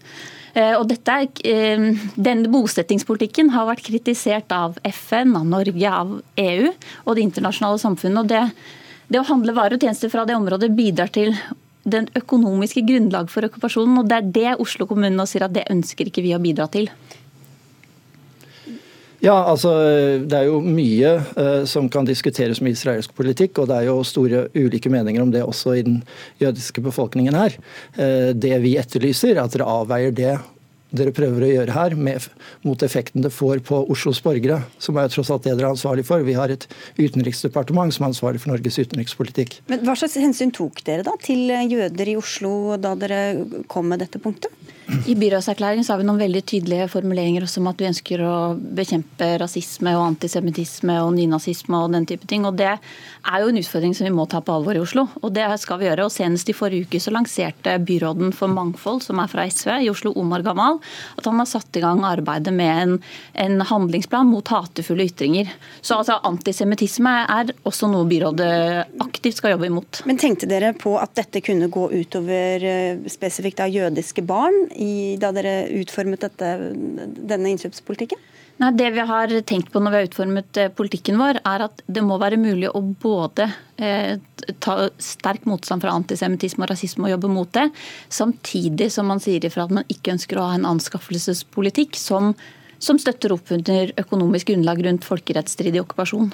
Eh, 0.54 0.74
og 0.74 0.90
er, 0.90 1.28
eh, 1.44 1.96
denne 2.16 2.50
Bosettingspolitikken 2.50 3.50
har 3.50 3.68
vært 3.68 3.84
kritisert 3.86 4.50
av 4.50 4.78
FN, 4.84 5.36
av 5.36 5.46
Norge, 5.46 5.90
av 5.90 6.20
EU 6.36 6.72
og 7.06 7.16
det 7.16 7.22
internasjonale 7.22 7.78
samfunnet. 7.78 8.18
og 8.18 8.28
det, 8.28 8.52
det 9.08 9.20
å 9.20 9.26
handle 9.26 9.52
varer 9.52 9.74
og 9.74 9.80
tjenester 9.80 10.10
fra 10.10 10.24
det 10.24 10.34
området 10.34 10.74
bidrar 10.74 11.12
til 11.12 11.36
den 11.84 12.08
økonomiske 12.14 12.82
grunnlag 12.86 13.30
for 13.30 13.42
okkupasjonen. 13.42 13.98
og 13.98 14.08
Det 14.08 14.16
er 14.16 14.32
det 14.32 14.60
Oslo 14.60 14.86
kommune 14.86 15.14
nå 15.16 15.26
sier 15.26 15.44
at 15.44 15.52
det 15.52 15.68
ønsker 15.70 16.06
ikke 16.06 16.22
vi 16.22 16.34
å 16.34 16.42
bidra 16.42 16.68
til. 16.70 16.90
Ja, 19.20 19.35
altså 19.37 19.70
Det 20.24 20.37
er 20.37 20.46
jo 20.48 20.61
mye 20.64 21.16
uh, 21.37 21.64
som 21.68 21.90
kan 21.92 22.09
diskuteres 22.09 22.62
med 22.64 22.72
israelsk 22.76 23.12
politikk, 23.16 23.59
og 23.61 23.68
det 23.68 23.80
er 23.80 23.90
jo 23.90 23.98
store 24.06 24.46
ulike 24.56 24.92
meninger 24.92 25.22
om 25.22 25.33
det 25.35 25.44
også 25.44 25.76
i 25.76 25.85
den 25.85 26.00
jødiske 26.40 26.80
befolkningen 26.85 27.37
her. 27.37 27.59
Uh, 27.98 28.33
det 28.33 28.56
vi 28.64 28.78
etterlyser, 28.80 29.37
er 29.37 29.44
at 29.44 29.52
dere 29.56 29.68
avveier 29.68 30.16
det 30.16 30.38
dere 30.90 31.12
prøver 31.14 31.44
å 31.46 31.50
gjøre 31.52 31.74
her, 31.74 31.94
med, 31.94 32.24
mot 32.66 32.83
effekten 32.83 33.22
det 33.22 33.30
får 33.30 33.62
på 33.66 33.78
Oslos 33.92 34.18
borgere, 34.24 34.61
som 34.83 34.98
er 34.98 35.06
jo 35.06 35.14
tross 35.16 35.30
alt 35.30 35.44
det 35.46 35.54
dere 35.54 35.68
er 35.68 35.76
ansvarlig 35.76 36.04
for. 36.09 36.24
Vi 36.26 36.35
har 36.35 36.50
et 36.50 36.66
utenriksdepartement 36.98 37.94
som 37.94 38.06
er 38.06 38.11
ansvarlig 38.11 38.42
for 38.42 38.52
Norges 38.52 38.80
utenrikspolitikk. 38.80 39.61
Men 39.70 39.85
Hva 39.87 39.94
slags 39.98 40.18
hensyn 40.18 40.50
tok 40.54 40.83
dere 40.87 41.06
da 41.06 41.14
til 41.22 41.46
jøder 41.70 42.11
i 42.11 42.16
Oslo 42.18 42.74
da 42.80 42.96
dere 42.98 43.20
kom 43.70 43.90
med 43.92 44.02
dette 44.02 44.22
punktet? 44.22 44.50
I 44.90 45.14
byrådserklæringen 45.14 45.87
har 45.87 45.98
vi 46.00 46.05
noen 46.07 46.18
veldig 46.18 46.40
tydelige 46.50 46.87
formuleringer 46.90 47.44
også 47.44 47.61
om 47.61 47.68
at 47.70 47.79
vi 47.79 47.87
ønsker 47.87 48.22
å 48.26 48.35
bekjempe 48.59 49.26
rasisme 49.38 49.92
og 49.94 50.03
antisemittisme 50.09 50.96
og 51.05 51.12
nynazisme 51.14 51.79
og 51.79 51.92
den 51.94 52.09
type 52.11 52.26
ting. 52.31 52.46
Og 52.48 52.57
Det 52.59 52.72
er 52.72 53.42
jo 53.42 53.50
en 53.53 53.61
utfordring 53.61 53.94
som 53.94 54.09
vi 54.09 54.12
må 54.14 54.24
ta 54.26 54.40
på 54.42 54.55
alvor 54.55 54.74
i 54.74 54.83
Oslo. 54.83 55.07
Og 55.22 55.31
det 55.37 55.46
skal 55.62 55.79
vi 55.79 55.87
gjøre. 55.87 56.07
Og 56.09 56.14
Senest 56.14 56.50
i 56.50 56.57
forrige 56.57 56.88
uke 56.88 57.00
så 57.03 57.12
lanserte 57.14 57.76
byråden 57.87 58.33
for 58.35 58.50
mangfold, 58.50 59.03
som 59.05 59.20
er 59.22 59.31
fra 59.31 59.44
SV 59.46 59.76
i 59.85 59.90
Oslo, 59.92 60.12
Omar 60.18 60.42
Gamal, 60.46 60.81
at 61.18 61.29
han 61.29 61.38
har 61.38 61.50
satt 61.50 61.79
i 61.79 61.85
gang 61.85 62.03
arbeidet 62.07 62.55
med 62.55 62.83
en, 62.83 62.96
en 63.46 63.66
handlingsplan 63.70 64.26
mot 64.31 64.50
hatefulle 64.50 65.07
ytringer. 65.07 65.53
Så 65.83 66.00
altså, 66.00 66.18
antisemittisme 66.26 67.14
er 67.31 67.55
også 67.62 67.90
noe 67.92 68.09
byrådet 68.11 68.50
aktivt 69.07 69.38
skal 69.38 69.55
jobbe 69.55 69.70
imot. 69.70 70.03
Men 70.11 70.18
tenkte 70.18 70.50
dere 70.50 70.74
på 70.74 70.96
at 70.98 71.14
dette 71.18 71.44
kunne 71.46 71.70
gå 71.70 71.87
utover 71.94 72.66
eh, 72.66 73.09
spesifikt 73.11 73.62
av 73.62 73.70
jødiske 73.70 74.26
barn? 74.26 74.66
I, 74.81 75.16
da 75.21 75.31
dere 75.37 75.69
utformet 75.81 76.25
dette, 76.25 76.51
denne 77.31 77.53
innkjøpspolitikken? 77.53 78.21
Nei, 78.61 78.71
Det 78.77 78.90
vi 78.93 79.05
har 79.09 79.33
tenkt 79.49 79.71
på 79.73 79.81
når 79.81 79.93
vi 79.93 79.99
har 79.99 80.09
utformet 80.09 80.59
eh, 80.61 80.73
politikken 80.77 81.16
vår, 81.21 81.40
er 81.49 81.64
at 81.64 81.83
det 81.88 82.03
må 82.05 82.19
være 82.21 82.40
mulig 82.40 82.69
å 82.69 82.83
både 82.83 83.47
eh, 83.81 84.19
ta 84.61 84.75
sterk 85.01 85.47
motstand 85.49 85.85
fra 85.85 85.95
antisemittisme 85.97 86.66
og 86.66 86.73
rasisme 86.75 87.09
og 87.09 87.14
jobbe 87.14 87.33
mot 87.33 87.53
det, 87.57 87.71
samtidig 88.12 88.90
som 88.93 89.09
man 89.09 89.23
sier 89.23 89.45
ifra 89.49 89.64
at 89.64 89.77
man 89.81 89.88
ikke 89.88 90.12
ønsker 90.12 90.40
å 90.40 90.49
ha 90.51 90.59
en 90.59 90.69
anskaffelsespolitikk 90.75 91.97
som, 91.97 92.35
som 92.77 93.01
støtter 93.01 93.33
opp 93.33 93.49
under 93.57 93.95
økonomisk 94.01 94.53
grunnlag 94.53 94.85
rundt 94.85 95.09
folkerettsstridig 95.09 95.81
okkupasjon. 95.87 96.29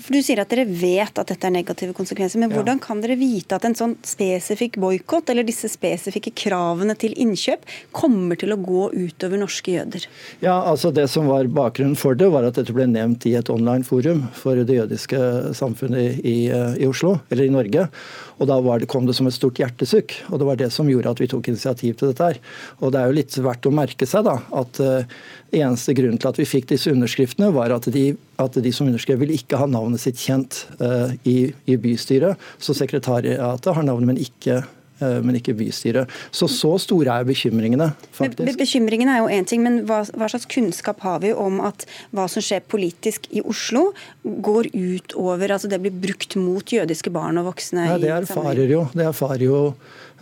For 0.00 0.16
Du 0.16 0.22
sier 0.24 0.40
at 0.42 0.52
dere 0.52 0.66
vet 0.68 1.18
at 1.18 1.30
dette 1.30 1.48
er 1.48 1.54
negative 1.54 1.94
konsekvenser, 1.96 2.40
men 2.42 2.52
hvordan 2.52 2.80
kan 2.82 3.00
dere 3.02 3.16
vite 3.18 3.56
at 3.56 3.64
en 3.68 3.76
sånn 3.76 3.96
spesifikk 4.06 4.78
boikott 4.82 5.30
eller 5.32 5.46
disse 5.46 5.70
spesifikke 5.72 6.32
kravene 6.36 6.96
til 6.98 7.16
innkjøp 7.22 7.64
kommer 7.96 8.38
til 8.40 8.54
å 8.54 8.60
gå 8.60 8.88
utover 8.94 9.40
norske 9.40 9.76
jøder? 9.76 10.06
Ja, 10.44 10.58
altså 10.62 10.92
Det 10.96 11.08
som 11.12 11.28
var 11.30 11.48
bakgrunnen 11.52 11.96
for 11.98 12.16
det, 12.18 12.30
var 12.32 12.46
at 12.46 12.58
dette 12.58 12.74
ble 12.76 12.86
nevnt 12.90 13.26
i 13.28 13.34
et 13.38 13.50
online-forum 13.52 14.26
for 14.36 14.58
det 14.58 14.78
jødiske 14.78 15.20
samfunnet 15.56 16.20
i, 16.24 16.36
i, 16.48 16.86
Oslo, 16.88 17.18
eller 17.30 17.48
i 17.48 17.52
Norge. 17.52 17.88
Og 18.36 18.48
Da 18.50 18.58
det, 18.60 18.88
kom 18.90 19.06
det 19.06 19.14
som 19.16 19.26
et 19.26 19.34
stort 19.34 19.58
hjertesukk, 19.60 20.12
og 20.30 20.40
det 20.40 20.46
var 20.46 20.58
det 20.60 20.70
som 20.74 20.88
gjorde 20.90 21.10
at 21.14 21.20
vi 21.20 21.28
tok 21.30 21.48
initiativ 21.48 21.96
til 21.96 22.12
dette. 22.12 22.22
her. 22.22 22.38
Og 22.80 22.92
Det 22.92 23.00
er 23.00 23.06
jo 23.06 23.16
litt 23.16 23.38
verdt 23.38 23.66
å 23.66 23.72
merke 23.72 24.06
seg 24.06 24.24
da, 24.24 24.36
at 24.52 24.80
uh, 24.80 25.04
eneste 25.52 25.94
grunnen 25.96 26.18
til 26.18 26.28
at 26.28 26.38
vi 26.38 26.44
fikk 26.44 26.68
disse 26.68 26.92
underskriftene, 26.92 27.52
var 27.54 27.72
at 27.72 27.88
de, 27.92 28.16
at 28.36 28.52
de 28.52 28.72
som 28.72 28.86
underskrev, 28.86 29.20
ville 29.20 29.36
ikke 29.36 29.56
ha 29.56 29.66
navnet 29.66 30.00
sitt 30.00 30.20
kjent 30.20 30.66
uh, 30.80 31.12
i, 31.24 31.52
i 31.64 31.76
bystyret. 31.80 32.36
Så 32.58 32.76
sekretariatet 32.76 33.72
har 33.72 33.86
navnet, 33.86 34.12
men 34.12 34.20
ikke 34.20 34.62
men 35.00 35.36
ikke 35.38 35.54
bystyret. 35.56 36.12
Så 36.34 36.48
så 36.50 36.72
store 36.80 37.18
er 37.20 37.26
bekymringene, 37.28 37.90
faktisk. 38.16 38.58
Bekymringene 38.60 39.16
er 39.16 39.22
jo 39.22 39.28
én 39.32 39.48
ting, 39.48 39.62
men 39.64 39.82
hva, 39.88 40.02
hva, 40.16 40.30
slags 40.32 40.48
kunnskap 40.50 41.02
har 41.04 41.20
vi 41.24 41.32
om 41.36 41.60
at 41.64 41.86
hva 42.16 42.26
som 42.30 42.44
skjer 42.44 42.64
politisk 42.68 43.28
i 43.34 43.42
Oslo, 43.44 43.90
går 44.24 44.70
ut 44.72 45.16
over 45.20 45.52
altså 45.54 45.70
det 45.70 45.80
blir 45.84 45.94
brukt 45.94 46.36
mot 46.40 46.72
jødiske 46.72 47.12
barn 47.14 47.40
og 47.40 47.50
voksne? 47.52 47.86
Ja, 47.92 48.00
det 48.00 48.12
erfarer 48.22 48.66
jo, 48.70 48.86
det 48.96 49.06
erfarer 49.10 49.44
jo 49.46 49.60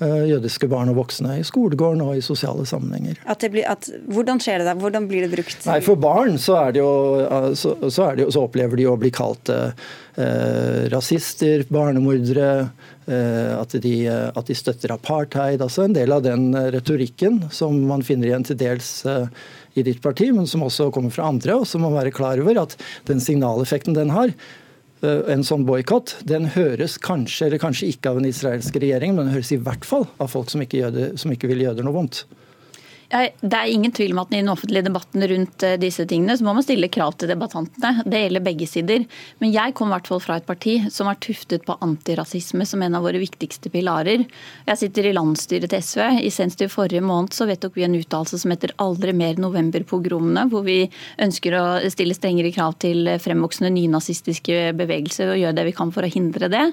uh, 0.03 0.23
jødiske 0.29 0.69
barn 0.71 0.91
og 0.93 0.99
voksne 1.03 1.39
i 1.41 1.47
skolegården 1.47 2.03
og 2.05 2.19
i 2.19 2.25
sosiale 2.25 2.67
sammenhenger. 2.69 3.21
At 3.31 3.47
blir, 3.51 3.67
at, 3.71 3.89
hvordan 4.11 4.43
skjer 4.43 4.63
det 4.63 4.71
da? 4.71 4.77
Hvordan 4.81 5.09
blir 5.11 5.27
det 5.27 5.33
brukt? 5.35 5.61
Nei, 5.69 5.81
For 5.85 6.01
barn 6.01 6.39
så, 6.43 6.59
er 6.67 6.75
det 6.75 6.83
jo, 6.83 6.95
så, 7.55 7.77
så, 7.89 8.11
det 8.17 8.27
jo, 8.27 8.35
så 8.35 8.47
opplever 8.49 8.81
de 8.81 8.89
å 8.91 8.99
bli 9.01 9.13
kalt 9.15 9.53
uh, 9.55 9.71
rasister, 10.93 11.67
barnemordere 11.73 12.51
Eh, 12.55 12.67
at 13.07 13.75
de, 13.85 13.95
eh, 14.09 14.29
at 14.33 14.49
de, 14.49 14.57
støtter 14.57 14.95
apartheid. 14.95 15.63
altså 15.63 15.85
En 15.85 15.97
del 15.97 16.13
av 16.15 16.23
den 16.25 16.55
eh, 16.55 16.71
retorikken 16.75 17.43
som 17.53 17.77
man 17.89 18.05
finner 18.07 18.31
igjen 18.31 18.47
til 18.49 18.59
dels 18.61 18.91
i 19.75 19.83
ditt 19.83 20.01
parti, 20.03 20.31
men 20.33 20.47
som 20.47 20.63
også 20.65 20.91
kommer 20.95 21.13
fra 21.13 21.29
andre. 21.29 21.59
Og 21.61 21.67
så 21.69 21.81
må 21.81 21.91
man 21.91 22.05
være 22.05 22.15
klar 22.15 22.41
over 22.41 22.63
at 22.63 22.77
den 23.09 23.21
signaleffekten 23.21 23.97
den 23.97 24.15
har, 24.15 24.35
en 25.05 25.43
sånn 25.45 25.67
boikott, 25.69 26.15
den 26.25 26.47
høres 26.55 26.95
kanskje 27.03 27.51
eller 27.51 27.61
kanskje 27.61 27.91
ikke 27.93 28.09
av 28.09 28.21
en 28.23 28.29
israelsk 28.31 28.79
regjering, 28.81 29.13
men 29.13 29.27
den 29.27 29.35
høres 29.35 29.51
i 29.53 29.59
hvert 29.61 29.85
fall 29.85 30.07
av 30.17 30.31
folk 30.33 30.49
som 30.49 30.63
ikke, 30.65 30.79
jøder, 30.81 31.11
som 31.21 31.35
ikke 31.35 31.51
vil 31.51 31.61
jøder 31.67 31.85
noe 31.85 31.93
vondt. 31.99 32.23
Det 33.15 33.55
er 33.55 33.71
ingen 33.71 33.93
tvil 33.95 34.11
om 34.11 34.25
at 34.25 34.33
i 34.33 34.41
den 34.41 34.51
offentlige 34.51 34.89
debatten 34.89 35.23
rundt 35.31 35.63
eh, 35.63 35.77
disse 35.79 36.03
tingene, 36.11 36.35
så 36.35 36.43
må 36.47 36.55
man 36.57 36.65
stille 36.67 36.89
krav 36.91 37.15
til 37.15 37.31
debattantene. 37.31 38.03
Det 38.11 38.25
gjelder 38.25 38.43
begge 38.43 38.67
sider. 38.67 39.05
Men 39.39 39.53
jeg 39.55 39.75
kom 39.79 39.93
i 39.93 39.95
hvert 39.95 40.09
fall 40.11 40.23
fra 40.25 40.39
et 40.41 40.49
parti 40.49 40.75
som 40.91 41.07
var 41.07 41.21
tuftet 41.23 41.63
på 41.67 41.77
antirasisme 41.85 42.67
som 42.67 42.83
en 42.83 42.99
av 42.99 43.07
våre 43.07 43.21
viktigste 43.23 43.71
pilarer. 43.71 44.25
Jeg 44.67 44.81
sitter 44.81 45.07
i 45.07 45.15
landsstyret 45.15 45.71
til 45.71 45.85
SV. 45.87 46.03
I 46.27 46.33
senest 46.35 46.65
i 46.67 46.71
forrige 46.73 47.05
måned 47.07 47.37
så 47.37 47.47
vedtok 47.47 47.79
vi 47.79 47.87
en 47.87 47.95
uttalelse 48.01 48.41
som 48.43 48.51
heter 48.51 48.75
'Aldri 48.83 49.15
mer 49.15 49.39
novemberpogromene', 49.39 50.49
hvor 50.51 50.67
vi 50.67 50.91
ønsker 51.23 51.55
å 51.55 51.65
stille 51.95 52.19
strengere 52.19 52.51
krav 52.51 52.75
til 52.83 53.07
fremvoksende 53.23 53.71
nynazistiske 53.71 54.75
bevegelser 54.75 55.31
og 55.31 55.39
gjøre 55.39 55.59
det 55.61 55.69
vi 55.71 55.77
kan 55.79 55.95
for 55.95 56.03
å 56.03 56.11
hindre 56.11 56.51
det. 56.51 56.67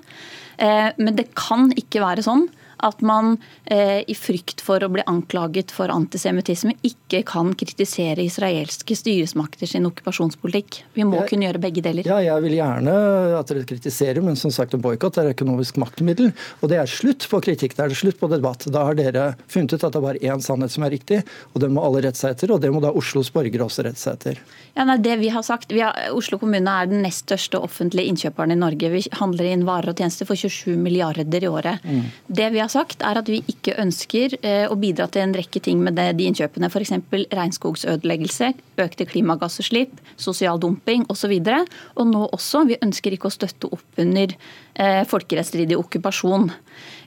Eh, 0.57 0.89
men 0.97 1.15
det 1.15 1.29
kan 1.37 1.69
ikke 1.77 2.01
være 2.01 2.25
sånn 2.25 2.47
at 2.85 3.01
man 3.05 3.35
eh, 3.65 4.01
i 4.07 4.15
frykt 4.17 4.61
for 4.65 4.83
å 4.83 4.89
bli 4.91 5.03
anklaget 5.09 5.73
for 5.73 5.91
antisemittisme 5.93 6.73
ikke 6.87 7.21
kan 7.27 7.53
kritisere 7.57 8.23
israelske 8.25 8.95
styresmakter 8.97 9.69
sin 9.69 9.87
okkupasjonspolitikk. 9.89 10.81
Vi 10.97 11.05
må 11.07 11.21
jeg, 11.21 11.31
kunne 11.31 11.47
gjøre 11.47 11.61
begge 11.63 11.83
deler. 11.85 12.07
Ja, 12.07 12.19
Jeg 12.23 12.45
vil 12.45 12.57
gjerne 12.57 12.95
at 13.37 13.51
dere 13.51 13.67
kritiserer, 13.67 14.21
men 14.25 14.39
som 14.39 14.53
sagt, 14.53 14.75
en 14.75 14.83
boikott 14.83 15.19
er 15.21 15.31
økonomisk 15.33 15.79
maktmiddel. 15.81 16.31
Og 16.61 16.71
det 16.71 16.81
er 16.81 16.89
slutt 16.89 17.27
på 17.29 17.41
kritikk, 17.43 17.77
det 17.77 17.87
er 17.87 17.97
slutt 17.97 18.19
på 18.21 18.29
debatt. 18.31 18.67
Da 18.71 18.85
har 18.89 18.97
dere 18.97 19.31
funnet 19.51 19.75
ut 19.75 19.83
at 19.83 19.93
det 19.93 20.01
er 20.01 20.07
bare 20.07 20.23
én 20.33 20.43
sannhet 20.43 20.73
som 20.73 20.87
er 20.87 20.95
riktig, 20.95 21.21
og 21.53 21.63
den 21.63 21.75
må 21.75 21.85
alle 21.85 22.03
rette 22.07 22.19
seg 22.19 22.35
etter. 22.35 22.55
Og 22.55 22.61
det 22.63 22.71
må 22.73 22.81
da 22.83 22.93
Oslos 22.97 23.31
borgere 23.33 23.67
også 23.67 23.85
rette 23.87 24.01
seg 24.01 24.17
etter. 24.19 24.41
Ja, 24.75 24.85
nei, 24.87 24.97
det 25.03 25.17
vi 25.21 25.31
har 25.33 25.43
sagt, 25.45 25.71
vi 25.71 25.83
har, 25.83 25.97
Oslo 26.15 26.39
kommune 26.41 26.71
er 26.71 26.89
den 26.89 27.03
nest 27.05 27.25
største 27.27 27.59
offentlige 27.61 28.09
innkjøperen 28.11 28.53
i 28.55 28.59
Norge. 28.59 28.91
Vi 28.93 29.03
handler 29.19 29.51
inn 29.51 29.65
varer 29.67 29.91
og 29.91 29.99
tjenester 30.01 30.27
for 30.29 30.39
27 30.39 30.77
milliarder 30.79 31.43
i 31.43 31.49
året. 31.49 31.83
Mm. 31.85 32.05
Det 32.27 32.49
vi 32.55 32.61
har 32.63 32.70
sagt, 32.71 33.03
er 33.05 33.19
at 33.19 33.29
vi 33.29 33.41
ikke 33.51 33.75
ønsker 33.81 34.37
eh, 34.39 34.65
å 34.71 34.77
bidra 34.79 35.07
til 35.11 35.25
en 35.25 35.35
rekke 35.35 35.61
ting 35.63 35.81
med 35.83 35.99
de 35.99 36.27
innkjøpene. 36.27 36.69
F.eks. 36.71 36.93
regnskogsødeleggelse, 37.31 38.51
økte 38.81 39.07
klimagassutslipp, 39.09 39.99
sosial 40.15 40.61
dumping 40.61 41.05
osv. 41.11 41.35
Og, 41.37 41.47
så 41.47 42.01
og 42.01 42.11
nå 42.11 42.25
også, 42.31 42.65
vi 42.71 42.79
ønsker 42.81 43.15
ikke 43.15 43.29
å 43.29 43.35
støtte 43.35 43.71
opp 43.75 44.01
under 44.01 44.33
eh, 44.33 45.01
folkerettsstridig 45.11 45.79
okkupasjon. 45.79 46.49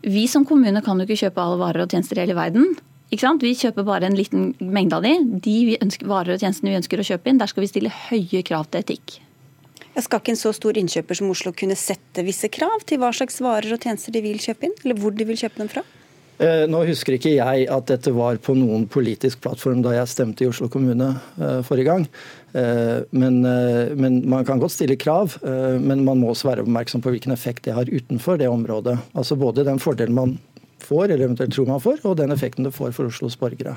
Vi 0.05 0.27
som 0.31 0.47
kommune 0.49 0.85
kan 0.85 1.01
jo 1.01 1.09
ikke 1.09 1.27
kjøpe 1.27 1.45
alle 1.45 1.61
varer 1.63 1.87
og 1.87 1.95
tjenester 1.95 2.21
i 2.21 2.27
hele 2.27 2.39
verden. 2.39 2.75
Vi 3.15 3.55
kjøper 3.55 3.87
bare 3.87 4.09
en 4.09 4.17
liten 4.19 4.55
mengde 4.59 4.97
av 4.97 5.05
de. 5.05 5.13
De 5.45 5.77
ønsker, 5.79 6.09
varer 6.11 6.35
og 6.35 6.43
tjenestene 6.43 6.73
vi 6.73 6.81
ønsker 6.81 7.01
å 7.01 7.07
kjøpe 7.07 7.31
inn, 7.31 7.39
der 7.39 7.51
skal 7.51 7.65
vi 7.65 7.71
stille 7.71 7.93
høye 8.09 8.43
krav 8.47 8.67
til 8.71 8.83
etikk. 8.83 9.21
Skal 9.95 10.21
ikke 10.21 10.33
en 10.35 10.41
så 10.41 10.51
stor 10.57 10.79
innkjøper 10.81 11.19
som 11.21 11.31
Oslo 11.31 11.53
kunne 11.55 11.77
sette 11.79 12.25
visse 12.27 12.51
krav 12.51 12.83
til 12.89 12.99
hva 13.03 13.13
slags 13.15 13.39
varer 13.45 13.77
og 13.77 13.85
tjenester 13.85 14.15
de 14.15 14.25
vil 14.25 14.41
kjøpe 14.43 14.67
inn, 14.67 14.75
eller 14.83 14.99
hvor 14.99 15.15
de 15.15 15.27
vil 15.29 15.39
kjøpe 15.39 15.63
dem 15.63 15.71
fra? 15.71 15.85
Eh, 16.43 16.65
nå 16.67 16.81
husker 16.89 17.15
ikke 17.15 17.37
jeg 17.37 17.67
at 17.71 17.87
dette 17.87 18.11
var 18.15 18.41
på 18.43 18.57
noen 18.59 18.89
politisk 18.91 19.39
plattform 19.45 19.85
da 19.85 19.93
jeg 19.95 20.11
stemte 20.11 20.43
i 20.43 20.49
Oslo 20.51 20.67
kommune 20.73 21.13
eh, 21.39 21.61
forrige 21.67 21.87
gang. 21.87 22.09
Eh, 22.59 23.05
men, 23.15 23.39
men, 24.01 24.19
man 24.31 24.47
kan 24.47 24.63
godt 24.63 24.75
stille 24.75 24.99
krav, 24.99 25.37
men 25.45 26.03
man 26.07 26.19
må 26.19 26.33
også 26.33 26.51
være 26.51 26.65
oppmerksom 26.67 27.05
på 27.05 27.15
hvilken 27.15 27.35
effekt 27.35 27.69
det 27.69 27.77
har 27.77 27.91
utenfor 27.91 28.41
det 28.41 28.51
området. 28.51 28.97
Altså 29.15 29.39
Både 29.39 29.67
den 29.67 29.79
fordelen 29.83 30.19
man 30.19 30.35
får, 30.83 31.07
eller 31.07 31.29
eventuelt 31.29 31.55
tror 31.55 31.71
man 31.71 31.83
får, 31.83 32.03
og 32.03 32.19
den 32.19 32.35
effekten 32.35 32.67
det 32.67 32.75
får 32.75 32.93
for 32.97 33.13
Oslos 33.13 33.39
borgere. 33.39 33.77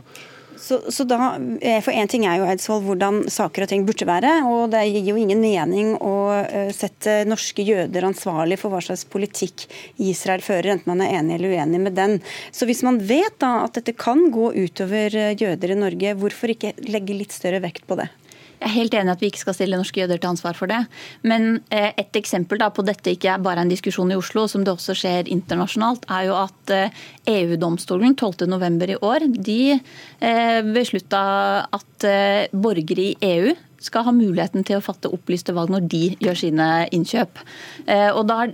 Så, 0.57 0.91
så 0.91 1.03
da, 1.03 1.35
eh, 1.61 1.79
for 1.85 1.93
Én 1.93 2.09
ting 2.09 2.25
er 2.25 2.39
jo 2.39 2.47
Eidsvoll, 2.49 2.83
hvordan 2.85 3.19
saker 3.31 3.65
og 3.65 3.71
ting 3.71 3.85
burde 3.87 4.07
være. 4.09 4.33
og 4.49 4.71
Det 4.73 4.83
gir 4.89 5.11
jo 5.11 5.17
ingen 5.19 5.41
mening 5.41 5.93
å 6.01 6.15
eh, 6.41 6.71
sette 6.75 7.19
norske 7.29 7.65
jøder 7.65 8.07
ansvarlig 8.07 8.59
for 8.61 8.73
hva 8.73 8.81
slags 8.83 9.05
politikk 9.09 9.67
Israel 10.01 10.43
fører, 10.45 10.73
enten 10.75 10.93
man 10.93 11.05
er 11.05 11.19
enig 11.19 11.37
eller 11.37 11.57
uenig 11.57 11.81
med 11.87 11.97
den. 11.97 12.19
Så 12.51 12.69
Hvis 12.69 12.83
man 12.85 12.99
vet 12.99 13.37
da 13.43 13.63
at 13.65 13.77
dette 13.77 13.95
kan 13.97 14.29
gå 14.33 14.51
utover 14.57 15.13
eh, 15.15 15.35
jøder 15.37 15.73
i 15.73 15.81
Norge, 15.81 16.15
hvorfor 16.17 16.53
ikke 16.53 16.75
legge 16.89 17.17
litt 17.17 17.35
større 17.35 17.61
vekt 17.63 17.85
på 17.87 17.99
det? 17.99 18.09
Jeg 18.57 18.65
er 18.65 18.73
helt 18.73 18.95
enig 18.97 19.13
at 19.13 19.21
vi 19.21 19.29
ikke 19.29 19.43
skal 19.43 19.55
stille 19.57 19.77
norske 19.77 20.01
jøder 20.01 20.17
til 20.17 20.31
ansvar 20.31 20.57
for 20.57 20.71
det. 20.71 20.79
Men 21.27 21.59
eh, 21.69 21.91
et 22.01 22.17
eksempel 22.17 22.61
på 22.73 22.85
dette 22.87 23.13
ikke 23.13 23.29
er 23.35 23.43
bare 23.43 23.61
en 23.61 23.69
diskusjon 23.69 24.11
i 24.11 24.17
Oslo, 24.17 24.47
som 24.49 24.65
det 24.65 24.73
også 24.73 24.95
skjer 24.97 25.29
internasjonalt, 25.29 26.07
er 26.09 26.27
jo 26.29 26.39
at 26.39 26.73
EU-domstolen 27.29 28.15
eh, 28.15 28.17
e 28.17 28.31
12.11. 28.47 28.89
i 28.95 28.99
år 29.11 29.27
de 29.37 29.61
eh, 29.77 30.59
beslutta 30.73 31.23
at 31.69 32.09
borgere 32.53 33.11
i 33.11 33.15
EU 33.29 33.53
skal 33.83 34.05
ha 34.07 34.13
muligheten 34.15 34.65
til 34.67 34.79
å 34.79 34.83
fatte 34.83 35.11
opplyste 35.13 35.53
valg 35.55 35.71
når 35.73 35.87
de 35.91 36.03
gjør 36.23 36.39
sine 36.39 36.67
innkjøp. 36.95 37.41
Eh, 37.85 38.09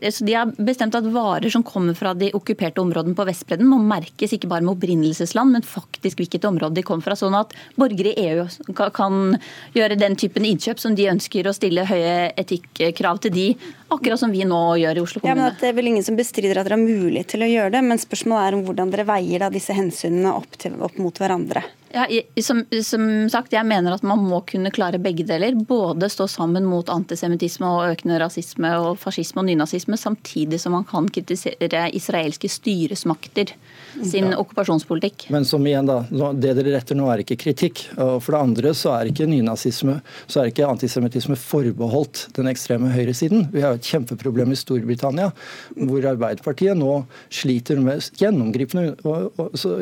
så 0.09 0.25
De 0.25 0.35
har 0.35 0.51
bestemt 0.57 0.95
at 0.95 1.07
varer 1.13 1.49
som 1.53 1.63
kommer 1.63 1.95
fra 1.97 2.13
de 2.13 2.31
okkuperte 2.35 2.81
områdene 2.81 3.15
på 3.15 3.25
Vestbredden 3.27 3.69
må 3.69 3.79
merkes 3.79 4.35
ikke 4.35 4.49
bare 4.51 4.65
med 4.65 4.75
opprinnelsesland, 4.75 5.55
men 5.55 5.67
faktisk 5.67 6.19
hvilket 6.19 6.47
område 6.49 6.79
de 6.79 6.85
kommer 6.85 7.05
fra. 7.05 7.17
Sånn 7.19 7.37
at 7.37 7.53
borgere 7.79 8.13
i 8.13 8.27
EU 8.29 8.47
kan 8.93 9.37
gjøre 9.75 9.99
den 9.99 10.17
typen 10.19 10.45
innkjøp 10.47 10.81
som 10.81 10.97
de 10.97 11.09
ønsker 11.11 11.47
å 11.47 11.55
stille 11.55 11.85
høye 11.87 12.33
etikkrav 12.39 13.21
til 13.23 13.33
de, 13.35 13.47
akkurat 13.93 14.19
som 14.19 14.33
vi 14.33 14.45
nå 14.47 14.61
gjør 14.81 14.99
i 14.99 15.05
Oslo 15.05 15.21
kommune. 15.21 15.37
Ja, 15.37 15.51
men 15.53 15.61
Det 15.61 15.69
er 15.69 15.77
vel 15.77 15.91
ingen 15.93 16.05
som 16.05 16.17
bestrider 16.19 16.59
at 16.59 16.67
dere 16.67 16.79
har 16.79 16.83
mulighet 16.83 17.33
til 17.33 17.45
å 17.45 17.49
gjøre 17.49 17.75
det, 17.77 17.83
men 17.85 18.01
spørsmålet 18.01 18.47
er 18.47 18.57
om 18.57 18.65
hvordan 18.67 18.91
dere 18.93 19.07
veier 19.07 19.47
disse 19.53 19.75
hensynene 19.77 20.33
opp, 20.33 20.57
til, 20.59 20.75
opp 20.83 20.99
mot 21.01 21.21
hverandre. 21.21 21.63
Ja, 21.93 22.07
som, 22.41 22.63
som, 22.81 23.03
sagt, 23.29 23.53
Jeg 23.53 23.67
mener 23.69 23.93
at 23.93 24.05
man 24.07 24.23
må 24.25 24.39
kunne 24.49 24.71
klare 24.73 24.97
begge 24.97 25.25
deler. 25.29 25.53
Både 25.53 26.09
stå 26.09 26.25
sammen 26.31 26.65
mot 26.65 26.89
antisemittisme 26.89 27.69
og 27.69 27.91
økende 27.91 28.17
rasisme 28.17 28.71
og 28.81 28.97
fascisme 28.97 29.43
og 29.43 29.45
nynazisme, 29.51 29.99
samtidig 29.99 30.57
som 30.63 30.73
man 30.73 30.87
kan 30.89 31.09
kritisere 31.13 31.85
israelske 31.93 32.49
styresmakter 32.49 33.53
sin 34.01 34.31
ja. 34.31 34.37
okkupasjonspolitikk. 34.41 35.27
Men 35.33 35.45
som 35.47 35.65
igjen 35.67 35.87
da, 35.87 35.99
det 36.33 36.53
dere 36.57 36.75
retter 36.75 36.97
nå 36.97 37.07
er 37.11 37.23
ikke 37.23 37.37
kritikk. 37.39 37.85
Og 37.97 38.17
for 38.23 38.35
det 38.35 38.41
andre 38.41 38.73
så 38.77 38.93
er 38.97 39.11
ikke 39.11 39.27
nynazisme, 39.29 39.99
så 40.25 40.41
er 40.41 40.51
ikke 40.51 40.67
antisemittisme 40.67 41.37
forbeholdt 41.39 42.27
den 42.37 42.49
ekstreme 42.51 42.91
høyresiden. 42.93 43.47
Vi 43.53 43.63
har 43.65 43.77
et 43.77 43.89
kjempeproblem 43.89 44.53
i 44.53 44.59
Storbritannia, 44.59 45.29
hvor 45.77 46.09
Arbeiderpartiet 46.13 46.79
nå 46.79 47.03
sliter 47.33 47.81
med 47.83 48.03
gjennomgripende, 48.19 48.93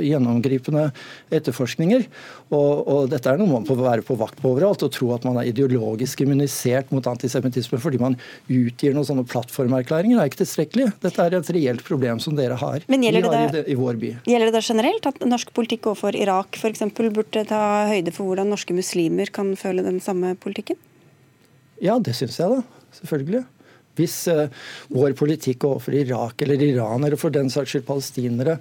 gjennomgripende 0.03 0.89
etterforskninger. 1.33 2.07
Og, 2.51 2.81
og, 2.83 3.05
dette 3.11 3.31
er 3.31 3.39
noe 3.39 3.47
man 3.47 3.63
må 3.63 3.75
være 3.79 4.03
på 4.03 4.17
vakt 4.19 4.41
på 4.41 4.49
overalt, 4.51 4.83
og 4.83 4.91
tro 4.91 5.13
at 5.15 5.23
man 5.27 5.39
er 5.39 5.47
ideologisk 5.51 6.23
immunisert 6.25 6.91
mot 6.91 7.05
antisemittisme 7.07 7.79
fordi 7.79 8.01
man 8.01 8.17
utgir 8.51 8.95
noen 8.95 9.07
sånne 9.07 9.23
plattformerklæringer, 9.31 10.19
er 10.19 10.27
ikke 10.27 10.41
tilstrekkelig. 10.43 10.89
Dette 11.03 11.23
er 11.23 11.37
et 11.37 11.51
reelt 11.55 11.85
problem 11.87 12.19
som 12.23 12.35
dere 12.35 12.59
har. 12.59 12.83
Men 12.91 13.07
gjelder 13.07 13.29
det, 13.29 13.41
det, 13.55 13.63
i, 13.69 13.75
i 13.75 13.79
vår 13.79 14.01
by. 14.01 14.11
Gjelder 14.27 14.51
det 14.51 14.57
da 14.57 14.63
generelt 14.67 15.07
at 15.07 15.23
norsk 15.31 15.53
politikk 15.55 15.87
overfor 15.93 16.17
Irak 16.19 16.59
f.eks. 16.59 16.83
burde 16.97 17.45
ta 17.47 17.61
høyde 17.91 18.11
for 18.15 18.27
hvordan 18.27 18.51
norske 18.51 18.75
muslimer 18.75 19.31
kan 19.31 19.55
føle 19.59 19.85
den 19.87 20.03
samme 20.03 20.35
politikken? 20.41 20.79
Ja, 21.81 21.97
det 22.03 22.17
syns 22.19 22.37
jeg 22.37 22.51
da. 22.51 22.61
Selvfølgelig. 22.99 23.45
Hvis 23.99 24.15
uh, 24.31 24.45
vår 24.93 25.15
politikk 25.19 25.65
overfor 25.67 25.95
Irak 25.97 26.41
eller 26.45 26.61
Iran, 26.63 27.03
eller 27.03 27.19
for 27.19 27.33
den 27.33 27.51
saks 27.51 27.73
skyld 27.73 27.85
palestinere, 27.87 28.57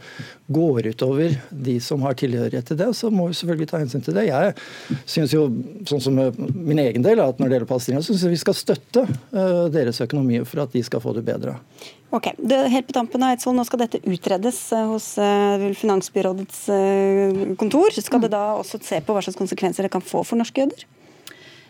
går 0.51 0.91
utover 0.91 1.37
de 1.51 1.77
som 1.83 2.03
har 2.07 2.19
tilhørighet 2.19 2.67
til 2.71 2.81
det, 2.81 2.91
så 2.99 3.13
må 3.15 3.29
vi 3.31 3.39
selvfølgelig 3.39 3.71
ta 3.71 3.83
hensyn 3.83 4.05
til 4.07 4.19
det. 4.19 4.27
Jeg 4.31 4.57
syns 5.05 5.37
jo, 5.37 5.47
sånn 5.89 6.03
som 6.03 6.21
min 6.55 6.83
egen 6.83 7.07
del, 7.07 7.23
at 7.23 7.39
når 7.39 7.47
det 7.47 7.59
gjelder 7.59 7.71
palestinere, 7.71 8.05
så 8.05 8.15
syns 8.15 8.27
jeg 8.27 8.35
vi 8.35 8.43
skal 8.43 8.59
støtte 8.59 9.07
uh, 9.07 9.67
deres 9.73 10.03
økonomi 10.03 10.43
for 10.45 10.65
at 10.67 10.75
de 10.75 10.85
skal 10.87 11.05
få 11.05 11.15
det 11.17 11.27
bedre. 11.27 11.57
Ok, 12.11 12.33
det, 12.43 12.65
Helt 12.73 12.89
på 12.89 12.97
tampen 12.97 13.23
av 13.23 13.37
Eidsvoll, 13.37 13.55
nå 13.55 13.63
skal 13.69 13.85
dette 13.85 14.01
utredes 14.03 14.57
hos 14.91 15.13
Finansbyrådets 15.79 16.65
kontor. 17.61 17.95
Skal 17.95 18.25
det 18.25 18.33
da 18.35 18.49
også 18.59 18.81
se 18.83 18.99
på 18.99 19.15
hva 19.15 19.23
slags 19.23 19.39
konsekvenser 19.39 19.87
det 19.87 19.93
kan 19.95 20.03
få 20.03 20.25
for 20.27 20.41
norske 20.41 20.65
jøder? 20.65 20.89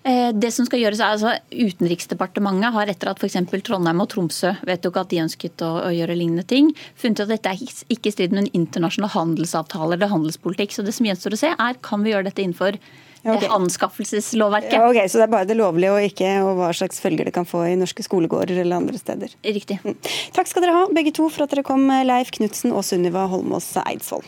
Eh, 0.03 0.31
det 0.33 0.49
som 0.55 0.65
skal 0.65 0.81
gjøres 0.81 1.01
er 1.03 1.13
altså 1.13 1.35
Utenriksdepartementet 1.53 2.73
har 2.73 2.89
etter 2.89 3.11
at 3.11 3.21
f.eks. 3.21 3.37
Trondheim 3.67 4.01
og 4.01 4.09
Tromsø 4.09 4.55
vedtok 4.65 4.97
at 5.03 5.11
de 5.13 5.21
ønsket 5.27 5.61
å, 5.67 5.75
å, 5.85 5.91
gjøre 5.93 6.17
lignende 6.17 6.47
ting, 6.49 6.71
funnet 6.97 7.27
at 7.27 7.33
dette 7.35 7.53
er 7.53 7.61
ikke 7.93 8.09
i 8.09 8.15
strid 8.15 8.33
med 8.33 8.47
en 8.47 8.63
internasjonal 8.63 9.13
handelsavtale 9.13 9.99
eller 9.99 10.13
handelspolitikk. 10.13 10.73
Så 10.73 10.87
det 10.87 10.97
som 10.97 11.09
gjenstår 11.09 11.37
å 11.37 11.43
se 11.43 11.53
er 11.53 11.81
kan 11.85 12.01
vi 12.07 12.15
gjøre 12.15 12.31
dette 12.31 12.41
innenfor 12.41 12.79
eh, 12.81 13.29
okay. 13.29 13.51
anskaffelseslovverket. 13.53 14.79
Ja, 14.79 14.89
ok, 14.89 15.03
Så 15.05 15.21
det 15.21 15.29
er 15.29 15.35
bare 15.37 15.51
det 15.51 15.61
lovlige 15.61 15.93
og 15.93 16.09
ikke 16.09 16.33
og 16.47 16.55
hva 16.63 16.73
slags 16.81 17.03
følger 17.05 17.29
det 17.29 17.37
kan 17.37 17.49
få 17.49 17.67
i 17.69 17.77
norske 17.77 18.07
skolegårder 18.07 18.65
eller 18.65 18.81
andre 18.81 19.01
steder. 19.01 19.37
Riktig. 19.45 19.83
Mm. 19.85 20.01
Takk 20.37 20.49
skal 20.49 20.65
dere 20.65 20.79
ha 20.81 20.89
begge 20.97 21.13
to 21.21 21.29
for 21.29 21.45
at 21.45 21.53
dere 21.53 21.67
kom, 21.67 21.85
Leif 22.09 22.33
Knutsen 22.39 22.73
og 22.73 22.87
Sunniva 22.89 23.29
Holmås 23.29 23.75
Eidsvoll. 23.85 24.25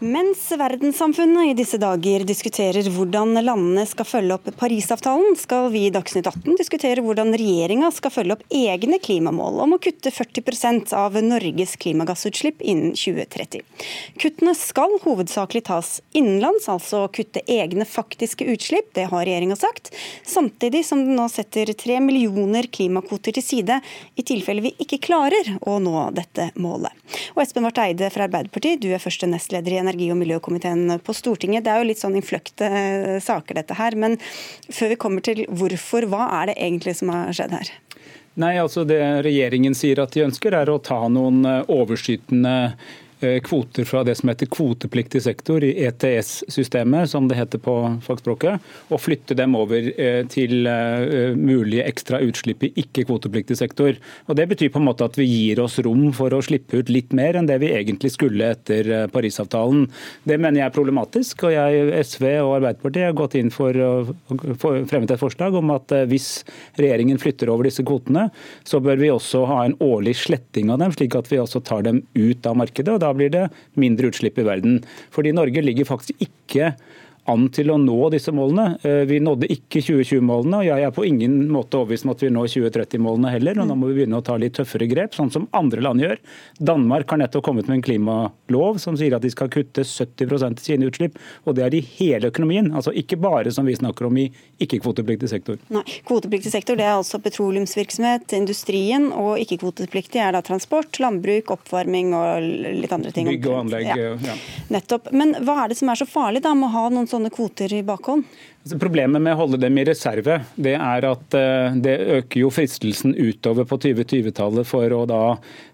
Mens 0.00 0.46
verdenssamfunnet 0.56 1.50
i 1.50 1.54
disse 1.58 1.76
dager 1.76 2.22
diskuterer 2.24 2.86
hvordan 2.88 3.34
landene 3.44 3.82
skal 3.84 4.06
følge 4.08 4.38
opp 4.38 4.46
Parisavtalen, 4.56 5.34
skal 5.36 5.66
vi 5.74 5.82
i 5.84 5.90
Dagsnytt 5.92 6.24
18 6.24 6.56
diskutere 6.56 7.02
hvordan 7.04 7.34
regjeringa 7.36 7.90
skal 7.92 8.14
følge 8.14 8.38
opp 8.38 8.46
egne 8.48 8.96
klimamål 8.96 9.58
om 9.60 9.74
å 9.76 9.78
kutte 9.84 10.08
40% 10.08 10.94
av 10.96 11.18
Norges 11.20 11.74
klimagassutslipp 11.84 12.64
innen 12.64 12.94
2030. 12.96 13.60
Kuttene 14.22 14.54
skal 14.56 14.96
hovedsakelig 15.04 15.66
tas 15.68 15.92
innenlands, 16.16 16.70
altså 16.72 17.02
kutte 17.12 17.44
egne 17.44 17.84
faktiske 17.84 18.48
utslipp, 18.54 18.88
det 18.96 19.10
har 19.12 19.28
regjeringa 19.28 19.60
sagt, 19.60 19.92
samtidig 20.24 20.80
som 20.88 21.04
den 21.04 21.20
nå 21.20 21.28
setter 21.28 21.74
tre 21.76 22.00
millioner 22.00 22.70
klimakvoter 22.72 23.36
til 23.36 23.44
side 23.50 23.82
i 24.16 24.24
tilfelle 24.24 24.64
vi 24.64 24.72
ikke 24.80 25.02
klarer 25.10 25.58
å 25.60 25.76
nå 25.76 26.08
dette 26.16 26.48
målet. 26.56 26.96
Og 27.36 27.44
Espen 27.44 27.68
Barth 27.68 27.84
Eide 27.84 28.08
fra 28.08 28.24
Arbeiderpartiet, 28.30 28.80
du 28.80 28.88
er 28.94 29.04
første 29.04 29.28
nestleder 29.28 29.76
i 29.76 29.89
energi- 29.90 30.10
og 30.12 30.18
miljøkomiteen 30.20 31.00
på 31.02 31.14
Stortinget. 31.16 31.64
Det 31.64 31.72
er 31.72 31.82
jo 31.82 31.88
litt 31.90 32.00
sånn 32.00 32.16
innfløkte 32.18 32.66
eh, 32.70 33.18
saker, 33.22 33.60
dette 33.60 33.74
her. 33.78 33.96
Men 33.98 34.18
før 34.70 34.94
vi 34.94 34.98
kommer 35.00 35.24
til 35.26 35.44
hvorfor, 35.48 36.06
hva 36.10 36.28
er 36.40 36.50
det 36.50 36.58
egentlig 36.58 36.96
som 36.98 37.12
har 37.14 37.32
skjedd 37.36 37.56
her? 37.58 37.72
Nei, 38.40 38.54
altså 38.62 38.86
Det 38.86 39.00
regjeringen 39.26 39.74
sier 39.74 40.00
at 40.02 40.14
de 40.14 40.24
ønsker, 40.28 40.54
er 40.54 40.70
å 40.70 40.80
ta 40.82 41.02
noen 41.10 41.44
eh, 41.44 41.62
overskytende 41.68 42.56
kvoter 43.44 43.84
fra 43.84 44.02
det 44.04 44.14
som 44.18 44.30
heter 44.30 44.48
kvotepliktig 44.50 45.22
sektor 45.22 45.64
i 45.64 45.72
ETS-systemet, 45.84 47.10
som 47.10 47.28
det 47.28 47.36
heter 47.38 47.60
på 47.62 47.74
fagspråket, 48.04 48.64
og 48.88 49.00
flytte 49.02 49.36
dem 49.38 49.56
over 49.58 49.90
eh, 49.92 50.22
til 50.30 50.66
eh, 50.68 51.36
mulige 51.36 51.84
ekstra 51.88 52.20
utslipp 52.24 52.64
i 52.64 52.72
ikke-kvotepliktig 52.82 53.58
sektor. 53.60 53.98
Og 54.26 54.38
Det 54.38 54.48
betyr 54.52 54.72
på 54.72 54.80
en 54.80 54.88
måte 54.88 55.06
at 55.06 55.18
vi 55.20 55.28
gir 55.28 55.60
oss 55.60 55.78
rom 55.84 56.10
for 56.16 56.32
å 56.32 56.42
slippe 56.44 56.80
ut 56.80 56.92
litt 56.92 57.14
mer 57.16 57.38
enn 57.38 57.48
det 57.48 57.60
vi 57.62 57.72
egentlig 57.74 58.12
skulle 58.14 58.52
etter 58.54 59.08
Parisavtalen. 59.12 59.86
Det 60.24 60.38
mener 60.40 60.62
jeg 60.62 60.70
er 60.70 60.76
problematisk, 60.76 61.44
og 61.48 61.54
jeg, 61.54 61.90
SV 62.06 62.26
og 62.40 62.56
Arbeiderpartiet 62.60 63.10
har 63.10 63.18
gått 63.18 63.36
inn 63.40 63.52
for 63.54 63.76
å 63.76 63.90
fremmet 64.88 65.12
et 65.12 65.20
forslag 65.20 65.56
om 65.58 65.72
at 65.74 65.92
hvis 66.10 66.30
regjeringen 66.80 67.20
flytter 67.20 67.52
over 67.52 67.68
disse 67.68 67.84
kvotene, 67.86 68.28
så 68.64 68.80
bør 68.82 69.00
vi 69.00 69.12
også 69.12 69.44
ha 69.50 69.62
en 69.66 69.76
årlig 69.84 70.16
sletting 70.22 70.72
av 70.72 70.80
dem, 70.82 70.94
slik 70.94 71.16
at 71.18 71.30
vi 71.30 71.40
også 71.42 71.62
tar 71.66 71.84
dem 71.86 72.02
ut 72.16 72.46
av 72.48 72.58
markedet. 72.60 72.94
og 72.94 73.02
da 73.02 73.09
blir 73.16 73.32
det 73.32 73.46
mindre 73.80 74.10
utslipp 74.10 74.38
i 74.38 74.46
verden. 74.46 74.80
Fordi 75.14 75.32
Norge 75.36 75.64
ligger 75.64 75.88
faktisk 75.88 76.22
ikke 76.22 76.74
an 77.30 77.48
til 77.54 77.70
å 77.72 77.78
nå 77.80 77.98
disse 78.12 78.32
målene. 78.34 78.76
Eh, 78.86 79.02
vi 79.08 79.20
nådde 79.22 79.48
ikke 79.52 79.82
2020-målene, 79.84 80.60
og 80.60 80.68
jeg 80.68 80.86
er 80.86 80.94
på 80.94 81.06
ingen 81.06 81.36
måte 81.52 81.78
overbevist 81.80 82.06
om 82.06 82.14
at 82.14 82.24
vi 82.24 82.32
når 82.34 82.50
2030-målene 82.54 83.32
heller. 83.34 83.60
og 83.62 83.70
Nå 83.70 83.76
må 83.78 83.90
vi 83.90 84.00
begynne 84.00 84.20
å 84.20 84.24
ta 84.26 84.36
litt 84.40 84.56
tøffere 84.58 84.88
grep, 84.90 85.16
sånn 85.16 85.32
som 85.32 85.48
andre 85.56 85.84
land 85.84 86.04
gjør. 86.04 86.20
Danmark 86.58 87.10
har 87.10 87.22
nettopp 87.22 87.46
kommet 87.46 87.70
med 87.70 87.80
en 87.80 87.86
klimalov 87.86 88.80
som 88.82 88.98
sier 88.98 89.16
at 89.16 89.24
de 89.24 89.32
skal 89.32 89.50
kutte 89.52 89.84
70% 89.86 90.62
i 90.62 90.68
sine 90.70 90.90
utslipp. 90.90 91.18
Og 91.46 91.56
det 91.58 91.66
er 91.66 91.76
i 91.76 91.82
hele 91.98 92.30
økonomien, 92.32 92.72
altså 92.74 92.94
ikke 92.96 93.20
bare 93.20 93.52
som 93.54 93.68
vi 93.68 93.76
snakker 93.78 94.08
om 94.08 94.20
i 94.20 94.28
ikke-kvotepliktig 94.60 95.30
sektor. 95.30 95.60
Nei, 95.72 95.84
Kvotepliktig 96.08 96.52
sektor 96.52 96.78
det 96.78 96.86
er 96.86 96.96
altså 96.96 97.20
petroleumsvirksomhet, 97.22 98.32
industrien, 98.36 99.10
og 99.14 99.40
ikke-kvotepliktig 99.42 100.22
er 100.22 100.34
da 100.36 100.42
transport, 100.44 100.98
landbruk, 101.02 101.52
oppvarming 101.54 102.14
og 102.16 102.48
litt 102.80 102.94
andre 102.94 103.12
ting. 103.14 103.28
Bygg 103.30 103.48
og 103.50 103.58
anlegg, 103.64 103.90
ja. 103.90 104.14
ja. 104.24 104.36
Nettopp. 104.72 105.10
Men 105.12 105.36
hva 105.44 105.64
er 105.64 105.72
det 105.72 105.78
som 105.80 105.92
er 105.92 106.00
så 106.00 106.08
farlig 106.08 106.42
da 106.44 106.54
med 106.56 106.70
å 106.70 106.74
ha 106.74 106.84
noen 106.92 107.08
sånne 107.10 107.19
kvoter 107.28 107.72
i 107.72 107.82
bakhånd? 107.82 108.24
Altså, 108.60 108.76
problemet 108.76 109.22
med 109.24 109.32
å 109.32 109.38
holde 109.40 109.58
dem 109.62 109.78
i 109.80 109.86
reserve, 109.88 110.34
det 110.60 110.74
er 110.76 111.06
at 111.08 111.36
eh, 111.38 111.76
det 111.80 111.94
øker 112.18 112.42
jo 112.42 112.50
fristelsen 112.52 113.14
utover 113.16 113.64
på 113.64 113.78
2020-tallet 113.86 114.68
for 114.68 114.92
å 114.92 115.06
da 115.08 115.22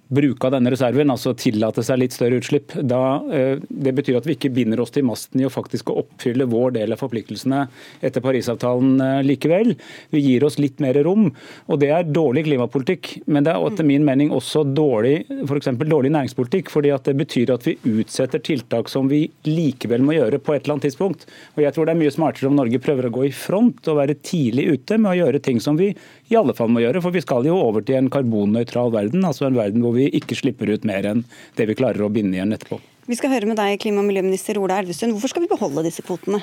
bruke 0.06 0.46
av 0.46 0.54
denne 0.54 0.70
reserven, 0.70 1.10
altså 1.10 1.32
tillate 1.38 1.82
seg 1.84 1.98
litt 1.98 2.14
større 2.14 2.38
utslipp, 2.38 2.74
da, 2.86 3.18
eh, 3.32 3.58
det 3.68 3.94
betyr 3.96 4.20
at 4.20 4.26
vi 4.28 4.36
ikke 4.36 4.52
binder 4.54 4.80
oss 4.82 4.94
til 4.94 5.06
masten 5.06 5.42
i 5.42 5.46
å 5.46 5.52
faktisk 5.52 5.90
oppfylle 5.90 6.46
vår 6.46 6.76
del 6.78 6.94
av 6.94 7.00
forpliktelsene 7.02 7.64
etter 8.06 8.22
Parisavtalen 8.22 9.00
eh, 9.02 9.22
likevel. 9.26 9.74
Vi 10.14 10.22
gir 10.22 10.46
oss 10.46 10.60
litt 10.62 10.80
mer 10.80 10.98
rom. 11.02 11.32
og 11.66 11.80
Det 11.80 11.90
er 11.90 12.06
dårlig 12.06 12.46
klimapolitikk, 12.46 13.26
men 13.26 13.44
det 13.44 13.54
er 13.54 13.66
etter 13.66 13.86
min 13.86 14.06
mening 14.06 14.30
også 14.30 14.62
dårlig, 14.76 15.26
for 15.48 15.58
dårlig 15.58 16.12
næringspolitikk. 16.14 16.70
fordi 16.70 16.94
at 16.94 17.04
Det 17.04 17.16
betyr 17.16 17.54
at 17.54 17.66
vi 17.66 17.76
utsetter 17.84 18.38
tiltak 18.38 18.88
som 18.88 19.08
vi 19.08 19.30
likevel 19.44 20.02
må 20.02 20.14
gjøre 20.14 20.38
på 20.38 20.54
et 20.54 20.62
eller 20.64 20.76
annet 20.76 20.86
tidspunkt. 20.90 21.26
Og 21.56 21.62
Jeg 21.62 21.74
tror 21.74 21.86
det 21.86 21.96
er 21.96 22.02
mye 22.04 22.14
smartere 22.14 22.48
om 22.48 22.56
Norge 22.56 22.75
prøver 22.82 23.08
å 23.08 23.14
gå 23.14 23.26
i 23.28 23.34
front 23.34 23.88
og 23.90 23.98
være 24.00 24.18
tidlig 24.24 24.66
ute 24.74 24.98
med 24.98 25.12
å 25.12 25.18
gjøre 25.20 25.42
ting 25.44 25.60
som 25.62 25.78
vi 25.78 25.92
i 25.92 26.38
alle 26.38 26.54
fall 26.56 26.70
må 26.72 26.82
gjøre. 26.84 27.02
For 27.04 27.14
vi 27.14 27.24
skal 27.24 27.46
jo 27.48 27.56
over 27.58 27.84
til 27.86 28.00
en 28.00 28.12
karbonnøytral 28.12 28.92
verden, 28.94 29.26
altså 29.26 29.48
en 29.48 29.58
verden 29.58 29.84
hvor 29.84 29.96
vi 29.96 30.10
ikke 30.16 30.38
slipper 30.38 30.72
ut 30.72 30.86
mer 30.88 31.08
enn 31.12 31.24
det 31.58 31.68
vi 31.70 31.78
klarer 31.78 32.06
å 32.06 32.12
binde 32.12 32.38
igjen 32.38 32.54
etterpå. 32.56 32.80
Vi 33.06 33.18
skal 33.18 33.30
høre 33.30 33.46
med 33.46 33.60
deg, 33.60 33.76
klima- 33.78 34.02
og 34.02 34.08
miljøminister 34.08 34.58
Ola 34.58 34.80
Elvestuen. 34.82 35.12
Hvorfor 35.14 35.30
skal 35.30 35.44
vi 35.44 35.52
beholde 35.52 35.84
disse 35.86 36.02
kvotene? 36.02 36.40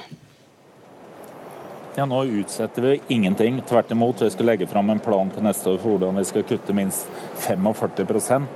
Ja, 1.95 2.05
Nå 2.09 2.23
utsetter 2.25 2.81
vi 2.81 3.01
ingenting. 3.07 3.61
Tvert 3.69 3.91
imot, 3.91 4.21
vi 4.21 4.29
skal 4.33 4.47
legge 4.49 4.67
fram 4.67 4.89
en 4.89 5.01
plan 5.03 5.29
til 5.29 5.43
neste 5.45 5.69
år 5.69 5.75
for 5.77 5.93
hvordan 5.93 6.17
vi 6.17 6.23
skal 6.25 6.45
kutte 6.49 6.73
minst 6.73 7.05
45 7.43 8.47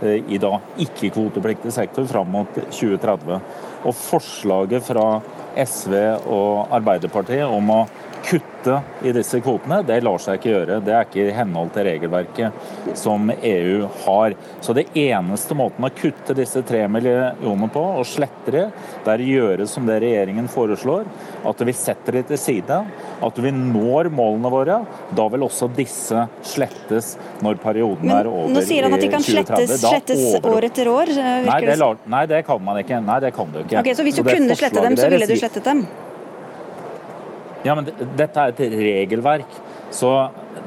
eh, 0.00 0.22
i 0.32 0.38
da 0.40 0.54
ikke-kvotepliktig 0.80 1.74
sektor 1.76 2.06
fram 2.08 2.30
mot 2.32 2.54
2030. 2.54 3.40
Og 3.86 3.94
Forslaget 3.94 4.82
fra 4.88 5.20
SV 5.62 5.94
og 6.26 6.74
Arbeiderpartiet 6.74 7.46
om 7.46 7.70
å 7.72 7.80
kutte 8.26 8.80
i 9.02 9.12
disse 9.14 9.38
kvotene, 9.40 9.80
det 9.86 10.00
lar 10.02 10.18
seg 10.22 10.40
ikke 10.40 10.50
gjøre. 10.50 10.78
Det 10.84 10.94
er 10.94 11.06
ikke 11.06 11.26
i 11.28 11.34
henhold 11.36 11.70
til 11.74 11.86
regelverket 11.86 12.96
som 12.98 13.30
EU 13.34 13.86
har. 14.04 14.34
Så 14.64 14.74
det 14.76 14.88
eneste 14.98 15.54
måten 15.58 15.86
å 15.86 15.90
kutte 15.94 16.34
disse 16.36 16.62
tre 16.66 16.82
millionene 16.90 17.68
på, 17.72 17.84
og 18.00 18.06
slette 18.08 18.54
de, 18.54 18.64
det 19.04 19.12
er 19.12 19.22
å 19.22 19.28
gjøre 19.30 19.68
som 19.70 19.86
det 19.86 20.00
regjeringen 20.02 20.50
foreslår. 20.50 21.06
At 21.46 21.62
vi 21.66 21.74
setter 21.76 22.18
de 22.18 22.24
til 22.32 22.40
side. 22.40 22.80
At 23.26 23.38
vi 23.42 23.52
når 23.54 24.10
målene 24.14 24.50
våre. 24.52 24.80
Da 25.16 25.28
vil 25.32 25.46
også 25.46 25.70
disse 25.76 26.26
slettes 26.46 27.14
når 27.44 27.60
perioden 27.62 28.10
Men, 28.10 28.16
er 28.18 28.30
over 28.30 28.50
i 28.50 28.56
2030. 28.56 28.58
Nå 28.58 28.66
sier 28.66 28.88
han 28.88 28.96
at 28.98 29.04
de 29.04 29.12
kan 29.12 29.26
slettes, 29.26 29.76
slettes 29.84 30.50
år 30.56 30.68
etter 30.70 30.90
år. 30.90 31.14
Nei 31.46 31.60
det, 31.62 31.78
lar, 31.78 32.02
nei 32.10 32.24
det, 32.30 32.42
kan 32.48 32.62
man 32.62 32.82
ikke. 32.82 33.00
Nei, 33.06 33.20
det 33.22 33.32
kan 33.36 33.54
du 33.54 33.62
ikke. 33.62 33.80
Okay, 33.84 33.94
Så 33.94 34.06
hvis 34.06 34.18
du 34.18 34.26
kunne 34.26 34.58
slette 34.58 34.82
dem, 34.82 34.98
så 34.98 35.12
ville 35.12 35.30
du 35.30 35.36
slettet 35.38 35.66
dem? 35.66 35.86
Ja, 37.66 37.74
men 37.74 37.88
Dette 38.16 38.42
er 38.42 38.54
et 38.54 38.76
regelverk. 38.78 39.58
Så 39.90 40.10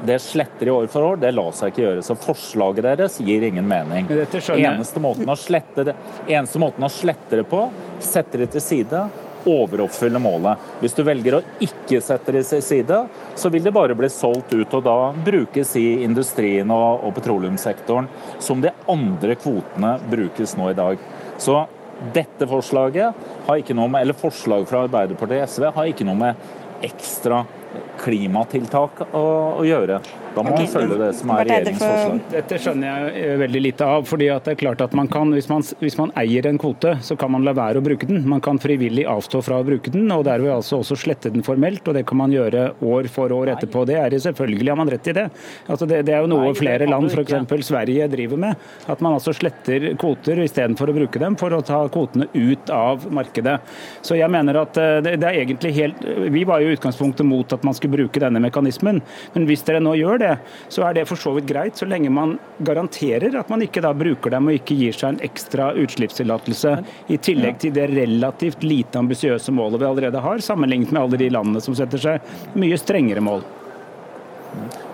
det 0.04 0.18
sletter 0.22 0.66
i 0.66 0.70
år 0.70 0.86
for 0.86 1.04
år, 1.04 1.18
det 1.20 1.32
lar 1.34 1.52
seg 1.56 1.72
ikke 1.72 1.82
gjøre. 1.84 2.04
Så 2.04 2.16
forslaget 2.18 2.86
deres 2.86 3.18
gir 3.20 3.44
ingen 3.46 3.66
mening. 3.68 4.08
Eneste 4.56 5.02
måten, 5.02 5.28
å 5.28 5.36
slette 5.38 5.84
det, 5.90 5.96
eneste 6.28 6.60
måten 6.62 6.86
å 6.86 6.92
slette 6.92 7.42
det 7.42 7.48
på, 7.50 7.66
sette 8.04 8.40
det 8.40 8.48
til 8.54 8.64
side, 8.64 9.02
overoppfylle 9.48 10.20
målet. 10.20 10.60
Hvis 10.80 10.96
du 10.96 11.02
velger 11.06 11.38
å 11.38 11.42
ikke 11.64 12.00
sette 12.04 12.32
det 12.36 12.44
til 12.48 12.62
side, 12.64 13.02
så 13.36 13.52
vil 13.52 13.64
det 13.64 13.74
bare 13.76 13.96
bli 13.96 14.08
solgt 14.12 14.52
ut 14.52 14.78
og 14.78 14.84
da 14.84 14.96
brukes 15.26 15.74
i 15.80 16.02
industrien 16.04 16.72
og, 16.74 17.04
og 17.04 17.14
petroleumssektoren, 17.16 18.08
som 18.40 18.64
de 18.64 18.72
andre 18.88 19.36
kvotene 19.40 19.96
brukes 20.12 20.56
nå 20.60 20.72
i 20.72 20.78
dag. 20.80 21.04
Så 21.40 21.60
dette 22.14 22.46
forslaget 22.48 23.26
har 23.46 23.60
ikke 23.60 23.76
noe 23.76 23.90
med, 23.92 24.06
eller 24.06 24.16
forslaget 24.16 24.68
fra 24.70 24.84
Arbeiderpartiet 24.86 25.44
og 25.44 25.52
SV 25.52 25.66
har 25.76 25.90
ikke 25.90 26.06
noe 26.08 26.16
med 26.16 26.46
ekstra 26.82 27.44
klimatiltak 28.00 29.06
å, 29.12 29.24
å 29.60 29.66
gjøre. 29.66 30.00
Da 30.34 30.44
må 30.46 30.52
man 30.54 30.68
følge 30.70 30.96
det 31.00 31.08
som 31.18 31.30
er 31.34 31.48
regjeringens 31.48 31.80
forslag. 31.82 32.18
Dette 32.30 32.58
skjønner 32.62 32.86
jeg 32.90 33.22
eh, 33.24 33.32
veldig 33.40 33.62
lite 33.64 33.86
av. 33.96 34.04
fordi 34.06 34.28
det 34.30 34.52
er 34.52 34.58
klart 34.60 34.84
at 34.84 34.94
man 34.96 35.08
kan, 35.10 35.32
hvis 35.34 35.48
man, 35.50 35.64
hvis 35.80 35.96
man, 35.98 36.12
eier 36.20 36.46
en 36.46 36.58
kvote, 36.60 36.92
så 37.02 37.16
kan 37.18 37.32
man 37.34 37.46
la 37.46 37.54
være 37.56 37.80
å 37.80 37.84
bruke 37.84 38.06
den. 38.06 38.22
Man 38.30 38.42
kan 38.44 38.60
frivillig 38.62 39.06
avstå 39.10 39.42
fra 39.46 39.58
å 39.60 39.66
bruke 39.66 39.90
den, 39.90 40.06
og 40.14 40.24
derved 40.28 40.52
altså 40.54 40.80
også 40.80 40.98
slette 41.02 41.32
den 41.34 41.44
formelt. 41.46 41.82
og 41.88 41.98
Det 41.98 42.04
kan 42.06 42.20
man 42.20 42.34
gjøre 42.34 42.68
år 42.86 43.10
for 43.10 43.34
år 43.34 43.54
etterpå. 43.56 43.84
Det 43.90 43.98
er 43.98 44.18
Selvfølgelig 44.20 44.68
har 44.68 44.76
man 44.76 44.90
rett 44.90 45.06
i 45.08 45.14
det. 45.16 45.26
Altså 45.70 45.86
det, 45.88 46.02
det, 46.06 46.12
er 46.14 46.24
jo 46.24 46.30
noe 46.30 46.50
Nei, 46.50 46.56
flere 46.58 46.86
land, 46.86 47.08
f.eks. 47.10 47.66
Sverige, 47.66 48.08
driver 48.12 48.40
med. 48.42 48.66
At 48.90 49.00
man 49.00 49.16
altså 49.16 49.32
sletter 49.34 49.92
kvoter 49.98 50.42
istedenfor 50.44 50.90
å 50.90 50.96
bruke 50.96 51.22
dem 51.22 51.38
for 51.40 51.54
å 51.56 51.62
ta 51.64 51.80
kvotene 51.92 52.28
ut 52.34 52.70
av 52.74 53.06
markedet. 53.10 53.56
Så 54.04 54.18
jeg 54.18 54.30
mener 54.30 54.60
at 54.62 54.78
eh, 54.78 54.98
det, 55.06 55.16
det 55.22 55.30
er 55.30 55.40
egentlig 55.42 55.72
helt 55.76 56.04
Vi 56.30 56.42
var 56.48 56.62
jo 56.62 56.70
i 56.70 56.76
utgangspunktet 56.76 57.26
mot 57.26 57.54
at 57.54 57.64
man 57.66 57.76
skulle 57.76 57.89
bruke 57.92 58.22
denne 58.22 58.42
mekanismen, 58.42 59.00
men 59.34 59.46
hvis 59.48 59.64
dere 59.66 59.82
nå 59.82 59.94
gjør 59.98 60.22
det, 60.22 60.32
så 60.72 60.86
er 60.88 60.96
det 60.96 61.06
for 61.10 61.20
så 61.20 61.34
vidt 61.36 61.48
greit, 61.50 61.78
så 61.78 61.88
lenge 61.88 62.12
man 62.14 62.36
garanterer 62.66 63.38
at 63.40 63.50
man 63.52 63.64
ikke 63.64 63.82
da 63.84 63.92
bruker 63.96 64.34
dem 64.34 64.50
og 64.50 64.58
ikke 64.58 64.78
gir 64.78 64.96
seg 64.96 65.14
en 65.14 65.22
ekstra 65.26 65.72
utslippstillatelse, 65.80 66.76
i 67.10 67.18
tillegg 67.20 67.60
til 67.62 67.74
det 67.76 67.88
relativt 67.92 68.66
lite 68.66 69.00
ambisiøse 69.00 69.54
målet 69.54 69.82
vi 69.82 69.90
allerede 69.90 70.24
har, 70.24 70.44
sammenlignet 70.44 70.92
med 70.92 71.02
alle 71.02 71.20
de 71.20 71.32
landene 71.32 71.64
som 71.64 71.76
setter 71.78 72.02
seg 72.02 72.54
mye 72.58 72.78
strengere 72.80 73.24
mål. 73.24 73.44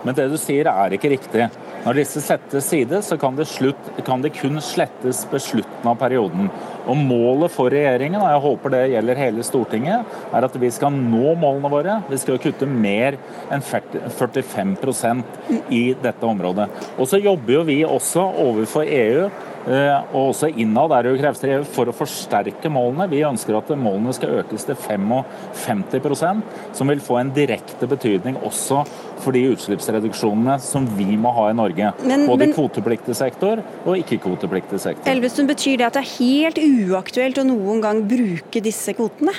Men 0.04 0.14
det 0.14 0.28
du 0.30 0.36
sier 0.40 0.68
er 0.70 0.94
ikke 0.94 1.10
riktig. 1.16 1.48
Når 1.86 2.00
disse 2.00 2.20
settes 2.22 2.66
side, 2.66 2.98
så 3.06 3.18
kan 3.20 3.36
det, 3.38 3.46
slutt, 3.46 3.90
kan 4.06 4.22
det 4.22 4.32
kun 4.34 4.58
slettes 4.62 5.22
ved 5.30 5.42
slutten 5.42 5.86
av 5.86 5.98
perioden. 6.00 6.48
Og 6.86 6.98
Målet 6.98 7.54
for 7.54 7.70
regjeringen, 7.70 8.20
og 8.20 8.30
jeg 8.30 8.42
håper 8.46 8.74
det 8.74 8.82
gjelder 8.92 9.20
hele 9.20 9.46
Stortinget, 9.46 10.16
er 10.34 10.46
at 10.46 10.58
vi 10.58 10.70
skal 10.74 10.94
nå 10.94 11.34
målene 11.38 11.70
våre. 11.70 11.98
Vi 12.10 12.18
skal 12.22 12.40
kutte 12.42 12.66
mer 12.70 13.18
enn 13.54 13.62
45% 13.62 15.50
i 15.74 15.84
dette 16.02 16.26
området. 16.26 16.68
Og 16.98 17.10
så 17.10 17.22
jobber 17.22 17.58
jo 17.58 17.66
vi 17.70 17.80
også 17.86 18.24
overfor 18.46 18.86
EU 18.86 19.28
og 19.66 20.28
også 20.30 20.46
innad 20.54 20.92
er 20.94 21.02
det 21.02 21.12
jo 21.12 21.18
krefter 21.18 21.64
for 21.66 21.90
å 21.90 21.94
forsterke 21.96 22.70
målene. 22.70 23.08
Vi 23.10 23.24
ønsker 23.26 23.56
at 23.58 23.72
målene 23.74 24.12
skal 24.14 24.36
økes 24.42 24.66
til 24.68 24.78
55% 24.78 26.44
som 26.76 26.92
vil 26.92 27.02
få 27.02 27.18
en 27.18 27.32
direkte 27.34 27.88
betydning 27.90 28.38
også 28.46 28.84
for 29.24 29.34
de 29.34 29.42
utslippsreduksjonene 29.50 30.60
som 30.62 30.86
vi 30.94 31.16
må 31.18 31.32
ha 31.34 31.48
i 31.50 31.56
Norge. 31.58 31.90
Men, 32.06 32.26
både 32.30 32.46
i 32.46 32.54
kvotepliktig 32.54 33.16
sektor 33.18 33.62
og 33.82 33.98
ikke-kvotepliktig 33.98 34.78
sektor. 34.82 35.10
Elvestuen, 35.10 35.50
Betyr 35.50 35.80
det 35.80 35.86
at 35.88 35.98
det 35.98 36.02
er 36.04 36.14
helt 36.20 36.58
uaktuelt 36.92 37.38
å 37.42 37.46
noen 37.46 37.82
gang 37.82 38.04
bruke 38.06 38.62
disse 38.62 38.94
kvotene? 38.94 39.34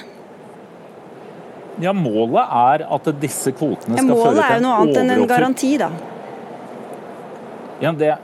Ja, 1.84 1.94
Målet 1.94 2.42
er 2.58 2.84
at 2.90 3.10
disse 3.22 3.54
kvotene 3.56 4.00
skal 4.00 4.12
føre 4.12 4.12
til 4.12 4.12
en 4.12 4.36
Målet 4.36 4.44
er 4.44 4.56
jo 4.58 4.64
noe 4.66 4.78
annet 4.82 5.02
enn 5.04 5.14
en 5.14 5.28
garanti, 5.30 5.74
da. 5.80 5.92
Ja, 7.78 7.92
det, 7.94 8.16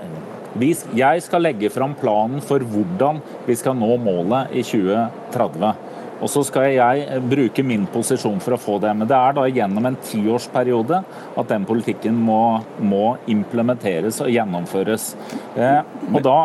jeg 0.62 1.24
skal 1.26 1.42
legge 1.42 1.72
fram 1.74 1.96
planen 1.98 2.42
for 2.46 2.62
hvordan 2.62 3.22
vi 3.48 3.56
skal 3.58 3.78
nå 3.80 3.96
målet 3.98 4.54
i 4.54 4.62
2030. 4.62 5.74
Og 6.24 6.30
så 6.32 6.44
skal 6.48 6.70
jeg 6.72 7.22
bruke 7.28 7.66
min 7.68 7.84
posisjon 7.92 8.40
for 8.44 8.56
å 8.56 8.62
få 8.62 8.78
det. 8.80 8.94
Men 8.96 9.10
det 9.10 9.18
er 9.18 9.36
da 9.36 9.48
gjennom 9.50 9.90
en 9.90 9.98
tiårsperiode 10.08 11.02
at 11.36 11.50
den 11.50 11.66
politikken 11.68 12.16
må, 12.16 12.62
må 12.80 13.18
implementeres 13.32 14.22
og 14.24 14.32
gjennomføres. 14.32 15.10
Eh, 15.58 15.82
og 16.14 16.22
da, 16.24 16.38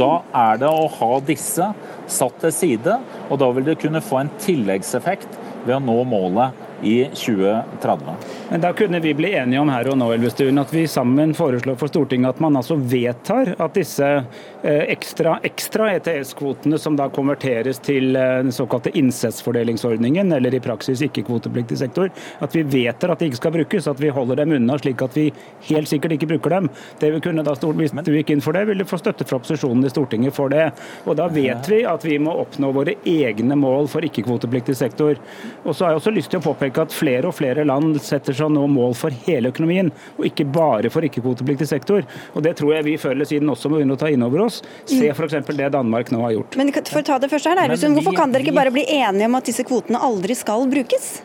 da 0.00 0.10
er 0.48 0.58
det 0.64 0.72
å 0.72 0.90
ha 0.96 1.12
disse 1.28 1.70
satt 2.10 2.42
til 2.42 2.56
side, 2.56 2.98
og 3.28 3.38
da 3.38 3.52
vil 3.54 3.68
det 3.68 3.78
kunne 3.84 4.02
få 4.02 4.24
en 4.24 4.34
tilleggseffekt 4.42 5.38
ved 5.68 5.76
å 5.76 5.84
nå 5.84 6.00
målet 6.08 6.71
i 6.82 7.04
2030. 7.04 8.14
Men 8.50 8.60
Da 8.60 8.72
kunne 8.72 9.00
vi 9.00 9.14
bli 9.14 9.32
enige 9.32 9.60
om 9.60 9.68
her 9.68 9.88
og 9.88 9.98
nå 9.98 10.10
Elvestuen, 10.12 10.58
at 10.58 10.72
vi 10.74 10.86
sammen 10.88 11.34
foreslår 11.34 11.78
for 11.80 11.90
Stortinget 11.90 12.34
at 12.34 12.40
man 12.42 12.56
altså 12.58 12.76
vedtar 12.76 13.54
at 13.56 13.74
disse 13.76 14.08
eh, 14.62 14.82
ekstra, 14.92 15.38
ekstra 15.46 15.92
ETS-kvotene, 15.96 16.78
som 16.78 16.96
da 16.98 17.08
konverteres 17.12 17.80
til 17.82 18.16
eh, 18.16 18.38
den 18.42 18.52
såkalte 18.52 18.92
innsatsfordelingsordningen, 18.98 20.32
eller 20.32 20.54
i 20.54 20.60
praksis 20.60 21.02
ikke-kvotepliktig 21.06 21.78
sektor, 21.78 22.10
at 22.42 22.56
vi 22.56 22.62
vedtar 22.62 23.14
at 23.14 23.22
de 23.22 23.30
ikke 23.30 23.40
skal 23.40 23.56
brukes, 23.56 23.88
at 23.88 24.02
vi 24.02 24.12
holder 24.12 24.42
dem 24.42 24.56
unna 24.58 24.78
slik 24.78 25.02
at 25.04 25.16
vi 25.16 25.28
helt 25.70 25.90
sikkert 25.90 26.16
ikke 26.18 26.30
bruker 26.34 26.56
dem. 26.58 26.70
Det 27.00 27.12
vi 27.14 27.22
kunne 27.24 27.46
da, 27.46 27.54
Hvis 27.62 27.94
du 28.04 28.12
gikk 28.12 28.30
inn 28.34 28.44
for 28.44 28.52
det, 28.52 28.66
ville 28.68 28.84
du 28.84 28.90
få 28.90 28.98
støtte 29.00 29.24
fra 29.28 29.38
opposisjonen 29.38 29.86
i 29.86 29.92
Stortinget 29.92 30.34
for 30.34 30.52
det. 30.52 30.70
Og 31.06 31.16
Da 31.16 31.28
vet 31.32 31.68
vi 31.70 31.82
at 31.86 32.04
vi 32.04 32.18
må 32.18 32.34
oppnå 32.42 32.72
våre 32.74 32.96
egne 33.06 33.56
mål 33.56 33.88
for 33.88 34.04
ikke-kvotepliktig 34.04 34.76
sektor. 34.76 35.16
Og 35.64 35.74
så 35.74 35.84
har 35.84 35.92
jeg 35.92 36.02
også 36.02 36.14
lyst 36.14 36.32
til 36.32 36.40
å 36.42 36.46
påpeke 36.50 36.71
at 36.80 36.94
flere 36.94 37.28
og 37.28 37.36
flere 37.36 37.64
land 37.68 37.98
setter 38.02 38.36
seg 38.36 38.52
nå 38.54 38.66
mål 38.70 38.96
for 38.98 39.14
hele 39.26 39.52
økonomien, 39.52 39.90
og 40.18 40.28
ikke 40.28 40.46
bare 40.52 40.90
for 40.92 41.04
ikke-kvotepliktig 41.06 41.68
sektor. 41.68 42.06
Og 42.34 42.42
Det 42.42 42.56
tror 42.58 42.76
jeg 42.76 42.86
vi 42.88 42.96
før 43.00 43.16
eller 43.16 43.28
siden 43.28 43.50
også 43.52 43.70
må 43.70 43.80
begynne 43.80 43.96
å 43.98 44.00
ta 44.00 44.10
inn 44.12 44.24
over 44.24 44.46
oss. 44.46 44.62
Se 44.84 45.02
mm. 45.02 45.12
f.eks. 45.16 45.52
det 45.56 45.72
Danmark 45.74 46.12
nå 46.14 46.22
har 46.24 46.36
gjort. 46.38 46.56
Men 46.60 46.72
for 46.80 47.02
å 47.02 47.06
ta 47.12 47.18
det 47.22 47.30
første 47.32 47.52
her, 47.52 47.76
Hvorfor 47.92 48.16
kan 48.16 48.32
dere 48.32 48.46
ikke 48.46 48.56
bare 48.56 48.72
bli 48.74 48.86
enige 48.88 49.28
om 49.28 49.36
at 49.38 49.48
disse 49.48 49.66
kvotene 49.68 50.00
aldri 50.00 50.36
skal 50.38 50.64
brukes? 50.70 51.20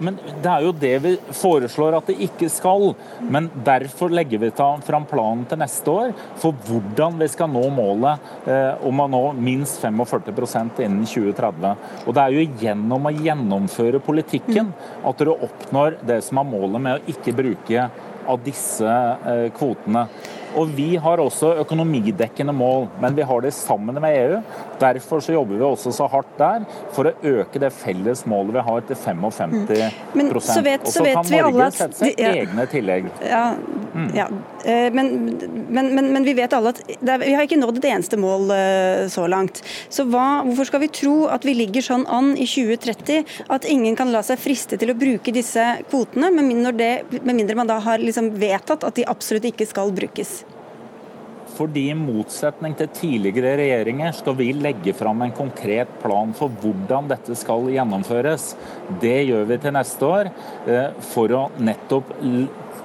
Men 0.00 0.18
Det 0.42 0.50
er 0.50 0.64
jo 0.64 0.72
det 0.72 0.92
vi 1.04 1.12
foreslår 1.36 1.96
at 1.98 2.10
det 2.10 2.18
ikke 2.26 2.48
skal. 2.52 2.94
Men 3.20 3.50
derfor 3.66 4.12
legger 4.12 4.40
vi 4.42 4.50
fram 4.56 5.06
planen 5.08 5.46
til 5.48 5.60
neste 5.60 5.92
år 5.92 6.14
for 6.40 6.56
hvordan 6.66 7.18
vi 7.20 7.28
skal 7.30 7.50
nå 7.52 7.66
målet 7.74 8.48
eh, 8.48 8.86
om 8.86 9.04
å 9.04 9.08
nå 9.10 9.22
minst 9.38 9.80
45% 9.82 10.82
innen 10.84 11.06
2030. 11.06 11.88
Og 12.06 12.14
Det 12.16 12.24
er 12.24 12.36
jo 12.36 12.48
gjennom 12.64 13.08
å 13.08 13.14
gjennomføre 13.14 14.02
politikken 14.04 14.72
at 15.06 15.20
du 15.20 15.32
oppnår 15.34 16.00
det 16.06 16.22
som 16.26 16.40
er 16.40 16.48
målet 16.48 16.86
med 16.86 16.98
å 16.98 17.12
ikke 17.14 17.36
bruke 17.36 17.88
av 18.30 18.42
disse 18.44 18.86
eh, 18.86 19.48
kvotene. 19.56 20.06
Og 20.58 20.72
Vi 20.74 20.96
har 20.98 21.22
også 21.22 21.52
økonomidekkende 21.62 22.54
mål, 22.56 22.88
men 23.02 23.14
vi 23.14 23.26
har 23.26 23.44
det 23.44 23.52
sammen 23.54 24.00
med 24.02 24.16
EU. 24.18 24.40
Derfor 24.80 25.20
så 25.24 25.34
jobber 25.34 25.58
vi 25.58 25.66
også 25.66 25.92
så 25.94 26.06
hardt 26.10 26.32
der 26.40 26.64
for 26.94 27.10
å 27.10 27.12
øke 27.26 27.60
det 27.60 27.72
felles 27.74 28.24
målet 28.28 28.56
vi 28.56 28.64
har 28.66 28.84
til 28.88 28.96
55 28.96 29.54
mm. 29.54 29.66
Men 30.16 30.30
så 30.40 30.62
vet, 30.64 30.86
så 30.88 31.04
vet 31.04 31.18
kan 31.18 31.30
Norge 31.30 31.66
at, 31.66 31.76
sette 31.76 31.98
seg 31.98 32.20
ja, 32.20 32.32
egne 32.42 32.66
tillegg. 32.70 33.10
Ja, 33.26 33.44
mm. 33.94 34.08
ja. 34.16 34.26
Eh, 34.64 34.88
men, 34.94 35.12
men, 35.68 35.92
men, 35.94 36.10
men, 36.14 36.26
vi 36.26 36.34
vet 36.38 36.54
alle 36.56 36.72
at 36.74 36.82
er, 36.88 37.22
vi 37.22 37.34
har 37.36 37.46
ikke 37.46 37.60
nådd 37.60 37.80
et 37.80 37.90
eneste 37.92 38.18
mål 38.20 38.52
eh, 38.56 39.04
så 39.12 39.26
langt. 39.30 39.62
Så 39.92 40.06
hva, 40.10 40.42
hvorfor 40.46 40.70
skal 40.70 40.84
vi 40.84 40.92
tro 41.00 41.16
at 41.32 41.44
vi 41.46 41.56
ligger 41.58 41.84
sånn 41.84 42.06
an 42.10 42.32
i 42.36 42.48
2030 42.48 43.50
at 43.52 43.68
ingen 43.68 43.98
kan 43.98 44.12
la 44.14 44.24
seg 44.26 44.40
friste 44.40 44.80
til 44.80 44.92
å 44.92 44.98
bruke 44.98 45.34
disse 45.34 45.66
kvotene, 45.90 46.32
med 46.34 46.48
mindre, 46.48 46.76
det, 46.76 46.92
med 47.20 47.36
mindre 47.36 47.58
man 47.58 47.70
da 47.70 47.80
har 47.84 48.00
liksom 48.02 48.32
vedtatt 48.40 48.86
at 48.86 48.96
de 48.96 49.08
absolutt 49.10 49.50
ikke 49.52 49.68
skal 49.68 49.92
brukes? 49.94 50.40
Fordi 51.60 51.90
i 51.90 51.96
motsetning 51.98 52.72
til 52.78 52.88
tidligere 52.96 53.58
regjeringer 53.60 54.14
skal 54.16 54.36
vi 54.38 54.46
legge 54.56 54.94
fram 54.96 55.20
en 55.26 55.34
konkret 55.36 55.90
plan 56.00 56.32
for 56.36 56.52
hvordan 56.62 57.10
dette 57.10 57.36
skal 57.36 57.68
gjennomføres. 57.68 58.54
Det 59.02 59.18
gjør 59.28 59.44
vi 59.50 59.60
til 59.60 59.76
neste 59.76 60.08
år 60.08 60.30
eh, 60.64 60.88
for 61.12 61.36
å 61.36 61.42
nettopp 61.60 62.14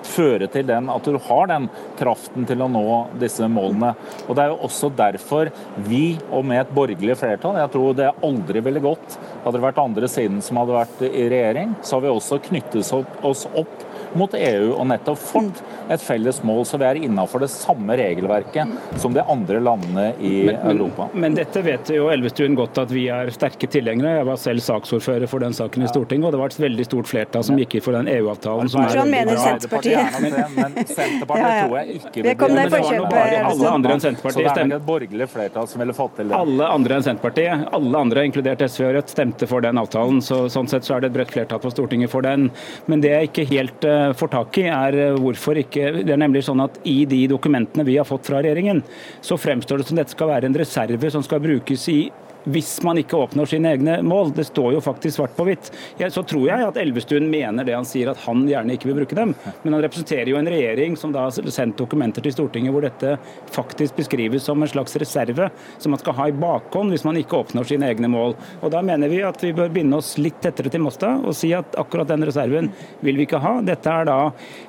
føre 0.05 0.47
til 0.51 0.67
den, 0.67 0.89
at 0.91 1.07
du 1.07 1.17
har 1.28 1.47
den 1.49 1.69
kraften 1.99 2.45
til 2.47 2.61
å 2.61 2.69
nå 2.69 2.86
disse 3.21 3.47
målene. 3.49 3.93
Og 4.28 4.36
Det 4.36 4.43
er 4.43 4.51
jo 4.51 4.59
også 4.67 4.91
derfor 4.95 5.51
vi, 5.88 6.17
og 6.30 6.45
med 6.45 6.65
et 6.65 6.76
borgerlig 6.76 7.17
flertall, 7.19 7.57
jeg 7.61 7.73
tror 7.73 7.97
det 7.97 8.11
aldri 8.26 8.61
ville 8.65 8.84
gått 8.84 9.17
hadde 9.45 9.57
det 9.57 9.65
vært 9.65 9.82
andre 9.82 10.09
siden 10.11 10.41
som 10.43 10.59
hadde 10.61 10.78
vært 10.78 11.03
i 11.07 11.28
regjering, 11.32 11.76
så 11.82 11.97
har 11.97 12.05
vi 12.05 12.13
også 12.13 12.41
knyttet 12.49 12.93
oss 13.26 13.45
opp 13.53 13.86
mot 14.20 14.34
EU 14.38 14.74
og 14.74 14.86
nettopp 14.91 15.22
fått 15.22 15.61
et 15.91 16.01
felles 16.01 16.41
mål, 16.43 16.63
så 16.66 16.80
vi 16.82 16.88
er 16.88 17.01
innafor 17.05 17.43
det 17.43 17.51
samme 17.53 17.97
regelverket 17.99 18.99
som 19.01 19.13
de 19.16 19.22
andre 19.22 19.61
landene 19.63 20.07
i 20.20 20.34
men, 20.47 20.59
men, 20.61 20.76
Europa. 20.76 21.09
Men 21.13 21.38
dette 21.38 21.61
vet 21.66 21.91
jo 21.93 22.09
Elvestuen 22.13 22.57
godt 22.57 22.80
at 22.82 22.93
vi 22.93 23.07
er 23.13 23.30
sterke 23.36 23.70
tilhengere. 23.72 24.18
Jeg 24.20 24.30
var 24.30 24.39
selv 24.41 24.66
saksordfører 24.66 25.30
for 25.30 25.43
den 25.45 25.55
saken 25.55 25.86
i 25.86 25.91
Stortinget, 25.91 26.30
og 26.30 26.36
det 26.36 26.41
var 26.41 26.53
et 26.53 26.59
veldig 26.66 26.88
stort 26.88 27.11
flertall 27.11 27.45
som 27.45 27.59
gikk 27.59 27.78
inn 27.78 27.86
for 27.86 27.97
den 27.97 28.09
EU-avtalen. 28.16 28.72
som 28.72 28.86
er 28.86 29.05
mener 29.09 29.39
Senterpartiet. 29.39 30.20
Men, 30.22 30.36
men 30.55 30.76
Senterpartiet 30.88 31.45
ja, 31.45 31.53
ja. 31.55 31.66
tror 31.68 31.78
jeg 31.80 31.99
ikke 31.99 32.13
vil 32.16 32.24
bli 32.24 32.76
det. 32.76 33.41
Alle 33.45 33.72
andre 33.72 33.95
enn 33.95 34.03
Senterpartiet 34.03 34.49
Så 34.49 34.55
det 34.55 34.66
er 34.66 34.76
et 34.80 34.88
borgerlig 34.88 35.30
flertall 35.32 35.70
som 35.70 35.84
ville 35.84 35.95
fått 35.97 36.18
til 36.20 36.32
det? 36.32 36.39
Alle 36.39 36.70
andre 36.78 36.97
enn 36.97 37.05
Senterpartiet, 37.05 37.68
alle 37.78 38.03
andre, 38.05 38.26
inkludert 38.30 38.63
SV 38.66 38.88
og 38.89 38.95
Rødt, 38.97 39.13
stemte 39.16 39.49
for 39.49 39.66
den 39.66 39.82
avtalen. 39.82 40.22
så 40.26 40.45
Sånn 40.51 40.70
sett 40.72 40.88
så 40.88 40.97
er 40.97 41.05
det 41.05 41.11
et 41.11 41.18
bredt 41.20 41.34
flertall 41.36 41.61
på 41.63 41.72
Stortinget 41.74 42.11
for 42.13 42.26
den. 42.26 42.49
Men 42.91 43.03
det 43.03 43.13
er 43.16 43.28
ikke 43.28 43.47
helt 43.49 43.88
uh, 43.88 44.04
får 44.13 44.31
tak 44.35 44.59
i, 44.61 44.67
er 44.69 44.99
uh, 44.99 45.19
hvorfor 45.21 45.57
ikke? 45.61 46.03
Det 46.05 46.13
er 46.13 46.21
nemlig 46.21 46.43
sånn 46.45 46.63
at 46.63 46.77
i 46.87 47.01
de 47.09 47.23
dokumentene 47.31 47.85
vi 47.87 47.97
har 47.99 48.07
fått 48.07 48.27
fra 48.29 48.43
regjeringen, 48.43 48.83
så 49.25 49.39
fremstår 49.39 49.81
det 49.81 49.89
som 49.89 49.99
dette 49.99 50.13
skal 50.13 50.31
være 50.31 50.49
en 50.49 50.59
reserve 50.61 51.11
som 51.13 51.25
skal 51.25 51.43
brukes 51.43 51.87
i 51.91 51.99
hvis 52.45 52.77
man 52.85 52.99
ikke 53.01 53.17
oppnår 53.17 53.49
sine 53.49 53.71
egne 53.75 53.97
mål. 54.05 54.31
Det 54.35 54.47
står 54.47 54.75
jo 54.75 54.83
faktisk 54.83 55.17
svart 55.17 55.35
på 55.37 55.47
hvitt. 55.47 55.71
Så 56.13 56.23
tror 56.27 56.47
jeg 56.49 56.67
at 56.67 56.77
Elvestuen 56.79 57.27
mener 57.31 57.67
det 57.67 57.75
han 57.75 57.87
sier, 57.87 58.11
at 58.11 58.21
han 58.25 58.45
gjerne 58.49 58.75
ikke 58.75 58.89
vil 58.89 58.99
bruke 59.01 59.17
dem. 59.17 59.33
Men 59.63 59.77
han 59.77 59.83
representerer 59.85 60.31
jo 60.31 60.39
en 60.39 60.49
regjering 60.51 60.97
som 60.99 61.13
da 61.15 61.27
har 61.27 61.51
sendt 61.53 61.79
dokumenter 61.81 62.25
til 62.25 62.35
Stortinget 62.35 62.75
hvor 62.75 62.85
dette 62.85 63.15
faktisk 63.55 63.97
beskrives 63.99 64.45
som 64.45 64.61
en 64.61 64.71
slags 64.71 64.95
reserve 65.01 65.49
som 65.77 65.93
man 65.93 66.01
skal 66.01 66.17
ha 66.19 66.29
i 66.29 66.35
bakhånd 66.35 66.93
hvis 66.93 67.05
man 67.07 67.19
ikke 67.19 67.39
oppnår 67.41 67.69
sine 67.69 67.89
egne 67.91 68.09
mål. 68.11 68.37
Og 68.61 68.71
Da 68.75 68.81
mener 68.85 69.11
vi 69.11 69.21
at 69.25 69.41
vi 69.43 69.53
bør 69.55 69.71
binde 69.73 69.97
oss 69.97 70.15
litt 70.21 70.41
tettere 70.43 70.71
til 70.71 70.83
Mosta 70.83 71.15
og 71.23 71.35
si 71.37 71.51
at 71.55 71.77
akkurat 71.79 72.09
den 72.11 72.25
reserven 72.27 72.71
vil 73.05 73.19
vi 73.19 73.27
ikke 73.27 73.41
ha. 73.43 73.57
Dette 73.65 73.91
er 73.91 74.09
da 74.09 74.19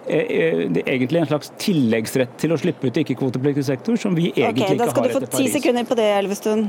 eh, 0.08 0.26
eh 0.26 0.82
egentlig 0.86 1.22
en 1.22 1.30
slags 1.32 1.52
tilleggsrett 1.60 2.36
til 2.40 2.54
å 2.54 2.60
slippe 2.60 2.88
ut 2.88 3.00
ikke-kvotepliktig 3.02 3.64
sektor, 3.66 3.96
som 4.00 4.14
vi 4.14 4.30
egentlig 4.30 4.64
okay, 4.64 4.76
ikke 4.76 4.84
har 4.84 4.90
etter 4.90 5.00
Paris. 5.00 5.14
Da 5.14 5.18
skal 5.18 5.26
du 5.26 5.26
få 5.26 5.42
ti 5.42 5.54
sekunder 5.58 5.88
på 5.88 5.98
det, 5.98 6.10
Elvestuen. 6.20 6.68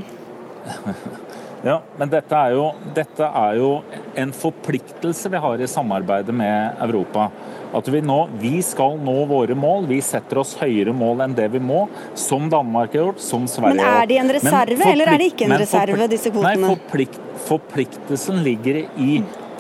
Ja, 1.65 1.81
men 1.97 2.09
dette 2.09 2.37
er, 2.37 2.53
jo, 2.53 2.67
dette 2.95 3.25
er, 3.25 3.55
jo, 3.57 3.69
en 4.15 4.31
forpliktelse 4.35 5.29
vi 5.33 5.39
har 5.41 5.61
i 5.61 5.67
samarbeidet 5.67 6.35
med 6.35 6.77
Europa. 6.85 7.31
At 7.75 7.89
vi 7.91 7.99
nå 8.05 8.19
vi 8.39 8.61
skal 8.63 8.99
nå 9.03 9.15
våre 9.27 9.57
mål. 9.57 9.87
Vi 9.89 9.97
setter 10.05 10.39
oss 10.43 10.53
høyere 10.61 10.93
mål 10.95 11.25
enn 11.25 11.33
det 11.37 11.49
vi 11.55 11.61
må, 11.63 11.87
som 12.15 12.47
Danmark 12.51 12.93
har 12.93 13.09
gjort, 13.09 13.23
som 13.25 13.49
Sverige 13.49 13.73
har 13.73 13.75
gjort. 13.75 13.83
Men 13.83 14.03
er 14.03 14.11
de 14.11 14.21
en 14.21 14.33
reserve, 14.37 14.91
eller 14.93 15.11
er 15.13 15.23
de 15.23 15.31
ikke 15.33 15.49
en 15.49 15.57
reserve, 15.57 16.07
disse 16.13 16.31
kvotene? 16.31 16.53
Nei, 16.61 16.71
forplikt, 16.75 17.19
forpliktelsen 17.49 18.41
ligger 18.45 18.83
i 18.85 19.11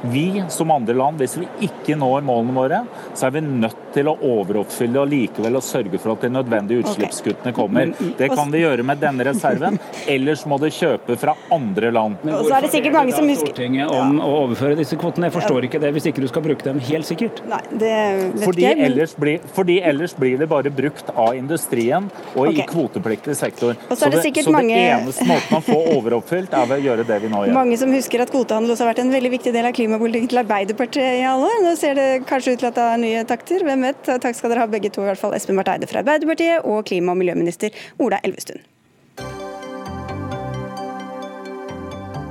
vi 0.01 0.43
som 0.49 0.71
andre 0.71 0.95
land, 0.97 1.21
hvis 1.21 1.37
vi 1.41 1.47
ikke 1.67 1.97
når 1.99 2.25
målene 2.27 2.55
våre, 2.55 2.81
så 3.17 3.27
er 3.27 3.37
vi 3.37 3.43
nødt 3.45 3.87
til 3.95 4.09
å 4.11 4.15
overoppfylle 4.21 5.01
og 5.01 5.09
likevel 5.11 5.57
å 5.57 5.63
sørge 5.63 5.99
for 6.01 6.13
at 6.13 6.25
de 6.25 6.31
nødvendige 6.33 6.83
utslippskuttene 6.83 7.53
kommer. 7.55 7.93
Det 8.19 8.29
kan 8.33 8.51
vi 8.53 8.61
gjøre 8.61 8.85
med 8.85 9.01
denne 9.01 9.25
reserven, 9.27 9.79
ellers 10.09 10.45
må 10.49 10.59
de 10.61 10.69
kjøpe 10.73 11.17
fra 11.19 11.33
andre 11.53 11.91
land. 11.95 12.21
Men 12.27 12.37
så 12.43 12.57
er 12.57 12.67
det 12.67 12.71
sikkert 12.75 12.97
mange 12.97 13.15
som 13.15 13.29
husker 13.29 13.47
Stortinget 13.47 13.91
om 13.93 14.19
å 14.21 14.29
overføre 14.43 14.77
disse 14.77 14.97
kvotene. 14.99 15.29
Jeg 15.29 15.35
forstår 15.37 15.67
ikke 15.69 15.81
det 15.81 15.91
hvis 15.95 16.09
ikke 16.11 16.23
du 16.23 16.27
skal 16.29 16.43
bruke 16.45 16.65
dem 16.65 16.81
helt 16.89 17.07
sikkert. 17.07 17.41
Nei, 17.47 17.61
det 17.71 17.93
vet 18.35 18.45
fordi, 18.45 18.67
ellers 18.87 19.15
blir, 19.17 19.49
fordi 19.55 19.79
ellers 19.91 20.15
blir 20.17 20.37
det 20.41 20.49
bare 20.51 20.73
brukt 20.73 21.11
av 21.15 21.33
industrien 21.37 22.09
og 22.35 22.51
i 22.51 22.65
kvotepliktig 22.67 23.37
sektor. 23.39 23.77
så, 23.89 24.11
det, 24.11 24.21
så 24.43 24.53
det, 24.53 24.67
eneste 24.77 25.25
måten 25.27 25.57
å 25.57 25.63
få 25.63 25.79
overoppfylt, 25.95 26.53
er 26.53 26.69
ved 26.69 26.83
å 26.83 26.87
gjøre 26.91 27.07
det 27.07 27.19
vi 27.23 27.31
nå 27.31 27.45
gjør. 27.47 27.55
Mange 27.57 27.79
som 27.79 27.93
husker 27.93 28.23
at 28.23 28.33
kvotehandel 28.33 28.75
også 28.75 28.85
har 28.85 28.91
vært 28.91 29.03
en 29.05 29.13
veldig 29.13 29.33
viktig 29.37 29.53
del 29.55 29.69
av 29.69 29.75
klimaet 29.77 29.86
klimapolitikken 29.87 30.31
til 30.31 30.41
Arbeiderpartiet 30.41 31.19
i 31.21 31.25
alle 31.27 31.47
år. 31.47 31.61
Nå 31.63 31.75
ser 31.79 31.97
det 31.97 32.07
kanskje 32.29 32.55
ut 32.55 32.63
til 32.63 32.69
at 32.69 32.77
det 32.77 32.87
er 32.87 33.03
nye 33.03 33.23
takter. 33.27 33.63
Hvem 33.63 33.85
vet. 33.87 34.09
Takk 34.23 34.35
skal 34.37 34.53
dere 34.53 34.65
ha 34.65 34.71
begge 34.71 34.91
to, 34.91 35.03
i 35.05 35.09
hvert 35.11 35.21
fall 35.21 35.35
Espen 35.37 35.59
Barth 35.59 35.75
Eide 35.75 35.89
fra 35.89 36.03
Arbeiderpartiet 36.03 36.65
og 36.67 36.83
klima- 36.89 37.15
og 37.15 37.21
miljøminister 37.21 37.71
Ola 38.03 38.19
Elvestuen. 38.27 38.63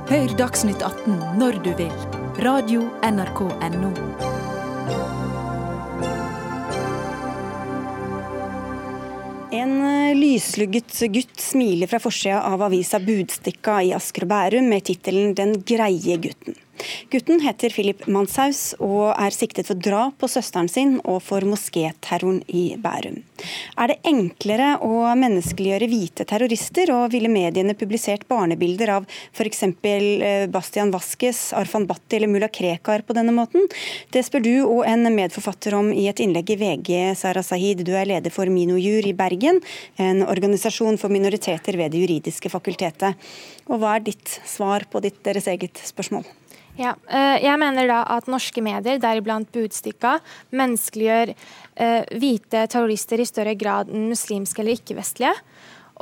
Hør 0.07 0.37
Dagsnytt 0.39 0.83
18 0.85 1.17
når 1.41 1.59
du 1.65 1.73
vil. 1.81 1.91
Radio 2.45 2.85
NRK 3.03 3.41
Radio.nrk.no. 3.49 3.91
En 9.57 9.73
lyslugget 10.19 10.93
gutt 11.11 11.41
smiler 11.41 11.89
fra 11.89 11.99
forsida 12.03 12.43
av 12.45 12.61
avisa 12.67 12.99
Budstikka 13.01 13.79
i 13.87 13.91
Asker 13.97 14.27
og 14.27 14.31
Bærum 14.31 14.69
med 14.69 14.85
tittelen 14.85 15.33
'Den 15.33 15.57
greie 15.65 16.21
gutten'. 16.21 16.66
Gutten 17.11 17.41
heter 17.43 17.73
Philip 17.73 18.05
Manshaus 18.11 18.73
og 18.83 19.13
er 19.13 19.33
siktet 19.35 19.69
for 19.69 19.79
drap 19.79 20.17
på 20.21 20.29
søsteren 20.31 20.69
sin 20.71 20.97
og 21.03 21.21
for 21.25 21.45
moskéterroren 21.47 22.41
i 22.47 22.69
Bærum. 22.81 23.21
Er 23.77 23.91
det 23.91 23.97
enklere 24.09 24.73
å 24.83 25.03
menneskeliggjøre 25.17 25.89
hvite 25.91 26.25
terrorister, 26.27 26.91
og 26.93 27.11
ville 27.13 27.29
mediene 27.31 27.75
publisert 27.77 28.25
barnebilder 28.29 28.91
av 28.95 29.07
f.eks. 29.35 29.63
Eh, 29.67 30.47
Bastian 30.51 30.91
Vasques, 30.93 31.51
Arfan 31.57 31.87
Bhatti 31.89 32.17
eller 32.17 32.31
mulla 32.31 32.49
Krekar 32.49 33.05
på 33.07 33.15
denne 33.17 33.35
måten? 33.35 33.67
Det 34.13 34.25
spør 34.25 34.45
du 34.45 34.53
og 34.63 34.81
en 34.89 35.07
medforfatter 35.13 35.77
om 35.77 35.91
i 35.93 36.07
et 36.09 36.21
innlegg 36.23 36.55
i 36.55 36.59
VG, 36.61 36.91
Sara 37.19 37.45
Sahid. 37.45 37.85
Du 37.87 37.93
er 37.97 38.09
leder 38.09 38.33
for 38.33 38.49
Minojur 38.51 39.05
i 39.07 39.15
Bergen, 39.17 39.61
en 40.01 40.25
organisasjon 40.25 40.99
for 41.01 41.13
minoriteter 41.13 41.77
ved 41.77 41.93
Det 41.93 42.03
juridiske 42.03 42.51
fakultetet. 42.51 43.29
Og 43.67 43.81
hva 43.81 43.97
er 43.97 44.05
ditt 44.09 44.39
svar 44.47 44.87
på 44.91 45.01
ditt, 45.03 45.21
deres 45.25 45.49
eget 45.51 45.79
spørsmål? 45.85 46.25
Ja, 46.77 46.93
eh, 47.09 47.39
jeg 47.41 47.57
mener 47.57 47.87
da 47.89 48.03
at 48.13 48.27
norske 48.29 48.61
medier, 48.61 48.99
deriblant 49.01 49.49
Budstikka, 49.53 50.19
menneskeliggjør 50.53 51.31
eh, 51.33 52.03
hvite 52.21 52.67
terrorister 52.69 53.23
i 53.23 53.25
større 53.25 53.55
grad 53.57 53.89
enn 53.89 54.11
muslimske 54.11 54.61
eller 54.61 54.77
ikke-vestlige. 54.77 55.33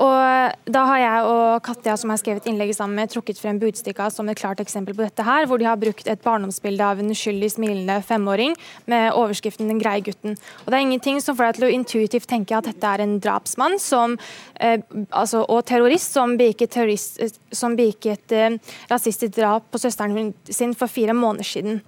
Og 0.01 0.51
Da 0.65 0.81
har 0.89 0.99
jeg 0.99 1.27
og 1.29 1.63
Katja 1.63 1.95
som 1.99 2.11
har 2.11 2.19
skrevet 2.19 2.47
innlegget 2.49 2.77
sammen 2.79 2.97
med, 2.99 3.11
trukket 3.13 3.39
frem 3.39 3.59
Budstikka 3.61 4.09
som 4.11 4.27
et 4.29 4.39
klart 4.39 4.59
eksempel 4.59 4.95
på 4.95 5.05
dette. 5.05 5.23
her, 5.23 5.45
Hvor 5.45 5.57
de 5.57 5.65
har 5.65 5.77
brukt 5.77 6.07
et 6.07 6.21
barndomsbilde 6.21 6.83
av 6.83 6.99
en 6.99 7.09
uskyldig 7.09 7.51
smilende 7.51 8.03
femåring 8.03 8.55
med 8.87 9.13
overskriften 9.13 9.67
'Den 9.67 9.79
greie 9.79 10.01
gutten'. 10.01 10.37
Og 10.65 10.65
Det 10.65 10.73
er 10.73 10.85
ingenting 10.85 11.21
som 11.21 11.35
får 11.35 11.45
deg 11.45 11.55
til 11.55 11.67
å 11.67 11.73
intuitivt 11.73 12.27
tenke 12.27 12.57
at 12.57 12.65
dette 12.65 12.83
er 12.83 13.01
en 13.01 13.19
drapsmann 13.19 13.79
som, 13.79 14.17
eh, 14.59 14.77
altså, 15.11 15.45
og 15.47 15.65
terrorist 15.65 16.11
som 16.11 16.37
begikk 16.37 16.69
terrorist, 16.69 17.19
et 17.19 18.31
eh, 18.31 18.57
rasistisk 18.89 19.35
drap 19.35 19.63
på 19.71 19.79
søsteren 19.79 20.33
sin 20.49 20.73
for 20.73 20.87
fire 20.87 21.13
måneder 21.13 21.43
siden. 21.43 21.81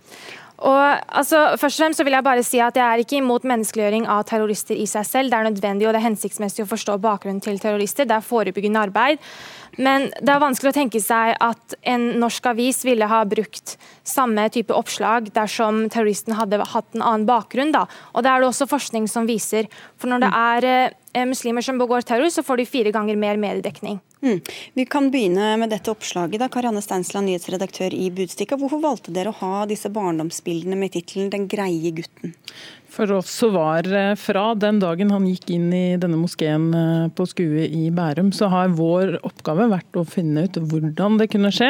Og 0.66 0.82
altså, 1.14 1.53
først 1.62 1.78
og 1.78 1.84
fremst 1.84 1.99
så 1.99 2.05
vil 2.08 2.16
Jeg 2.18 2.26
bare 2.26 2.43
si 2.45 2.60
at 2.64 2.78
jeg 2.78 2.86
er 2.86 3.03
ikke 3.03 3.20
imot 3.20 3.45
menneskeliggjøring 3.45 4.08
av 4.10 4.24
terrorister 4.26 4.74
i 4.74 4.88
seg 4.89 5.05
selv. 5.05 5.30
Det 5.30 5.38
er 5.38 5.49
nødvendig 5.51 5.86
og 5.86 5.93
det 5.93 6.01
er 6.01 6.08
hensiktsmessig 6.08 6.66
å 6.66 6.72
forstå 6.72 6.97
bakgrunnen 7.03 7.43
til 7.43 7.60
terrorister. 7.62 8.08
Det 8.10 8.18
er 8.18 8.26
forebyggende 8.26 8.82
arbeid. 8.88 9.22
Men 9.78 10.08
det 10.18 10.34
er 10.34 10.41
vanskelig 10.41 10.72
å 10.72 10.78
tenke 10.80 11.01
seg 11.03 11.36
at 11.43 11.78
en 11.86 12.08
norsk 12.18 12.49
avis 12.49 12.82
ville 12.88 13.05
ha 13.05 13.22
brukt 13.30 13.76
samme 14.08 14.47
type 14.49 14.74
oppslag 14.74 15.30
dersom 15.36 15.86
terroristen 15.93 16.34
hadde 16.39 16.64
hatt 16.74 16.97
en 16.97 17.05
annen 17.05 17.28
bakgrunn. 17.30 17.76
Da. 17.76 17.86
Og 18.16 18.26
Det 18.26 18.32
er 18.32 18.41
det 18.41 18.49
også 18.49 18.70
forskning 18.72 19.05
som 19.12 19.30
viser. 19.30 19.70
For 20.01 20.10
Når 20.10 20.26
det 20.26 20.34
er 20.34 20.70
eh, 21.14 21.26
muslimer 21.30 21.62
som 21.62 21.78
begår 21.78 22.01
terror, 22.01 22.34
så 22.34 22.41
får 22.41 22.58
de 22.58 22.66
fire 22.66 22.91
ganger 22.95 23.16
mer 23.16 23.38
mediedekning. 23.38 24.01
Mm. 24.22 24.39
Vi 24.74 24.86
kan 24.86 25.11
begynne 25.11 25.57
med 25.61 25.70
dette 25.70 25.91
oppslaget. 25.93 26.39
da. 26.41 26.49
Karianne 26.49 26.82
Steinsland, 26.82 27.30
nyhetsredaktør 27.30 27.93
i 27.93 28.09
Budstikka. 28.09 28.57
Hvorfor 28.57 28.82
valgte 28.82 29.13
dere 29.13 29.30
å 29.30 29.39
ha 29.43 29.65
disse 29.70 29.91
barndomsbildene 29.93 30.76
med 30.76 30.95
tittelen 30.95 31.30
'Den 31.30 31.47
greie 31.47 31.91
gutten'? 31.91 32.34
For 32.89 33.11
oss 33.11 33.36
var 33.43 33.86
eh, 33.93 34.15
fra 34.15 34.55
den 34.55 34.80
dagen 34.80 35.11
han 35.11 35.28
gikk 35.28 35.51
inn 35.53 35.68
i 35.76 35.97
denne 35.99 36.18
moskeen 36.18 36.70
eh, 36.74 37.09
på 37.13 37.28
Skue 37.30 37.68
i 37.68 37.89
Bærum, 37.93 38.32
så 38.34 38.47
har 38.49 38.74
vår 38.78 39.20
oppgave 39.28 39.68
vært 39.70 39.99
å 39.99 40.05
finne 40.07 40.47
ut 40.47 40.57
hvordan 40.57 41.20
det 41.20 41.28
kunne 41.34 41.51
skje, 41.53 41.70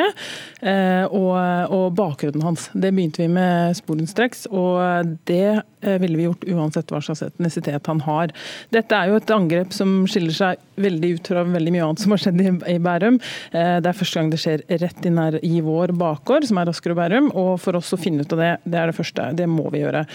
eh, 0.61 1.03
og, 1.09 1.33
og 1.73 1.97
bakgrunnen 1.97 2.45
hans. 2.45 2.69
Det 2.73 2.93
begynte 2.93 3.23
vi 3.25 3.31
med 3.33 3.75
sporenstreks, 3.79 4.45
og 4.53 5.17
det 5.27 5.63
ville 5.81 6.17
vi 6.17 6.29
gjort 6.29 6.47
uansett 6.47 6.93
hva 6.93 7.01
slags 7.03 7.25
etnisitet 7.25 7.89
han 7.89 8.01
har. 8.05 8.31
Dette 8.73 8.95
er 8.95 9.11
jo 9.11 9.19
et 9.19 9.33
angrep 9.33 9.75
som 9.75 9.99
skiller 10.09 10.35
seg 10.37 10.66
veldig 10.77 11.13
ut 11.17 11.31
fra 11.31 11.45
veldig 11.47 11.73
mye 11.75 11.85
annet 11.87 12.03
som 12.03 12.13
har 12.13 12.23
skjedd 12.23 12.43
i 12.45 12.77
Bærum. 12.83 13.19
Det 13.51 13.89
er 13.89 13.97
første 13.97 14.19
gang 14.19 14.31
det 14.31 14.41
skjer 14.41 14.63
rett 14.83 15.07
inn 15.07 15.19
her 15.21 15.39
i 15.45 15.61
vår 15.65 15.93
bakgård, 15.97 16.47
som 16.47 16.59
er 16.61 16.71
Asker 16.71 16.93
og 16.93 16.99
Bærum. 17.01 17.31
Og 17.37 17.53
for 17.61 17.79
oss 17.79 17.93
å 17.95 17.99
finne 18.01 18.25
ut 18.25 18.35
av 18.35 18.43
det, 18.43 18.51
det 18.65 18.81
er 18.81 18.91
det 18.91 18.97
første. 18.97 19.29
Det 19.37 19.47
må 19.49 19.67
vi 19.73 19.81
gjøre. 19.83 20.05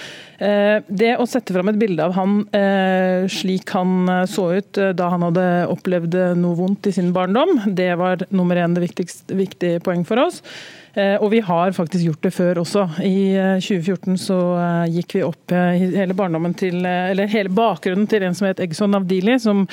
Det 0.86 1.12
å 1.18 1.28
sette 1.28 1.54
fram 1.54 1.72
et 1.72 1.80
bilde 1.80 2.04
av 2.04 2.14
han 2.16 2.42
eh, 2.56 3.28
slik 3.30 3.72
han 3.76 4.08
eh, 4.10 4.24
så 4.30 4.48
ut 4.56 4.80
eh, 4.80 4.92
da 4.96 5.10
han 5.12 5.24
hadde 5.28 5.46
opplevd 5.72 6.18
noe 6.40 6.58
vondt 6.58 6.88
i 6.88 6.94
sin 6.94 7.12
barndom, 7.14 7.58
det 7.66 7.92
var 8.00 8.26
nummer 8.34 8.58
én 8.60 8.76
det 8.76 8.84
viktigste 8.86 9.36
viktige 9.38 9.82
poeng 9.84 10.06
for 10.08 10.22
oss. 10.22 10.42
Eh, 10.94 11.14
og 11.16 11.30
vi 11.32 11.40
har 11.44 11.72
faktisk 11.76 12.04
gjort 12.04 12.26
det 12.26 12.32
før 12.36 12.60
også. 12.62 12.84
I 13.04 13.34
2014 13.62 14.18
så 14.20 14.38
gikk 14.92 15.16
vi 15.16 15.24
opp 15.26 15.54
hele 15.54 16.16
barndommen 16.16 16.54
til, 16.58 16.82
eller 16.84 17.30
hele 17.32 17.52
bakgrunnen 17.52 18.08
til 18.10 18.26
en 18.26 18.36
som 18.36 18.48
het 18.50 18.60
Egson 18.62 18.96
Avdili, 18.98 19.38
som 19.40 19.64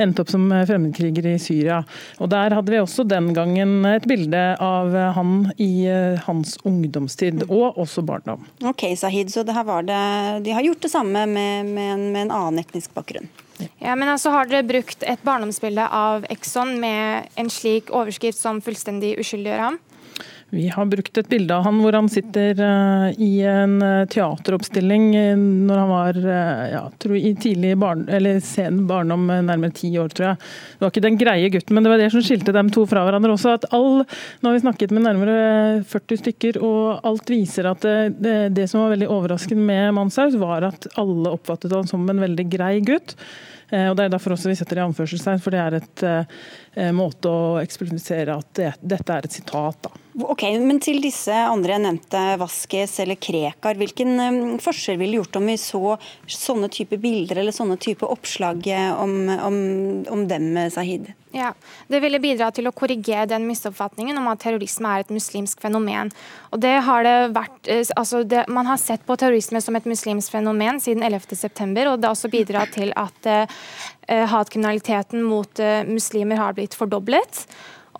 endte 0.00 0.24
opp 0.24 0.32
som 0.32 0.48
fremmedkriger 0.50 1.30
i 1.32 1.38
Syria. 1.40 1.80
Og 2.20 2.30
Der 2.32 2.54
hadde 2.56 2.72
vi 2.72 2.82
også 2.82 3.06
den 3.08 3.32
gangen 3.36 3.86
et 3.88 4.06
bilde 4.08 4.44
av 4.62 4.92
han 5.16 5.50
i 5.62 5.86
hans 6.26 6.56
ungdomstid, 6.66 7.46
og 7.48 7.78
også 7.80 8.04
barndom. 8.06 8.44
Ok, 8.64 8.88
Sahid, 8.98 9.32
så 9.32 9.46
det 9.46 9.56
her 9.56 9.64
var 9.64 9.86
det, 9.86 10.02
De 10.44 10.52
har 10.52 10.64
gjort 10.66 10.84
det 10.84 10.92
samme 10.92 11.26
med, 11.26 11.66
med, 11.72 11.90
en, 11.94 12.06
med 12.12 12.26
en 12.26 12.36
annen 12.36 12.64
etnisk 12.64 12.94
bakgrunn? 12.96 13.28
Ja, 13.78 13.94
men 13.94 14.08
altså 14.08 14.30
Har 14.34 14.48
dere 14.50 14.66
brukt 14.66 15.04
et 15.06 15.22
barndomsbilde 15.24 15.86
av 15.92 16.26
Exxon 16.32 16.76
med 16.80 17.30
en 17.40 17.50
slik 17.52 17.92
overskrift 17.94 18.38
som 18.38 18.60
fullstendig 18.64 19.14
uskyldiggjør 19.22 19.62
ham? 19.62 19.78
Vi 20.54 20.68
har 20.68 20.86
brukt 20.86 21.18
et 21.18 21.26
bilde 21.26 21.54
av 21.56 21.64
han 21.66 21.80
hvor 21.82 21.96
han 21.96 22.06
sitter 22.10 22.60
uh, 22.62 23.08
i 23.18 23.40
en 23.50 23.80
uh, 23.82 24.04
teateroppstilling 24.06 25.08
uh, 25.10 25.40
når 25.66 25.80
han 25.80 25.90
var 25.90 26.20
ja, 26.70 26.82
i 27.18 27.32
tidlig 27.34 27.72
barn, 27.82 28.04
eller 28.06 28.38
sen 28.44 28.84
barndom, 28.86 29.24
nærmere 29.26 29.74
ti 29.74 29.90
år, 29.98 30.12
tror 30.14 30.28
jeg. 30.28 30.38
Det 30.76 30.84
var 30.84 30.92
ikke 30.94 31.04
den 31.08 31.18
greie 31.18 31.50
gutten, 31.50 31.74
men 31.74 31.82
det 31.82 31.90
var 31.90 32.02
det 32.02 32.12
som 32.14 32.22
skilte 32.22 32.54
dem 32.54 32.70
to 32.70 32.84
fra 32.86 33.02
hverandre 33.08 33.34
også. 33.34 33.56
at 33.58 33.66
all, 33.74 34.04
Nå 34.06 34.48
har 34.48 34.54
vi 34.54 34.62
snakket 34.62 34.94
med 34.94 35.06
nærmere 35.08 35.82
40 35.90 36.22
stykker, 36.22 36.60
og 36.62 37.02
alt 37.10 37.32
viser 37.32 37.66
at 37.72 37.82
det, 37.82 38.36
det, 38.54 38.68
som 38.70 38.84
var 38.84 38.94
veldig 38.94 39.10
overraskende 39.10 39.66
med 39.66 39.96
Manshaus, 39.98 40.38
var 40.38 40.68
at 40.70 40.86
alle 41.00 41.34
oppfattet 41.34 41.74
han 41.74 41.90
som 41.90 42.06
en 42.06 42.22
veldig 42.22 42.46
grei 42.54 42.76
gutt. 42.86 43.16
og 43.72 43.98
Det 43.98 44.06
er 44.06 44.14
derfor 44.14 44.36
også 44.36 44.52
vi 44.52 44.58
setter 44.58 44.78
det 44.78 44.84
i 44.84 44.86
anførselstegn, 44.86 45.42
for 45.42 45.54
det 45.54 45.64
er 45.64 45.80
et 45.80 46.06
måte 46.92 47.30
å 47.32 47.56
eksplifisere 47.62 48.34
at 48.36 48.50
det, 48.58 48.72
dette 48.80 49.14
er 49.14 49.28
et 49.28 49.38
sitat. 49.38 49.78
da. 49.86 49.92
Ok, 50.24 50.46
men 50.62 50.78
Til 50.80 51.02
disse 51.04 51.34
andre 51.34 51.74
jeg 51.74 51.84
nevnte, 51.84 52.20
Vaskes 52.40 52.94
eller 53.04 53.18
Krekar, 53.20 53.76
hvilken 53.76 54.14
um, 54.16 54.38
forskjell 54.62 54.96
ville 55.00 55.18
gjort 55.18 55.36
om 55.36 55.50
vi 55.50 55.58
så 55.60 55.96
sånne 56.24 56.70
type 56.72 56.96
bilder 57.02 57.42
eller 57.42 57.52
sånne 57.52 57.76
type 57.76 58.08
oppslag 58.08 58.64
om, 58.96 59.16
om, 59.36 59.58
om 60.12 60.24
dem, 60.30 60.54
Sahid? 60.72 61.12
Ja, 61.36 61.52
Det 61.86 62.00
ville 62.00 62.20
bidra 62.22 62.48
til 62.54 62.68
å 62.68 62.72
korrigere 62.72 63.26
den 63.28 63.44
misoppfatningen 63.44 64.16
om 64.16 64.30
at 64.30 64.40
terrorisme 64.40 64.88
er 64.88 65.04
et 65.04 65.12
muslimsk 65.12 65.60
fenomen. 65.60 66.08
Og 66.48 66.62
det 66.64 66.78
har 66.86 67.04
det 67.04 67.16
vært, 67.36 67.68
altså 67.92 68.22
det, 68.24 68.46
Man 68.48 68.66
har 68.70 68.80
sett 68.80 69.04
på 69.04 69.18
terrorisme 69.20 69.60
som 69.60 69.76
et 69.76 69.84
muslimsk 69.84 70.32
fenomen 70.32 70.80
siden 70.80 71.04
11.9, 71.04 71.90
og 71.90 72.00
det 72.00 72.08
har 72.08 72.14
også 72.14 72.32
bidratt 72.32 72.72
til 72.72 72.94
at 72.96 73.28
uh, 73.28 73.46
hatkriminaliteten 74.32 75.20
mot 75.26 75.60
uh, 75.60 75.84
muslimer 75.84 76.40
har 76.40 76.56
blitt 76.56 76.65
fordoblet. 76.74 77.46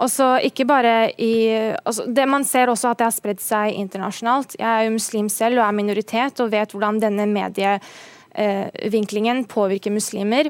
Også, 0.03 0.27
ikke 0.45 0.65
bare 0.69 1.13
i, 1.21 1.49
altså 1.87 2.05
det 2.13 2.29
Man 2.29 2.45
ser 2.45 2.69
også 2.69 2.89
at 2.91 2.99
det 3.01 3.07
har 3.07 3.15
spredd 3.17 3.41
seg 3.41 3.73
internasjonalt. 3.81 4.57
Jeg 4.59 4.69
er 4.69 4.83
jo 4.85 4.91
muslim 4.99 5.29
selv 5.33 5.59
og 5.61 5.69
er 5.69 5.73
minoritet 5.77 6.41
og 6.45 6.53
vet 6.53 6.73
hvordan 6.75 7.01
denne 7.01 7.27
medievinklingen 7.31 9.45
påvirker 9.49 9.91
muslimer. 9.95 10.45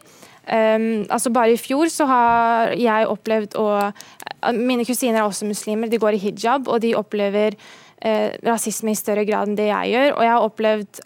Um, 0.46 1.02
altså 1.10 1.30
Bare 1.34 1.52
i 1.52 1.58
fjor 1.58 1.88
så 1.90 2.06
har 2.06 2.70
jeg 2.78 3.08
opplevd 3.10 3.56
å 3.58 3.90
Mine 4.54 4.84
kusiner 4.86 5.18
er 5.18 5.26
også 5.26 5.42
muslimer, 5.48 5.88
de 5.90 5.98
går 5.98 6.14
i 6.14 6.22
hijab, 6.22 6.68
og 6.70 6.80
de 6.84 6.94
opplever 6.94 7.50
uh, 7.56 8.30
rasisme 8.46 8.90
i 8.92 8.98
større 8.98 9.24
grad 9.26 9.48
enn 9.48 9.56
det 9.58 9.66
jeg 9.72 9.90
gjør. 9.90 10.12
Og 10.14 10.22
jeg 10.22 10.30
har 10.30 10.46
opplevd 10.46 11.00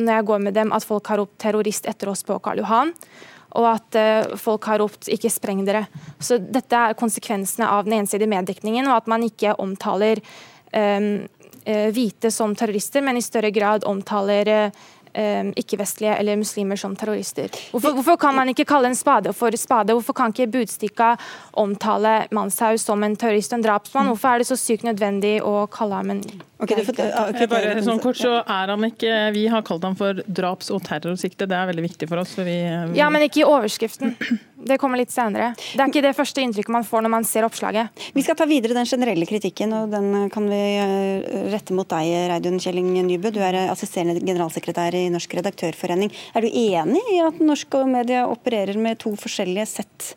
når 0.00 0.16
jeg 0.16 0.26
går 0.30 0.40
med 0.46 0.56
dem 0.56 0.72
at 0.74 0.86
folk 0.86 1.10
har 1.10 1.20
ropt 1.20 1.36
terrorist 1.42 1.88
etter 1.90 2.10
oss 2.10 2.22
på 2.26 2.38
Karl 2.42 2.62
Johan 2.62 2.92
og 3.58 3.66
at 3.72 3.98
uh, 3.98 4.36
folk 4.38 4.64
har 4.70 4.80
ropt 4.82 5.08
'ikke 5.08 5.30
spreng 5.30 5.64
dere'. 5.66 5.86
Så 6.20 6.38
Dette 6.38 6.76
er 6.76 6.94
konsekvensene 6.94 7.66
av 7.66 7.84
den 7.84 8.00
ensidige 8.00 8.30
meddekningen, 8.30 8.86
og 8.88 8.96
at 8.96 9.06
man 9.06 9.22
ikke 9.22 9.58
omtaler 9.58 10.20
um, 10.74 11.28
hvite 11.66 12.30
som 12.30 12.54
terrorister, 12.56 13.02
men 13.02 13.16
i 13.16 13.22
større 13.22 13.50
grad 13.50 13.84
omtaler 13.84 14.70
um, 15.14 15.50
ikke-vestlige 15.58 16.16
eller 16.18 16.38
muslimer 16.40 16.76
som 16.76 16.96
terrorister. 16.96 17.50
Hvorfor, 17.70 17.92
hvorfor, 17.92 18.16
kan 18.16 18.34
man 18.34 18.48
ikke 18.48 18.64
kalle 18.64 18.90
en 18.90 18.98
spade 18.98 19.32
for 19.32 19.56
spade? 19.56 19.92
Hvorfor 19.92 20.12
kan 20.12 20.34
ikke 20.34 20.50
Budstikka 20.50 21.16
omtale 21.52 22.26
Manshaug 22.30 22.80
som 22.80 23.02
en 23.02 23.16
terrorist 23.16 23.52
og 23.52 23.60
en 23.60 23.66
drapsmann? 23.66 24.06
Hvorfor 24.12 24.28
er 24.28 24.38
det 24.38 24.50
så 24.50 24.58
sykt 24.58 24.86
nødvendig 24.86 25.40
å 25.42 25.66
kalle 25.70 26.00
ham 26.00 26.10
en 26.10 26.24
okay, 26.62 26.84
det, 26.84 27.08
okay, 27.08 27.48
bare, 27.50 27.74
sånn 27.84 28.00
kort 28.02 28.18
så 28.20 28.36
er 28.40 28.72
han 28.72 28.86
ikke 28.86 29.16
Vi 29.34 29.46
har 29.52 29.64
kalt 29.66 29.84
ham 29.86 29.96
for 29.98 30.22
draps- 30.26 30.70
og 30.74 30.82
terrorsikte. 30.86 31.48
Det 31.50 31.56
er 31.56 31.68
veldig 31.70 31.86
viktig 31.88 32.08
for 32.10 32.22
oss. 32.22 32.36
For 32.36 32.46
vi, 32.46 32.58
vi... 32.92 33.00
Ja, 33.00 33.10
men 33.12 33.24
ikke 33.26 33.42
i 33.42 33.48
overskriften. 33.48 34.14
Det 34.60 34.76
kommer 34.80 35.00
litt 35.00 35.12
senere. 35.12 35.54
Det 35.56 35.80
er 35.80 35.88
ikke 35.88 36.02
det 36.04 36.12
første 36.18 36.42
inntrykket 36.44 36.74
man 36.74 36.84
får 36.84 37.04
når 37.06 37.12
man 37.14 37.24
ser 37.24 37.46
oppslaget. 37.46 38.02
Vi 38.12 38.24
skal 38.24 38.36
ta 38.36 38.44
videre 38.48 38.76
den 38.76 38.88
generelle 38.88 39.24
kritikken, 39.28 39.72
og 39.72 39.94
den 39.94 40.28
kan 40.32 40.48
vi 40.50 40.58
eh, 40.82 41.46
rette 41.52 41.76
mot 41.76 41.88
deg, 41.88 42.10
Reidun 42.28 42.60
Kjelling 42.60 42.90
Nybø. 43.08 43.32
Du 43.32 43.40
er 43.44 43.56
assisterende 43.62 44.20
generalsekretær 44.20 44.96
i 44.98 45.06
Norsk 45.12 45.38
redaktørforening. 45.40 46.12
Er 46.36 46.44
du 46.44 46.50
enig 46.50 47.04
i 47.14 47.22
at 47.24 47.40
norske 47.40 47.84
media 47.88 48.26
opererer 48.28 48.76
med 48.80 49.00
to 49.00 49.14
forskjellige 49.18 49.68
sett, 49.70 50.10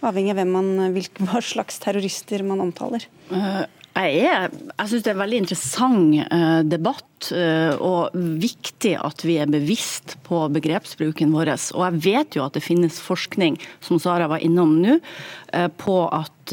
avhengig 0.00 0.32
av 0.32 0.40
hvem 0.40 0.56
man, 0.56 0.72
hva 1.20 1.44
slags 1.44 1.80
terrorister 1.82 2.46
man 2.46 2.64
omtaler? 2.64 3.04
Uh, 3.28 3.66
jeg, 3.96 4.24
er, 4.24 4.50
jeg 4.50 4.90
syns 4.90 5.04
det 5.04 5.10
er 5.10 5.16
en 5.16 5.22
veldig 5.22 5.40
interessant 5.42 6.32
uh, 6.32 6.60
debatt, 6.66 7.30
uh, 7.34 7.74
og 7.82 8.16
viktig 8.42 8.94
at 9.00 9.24
vi 9.26 9.38
er 9.42 9.50
bevisst 9.50 10.16
på 10.26 10.42
begrepsbruken 10.54 11.34
vår. 11.34 11.52
Og 11.74 11.84
jeg 11.86 12.02
vet 12.06 12.38
jo 12.38 12.46
at 12.46 12.56
det 12.56 12.64
finnes 12.64 13.00
forskning, 13.02 13.58
som 13.84 14.00
Sara 14.02 14.30
var 14.30 14.44
innom 14.44 14.78
nå, 14.80 15.00
på 15.82 15.94
at 16.14 16.52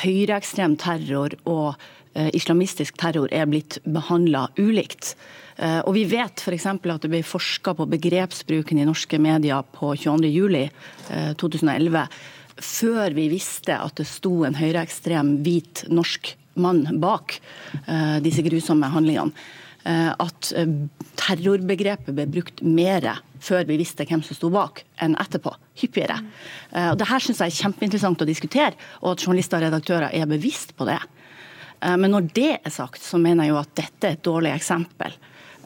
høyreekstrem 0.00 0.74
terror 0.80 1.34
og 1.46 1.76
islamistisk 2.34 2.96
terror 2.98 3.28
er 3.30 3.44
blitt 3.50 3.76
behandla 3.84 4.46
ulikt. 4.56 5.12
Eh, 5.56 5.80
og 5.88 5.94
vi 5.96 6.04
vet 6.08 6.42
f.eks. 6.42 6.66
at 6.68 7.04
det 7.04 7.10
ble 7.10 7.22
forska 7.24 7.72
på 7.78 7.88
begrepsbruken 7.88 8.80
i 8.80 8.88
norske 8.88 9.18
medier 9.22 9.64
på 9.76 9.94
22.07.2011, 9.96 11.96
eh, 11.96 12.08
før 12.62 13.14
vi 13.16 13.28
visste 13.32 13.76
at 13.76 13.98
det 14.00 14.08
sto 14.08 14.40
en 14.46 14.56
høyreekstrem 14.56 15.38
hvit 15.44 15.84
norsk 15.92 16.34
mann 16.56 16.84
bak 17.02 17.36
uh, 17.86 18.18
disse 18.24 18.44
grusomme 18.46 18.90
handlingene. 18.94 19.34
At 19.86 20.48
terrorbegrepet 21.14 22.10
ble 22.10 22.24
brukt 22.26 22.58
mer 22.66 23.04
før 23.38 23.68
vi 23.68 23.76
visste 23.78 24.02
hvem 24.02 24.18
som 24.26 24.34
sto 24.34 24.48
bak, 24.50 24.80
enn 24.98 25.14
etterpå. 25.22 25.52
Hyppigere. 25.78 26.16
Og 26.90 26.96
det 26.98 27.06
her 27.06 27.22
syns 27.22 27.38
jeg 27.44 27.52
er 27.52 27.60
kjempeinteressant 27.60 28.24
å 28.24 28.26
diskutere, 28.26 28.74
og 29.04 29.12
at 29.12 29.22
journalister 29.22 29.60
og 29.60 29.68
redaktører 29.68 30.10
er 30.10 30.26
bevisst 30.26 30.74
på 30.74 30.88
det. 30.90 30.98
Men 31.86 32.16
når 32.16 32.26
det 32.34 32.50
er 32.56 32.74
sagt, 32.74 32.98
så 32.98 33.22
mener 33.22 33.46
jeg 33.46 33.54
jo 33.54 33.60
at 33.60 33.76
dette 33.78 34.10
er 34.10 34.18
et 34.18 34.26
dårlig 34.26 34.56
eksempel. 34.56 35.14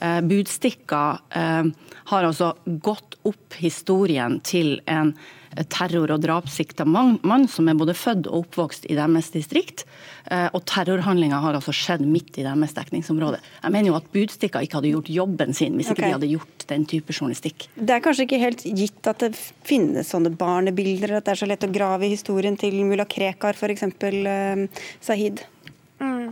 Eh, 0.00 0.20
Budstikka 0.26 1.04
eh, 1.30 1.64
har 2.12 2.24
altså 2.24 2.54
gått 2.64 3.18
opp 3.28 3.60
historien 3.60 4.40
til 4.40 4.80
en 4.90 5.14
terror- 5.68 6.12
og 6.14 6.22
drapssikta 6.22 6.84
mann 6.86 7.48
som 7.50 7.68
er 7.68 7.78
både 7.78 7.94
født 7.98 8.28
og 8.30 8.44
oppvokst 8.44 8.86
i 8.90 8.96
deres 8.98 9.32
distrikt. 9.34 9.84
Eh, 10.30 10.46
og 10.54 10.62
terrorhandlinga 10.70 11.40
har 11.42 11.58
altså 11.58 11.74
skjedd 11.74 12.04
midt 12.06 12.38
i 12.38 12.46
deres 12.46 12.74
dekningsområde. 12.76 13.40
Jeg 13.62 13.74
mener 13.74 13.90
jo 13.90 13.98
at 13.98 14.10
Budstikka 14.14 14.62
ikke 14.62 14.78
hadde 14.78 14.92
gjort 14.94 15.10
jobben 15.10 15.54
sin 15.56 15.78
hvis 15.78 15.90
ikke 15.90 15.98
okay. 15.98 16.08
de 16.08 16.18
hadde 16.18 16.32
gjort 16.36 16.66
den 16.70 16.86
type 16.90 17.16
journalistikk. 17.16 17.66
Det 17.74 17.96
er 17.96 18.04
kanskje 18.04 18.28
ikke 18.28 18.42
helt 18.44 18.62
gitt 18.64 19.10
at 19.10 19.24
det 19.24 19.32
finnes 19.66 20.12
sånne 20.14 20.32
barnebilder, 20.38 21.18
at 21.18 21.26
det 21.26 21.34
er 21.34 21.42
så 21.42 21.50
lett 21.50 21.66
å 21.66 21.72
grave 21.72 22.06
i 22.06 22.14
historien 22.14 22.58
til 22.60 22.78
mulla 22.86 23.08
Krekar 23.10 23.58
f.eks. 23.58 23.88
Eh, 23.90 24.86
Sahid? 25.02 25.42
Mm. 26.00 26.30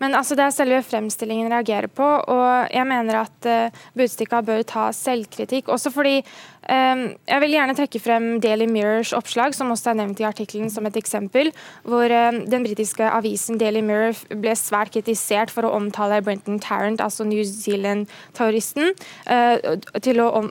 Men 0.00 0.16
altså, 0.16 0.36
det 0.38 0.46
er 0.46 0.54
selve 0.54 0.80
fremstillingen 0.84 1.50
reagerer 1.52 1.90
på, 1.92 2.04
og 2.04 2.72
jeg 2.72 2.86
mener 2.88 3.20
at 3.20 3.48
uh, 3.48 3.82
Budstikka 3.96 4.40
bør 4.46 4.64
ta 4.64 4.88
selvkritikk. 4.96 5.68
Også 5.68 5.92
fordi 5.92 6.16
um, 6.22 7.02
Jeg 7.28 7.42
vil 7.44 7.54
gjerne 7.56 7.76
trekke 7.76 8.00
frem 8.00 8.30
Daily 8.40 8.66
Mirrors 8.70 9.12
oppslag, 9.16 9.54
som 9.56 9.70
også 9.74 9.92
er 9.92 10.00
nevnt 10.00 10.22
i 10.22 10.28
artikkelen 10.28 10.72
som 10.72 10.88
et 10.88 10.96
eksempel, 10.96 11.52
hvor 11.84 12.08
um, 12.08 12.42
den 12.48 12.64
britiske 12.64 13.04
avisen 13.04 13.60
Daily 13.60 13.84
Mirror 13.84 14.16
ble 14.40 14.56
svært 14.56 14.94
kritisert 14.96 15.52
for 15.52 15.68
å 15.68 15.74
omtale 15.76 16.22
Brenton 16.24 16.60
Tarrant, 16.64 17.04
altså 17.04 17.28
New 17.28 17.44
Zealand-terroristen. 17.44 18.94
Uh, 19.28 19.76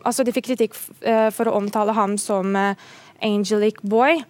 altså, 0.06 0.24
de 0.24 0.36
fikk 0.36 0.52
kritikk 0.52 0.78
uh, 1.08 1.30
for 1.34 1.50
å 1.50 1.58
omtale 1.58 1.98
ham 1.98 2.20
som 2.22 2.54
Angelic 3.26 3.82
Boy. 3.82 4.22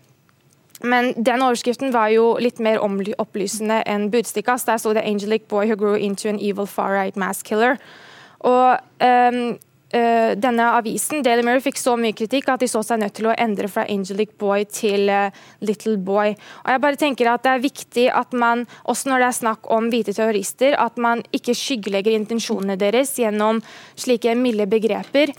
Men 0.84 1.14
den 1.18 1.42
overskriften 1.44 1.92
var 1.92 2.12
jo 2.14 2.38
litt 2.40 2.60
mer 2.64 2.80
opplysende 2.80 3.82
enn 3.86 4.10
Budstikkas. 4.12 4.66
Der 4.66 4.78
sto 4.78 4.94
det 4.94 5.04
'Angelic 5.04 5.48
boy 5.48 5.68
who 5.68 5.76
grew 5.76 5.96
into 5.96 6.30
an 6.30 6.40
evil 6.40 6.66
far-right 6.66 7.18
mass 7.18 7.44
killer'. 7.44 7.78
Og 8.40 8.80
um, 9.04 9.60
uh, 9.96 10.32
denne 10.40 10.68
avisen 10.78 11.24
Daily 11.26 11.44
Mirror 11.44 11.66
fikk 11.66 11.78
så 11.78 11.98
mye 12.00 12.16
kritikk 12.16 12.48
at 12.48 12.64
de 12.64 12.70
så 12.72 12.80
seg 12.86 13.02
nødt 13.02 13.18
til 13.20 13.28
å 13.28 13.36
endre 13.36 13.68
fra 13.68 13.84
'Angelic 13.84 14.38
boy' 14.40 14.64
til 14.72 15.10
uh, 15.10 15.32
'Little 15.62 15.98
boy'. 15.98 16.38
Og 16.64 16.72
jeg 16.72 16.82
bare 16.82 16.96
tenker 16.96 17.34
at 17.34 17.44
Det 17.44 17.52
er 17.52 17.60
viktig 17.60 18.12
at 18.14 18.34
man, 18.34 18.68
også 18.86 19.10
når 19.10 19.18
det 19.18 19.28
er 19.28 19.42
snakk 19.42 19.72
om 19.72 19.90
hvite 19.90 20.14
terrorister, 20.14 20.76
at 20.80 20.98
man 20.98 21.24
ikke 21.34 21.56
skyggelegger 21.56 22.16
intensjonene 22.16 22.80
deres 22.80 23.16
gjennom 23.20 23.62
slike 23.96 24.36
milde 24.36 24.68
begreper. 24.68 25.36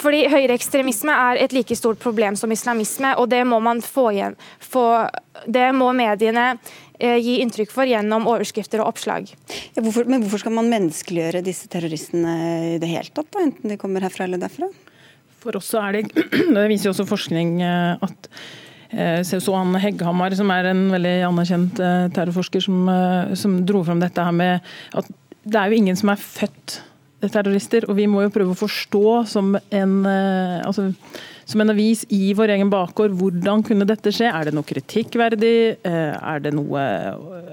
Fordi 0.00 0.24
Høyreekstremisme 0.30 1.14
er 1.14 1.40
et 1.44 1.54
like 1.54 1.76
stort 1.78 2.00
problem 2.02 2.36
som 2.38 2.52
islamisme, 2.52 3.12
og 3.20 3.28
det 3.32 3.42
må 3.48 3.60
man 3.64 3.82
få 3.84 4.10
igjen. 4.14 4.36
Få, 4.62 4.84
det 5.46 5.66
må 5.76 5.90
mediene 5.96 6.46
eh, 6.98 7.18
gi 7.20 7.38
inntrykk 7.44 7.74
for 7.74 7.90
gjennom 7.90 8.28
overskrifter 8.30 8.82
og 8.82 8.92
oppslag. 8.94 9.32
Ja, 9.76 9.84
hvorfor, 9.84 10.08
men 10.10 10.24
hvorfor 10.24 10.44
skal 10.44 10.56
man 10.56 10.70
menneskeliggjøre 10.72 11.44
disse 11.46 11.70
terroristene 11.72 12.36
i 12.74 12.80
det 12.82 12.90
hele 12.90 13.12
tatt, 13.12 13.30
da, 13.34 13.44
enten 13.44 13.72
de 13.74 13.78
kommer 13.80 14.06
herfra 14.06 14.26
eller 14.28 14.42
derfra? 14.42 14.70
For 15.40 15.56
oss 15.56 15.72
er 15.78 16.00
det, 16.00 16.26
det 16.56 16.66
viser 16.72 16.90
jo 16.90 16.96
også 16.96 17.08
forskning 17.08 17.56
eh, 17.64 18.04
at 18.08 18.30
eh, 18.90 19.54
Anne 19.54 19.80
Hegghammar, 19.82 20.36
som 20.38 20.52
er 20.54 20.72
en 20.72 20.86
veldig 20.96 21.16
anerkjent 21.28 21.82
terrorforsker, 22.16 22.64
som, 22.64 22.86
som 23.38 23.60
dro 23.68 23.84
fram 23.86 24.02
dette 24.02 24.24
her 24.24 24.36
med 24.36 24.72
at 24.96 25.16
det 25.40 25.56
er 25.56 25.72
jo 25.72 25.80
ingen 25.80 25.96
som 25.96 26.10
er 26.12 26.20
født 26.20 26.80
terrorister. 27.28 27.86
Og 27.90 27.98
vi 27.98 28.08
må 28.10 28.24
jo 28.24 28.32
prøve 28.34 28.54
å 28.54 28.60
forstå 28.60 29.26
som 29.28 29.52
en, 29.56 29.94
eh, 30.06 30.60
altså, 30.64 30.90
som 31.50 31.60
en 31.64 31.72
avis 31.72 32.04
i 32.14 32.30
vår 32.38 32.54
egen 32.54 32.70
bakgård. 32.70 33.14
Hvordan 33.18 33.64
kunne 33.66 33.86
dette 33.88 34.12
skje? 34.14 34.28
Er 34.30 34.48
det 34.48 34.54
noe 34.56 34.66
kritikkverdig? 34.66 35.80
Er 35.84 36.42
det 36.44 36.52
noe 36.54 36.84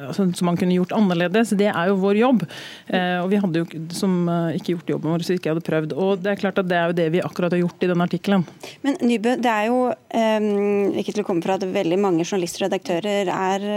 altså, 0.07 0.27
som 0.37 0.49
man 0.51 0.59
kunne 0.59 0.77
gjort 0.77 0.93
annerledes? 0.95 1.55
Det 1.57 1.69
er 1.71 1.89
jo 1.89 1.97
vår 2.03 2.19
jobb. 2.21 2.45
Og 2.93 3.27
vi 3.31 3.41
hadde 3.41 3.63
jo 3.63 3.81
som 3.95 4.29
ikke 4.53 4.75
gjort 4.75 4.91
jobben 4.93 5.13
vår 5.13 5.23
hvis 5.23 5.31
vi 5.33 5.39
ikke 5.41 5.53
hadde 5.55 5.65
prøvd. 5.65 5.95
Og 5.97 6.21
det 6.21 6.33
er 6.33 6.41
klart 6.41 6.61
at 6.61 6.69
det 6.69 6.77
er 6.77 6.91
jo 6.91 6.97
det 6.99 7.07
vi 7.15 7.23
akkurat 7.25 7.55
har 7.55 7.63
gjort 7.63 7.83
i 7.83 7.89
denne 7.91 8.07
artikkelen. 8.07 8.45
Men 8.85 8.99
Nybø, 9.01 9.35
det 9.41 9.53
er 9.53 9.69
jo 9.71 9.79
ikke 11.01 11.15
til 11.15 11.23
å 11.23 11.27
komme 11.27 11.45
fra 11.45 11.57
at 11.57 11.65
veldig 11.65 11.99
mange 12.01 12.25
journalister 12.27 12.65
og 12.65 12.69
redaktører 12.69 13.31
er 13.33 13.67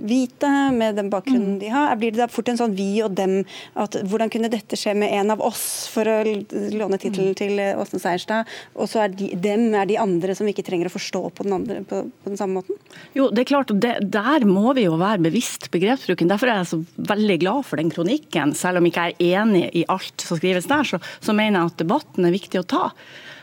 hvite 0.00 0.52
med 0.76 0.96
den 1.00 1.12
bakgrunnen 1.12 1.56
mm. 1.56 1.60
de 1.60 1.72
har. 1.74 1.92
Blir 2.00 2.16
det 2.16 2.22
da 2.24 2.30
fort 2.32 2.48
en 2.52 2.60
sånn 2.60 2.76
vi 2.78 2.88
og 3.04 3.14
dem 3.18 3.38
at 3.76 3.98
hvordan 4.06 4.32
kunne 4.32 4.52
dette 4.52 4.78
skje 4.78 4.96
med 4.96 5.12
en 5.20 5.34
av 5.36 5.44
oss, 5.44 5.66
for 5.92 6.08
å 6.08 6.18
låne 6.24 6.98
tittelen 7.02 7.34
mm. 7.34 7.38
til 7.38 7.60
Åsne 7.76 8.00
Seierstad, 8.02 8.56
og 8.76 8.88
så 8.90 9.04
er 9.04 9.14
de, 9.16 9.30
dem 9.36 9.65
er 9.74 9.88
de 9.88 9.98
andre 9.98 10.34
som 10.36 10.46
vi 10.46 10.54
ikke 10.54 10.64
trenger 10.66 10.90
å 10.90 10.94
forstå 10.94 11.22
på 11.34 11.46
den, 11.46 11.56
andre, 11.56 11.80
på, 11.88 12.02
på 12.22 12.32
den 12.32 12.38
samme 12.38 12.60
måten? 12.60 12.78
Jo, 13.16 13.28
det 13.34 13.42
er 13.42 13.50
klart, 13.50 13.74
det, 13.82 13.94
Der 14.14 14.46
må 14.48 14.74
vi 14.76 14.86
jo 14.86 14.98
være 15.00 15.24
bevisst 15.26 15.70
begrepsbruken. 15.74 16.30
Derfor 16.30 16.52
er 16.52 16.60
jeg 16.60 16.70
så 16.72 16.80
veldig 17.10 17.38
glad 17.42 17.66
for 17.66 17.82
den 17.82 17.92
kronikken. 17.92 18.54
Selv 18.58 18.80
om 18.80 18.86
jeg 18.86 18.94
ikke 18.94 19.06
er 19.10 19.42
enig 19.42 19.64
i 19.82 19.86
alt 19.92 20.26
som 20.26 20.38
skrives 20.38 20.68
der, 20.70 20.86
så, 20.86 21.00
så 21.18 21.34
mener 21.36 21.60
jeg 21.60 21.72
at 21.72 21.80
debatten 21.82 22.28
er 22.28 22.36
viktig 22.36 22.62
å 22.62 22.68
ta. 22.76 22.84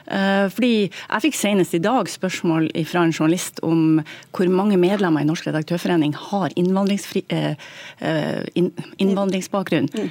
Eh, 0.07 0.47
fordi 0.51 0.73
Jeg 0.89 1.23
fikk 1.27 1.37
senest 1.37 1.75
i 1.77 1.81
dag 1.83 2.09
spørsmål 2.11 2.69
fra 2.89 3.05
en 3.05 3.13
journalist 3.13 3.61
om 3.63 4.01
hvor 4.33 4.49
mange 4.51 4.77
medlemmer 4.79 5.23
i 5.23 5.27
Norsk 5.27 5.47
redaktørforening 5.47 6.15
har 6.17 6.51
eh, 6.57 7.55
eh, 7.99 8.41
innvandringsbakgrunn. 8.97 9.89
Mm. 9.93 10.09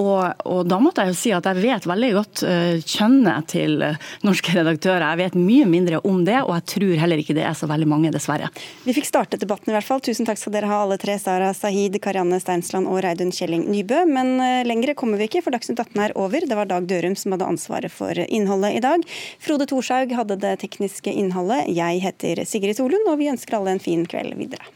Og, 0.00 0.46
og, 0.46 0.68
Da 0.70 0.78
måtte 0.80 1.04
jeg 1.04 1.12
jo 1.12 1.18
si 1.18 1.32
at 1.36 1.44
jeg 1.44 1.60
vet 1.60 1.88
veldig 1.88 2.10
godt 2.14 2.42
kjønnet 2.86 3.48
til 3.50 3.82
norske 4.24 4.54
redaktører. 4.56 5.04
Jeg 5.10 5.20
vet 5.20 5.36
mye 5.36 5.66
mindre 5.68 6.00
om 6.06 6.22
det, 6.24 6.38
og 6.42 6.54
jeg 6.56 6.66
tror 6.74 6.94
heller 7.02 7.20
ikke 7.20 7.36
det 7.36 7.44
er 7.44 7.56
så 7.58 7.68
veldig 7.68 7.88
mange, 7.90 8.12
dessverre. 8.14 8.48
Vi 8.86 8.94
fikk 8.96 9.08
startet 9.08 9.42
debatten 9.42 9.72
i 9.72 9.76
hvert 9.76 9.86
fall. 9.86 10.00
Tusen 10.04 10.28
takk 10.28 10.40
skal 10.40 10.54
dere 10.56 10.70
ha 10.70 10.80
alle 10.84 10.96
tre. 11.00 11.18
Sara 11.20 11.52
Sahid, 11.56 11.98
Karianne 12.02 12.40
Steinsland 12.40 12.88
og 12.88 13.02
Reidun 13.04 13.34
Kjelling 13.34 13.66
Nybø. 13.68 14.04
Men 14.08 14.38
lengre 14.66 14.96
kommer 14.98 15.20
vi 15.20 15.28
ikke, 15.28 15.44
for 15.44 15.56
Dagsnytt 15.56 15.82
18 15.82 16.04
er 16.06 16.16
over. 16.16 16.46
Det 16.46 16.56
var 16.56 16.70
Dag 16.70 16.88
Dørum 16.88 17.18
som 17.18 17.36
hadde 17.36 17.50
ansvaret 17.50 17.92
for 17.92 18.16
innholdet 18.28 18.78
i 18.78 18.84
dag. 18.84 19.04
Frode 19.42 19.68
Thorshaug 19.70 20.12
hadde 20.16 20.40
det 20.42 20.56
tekniske 20.64 21.12
innholdet. 21.12 21.70
Jeg 21.76 22.02
heter 22.04 22.44
Sigrid 22.48 22.78
Solund, 22.80 23.08
og 23.10 23.18
vi 23.20 23.30
ønsker 23.32 23.58
alle 23.60 23.76
en 23.76 23.82
fin 23.82 24.06
kveld 24.08 24.36
videre. 24.40 24.66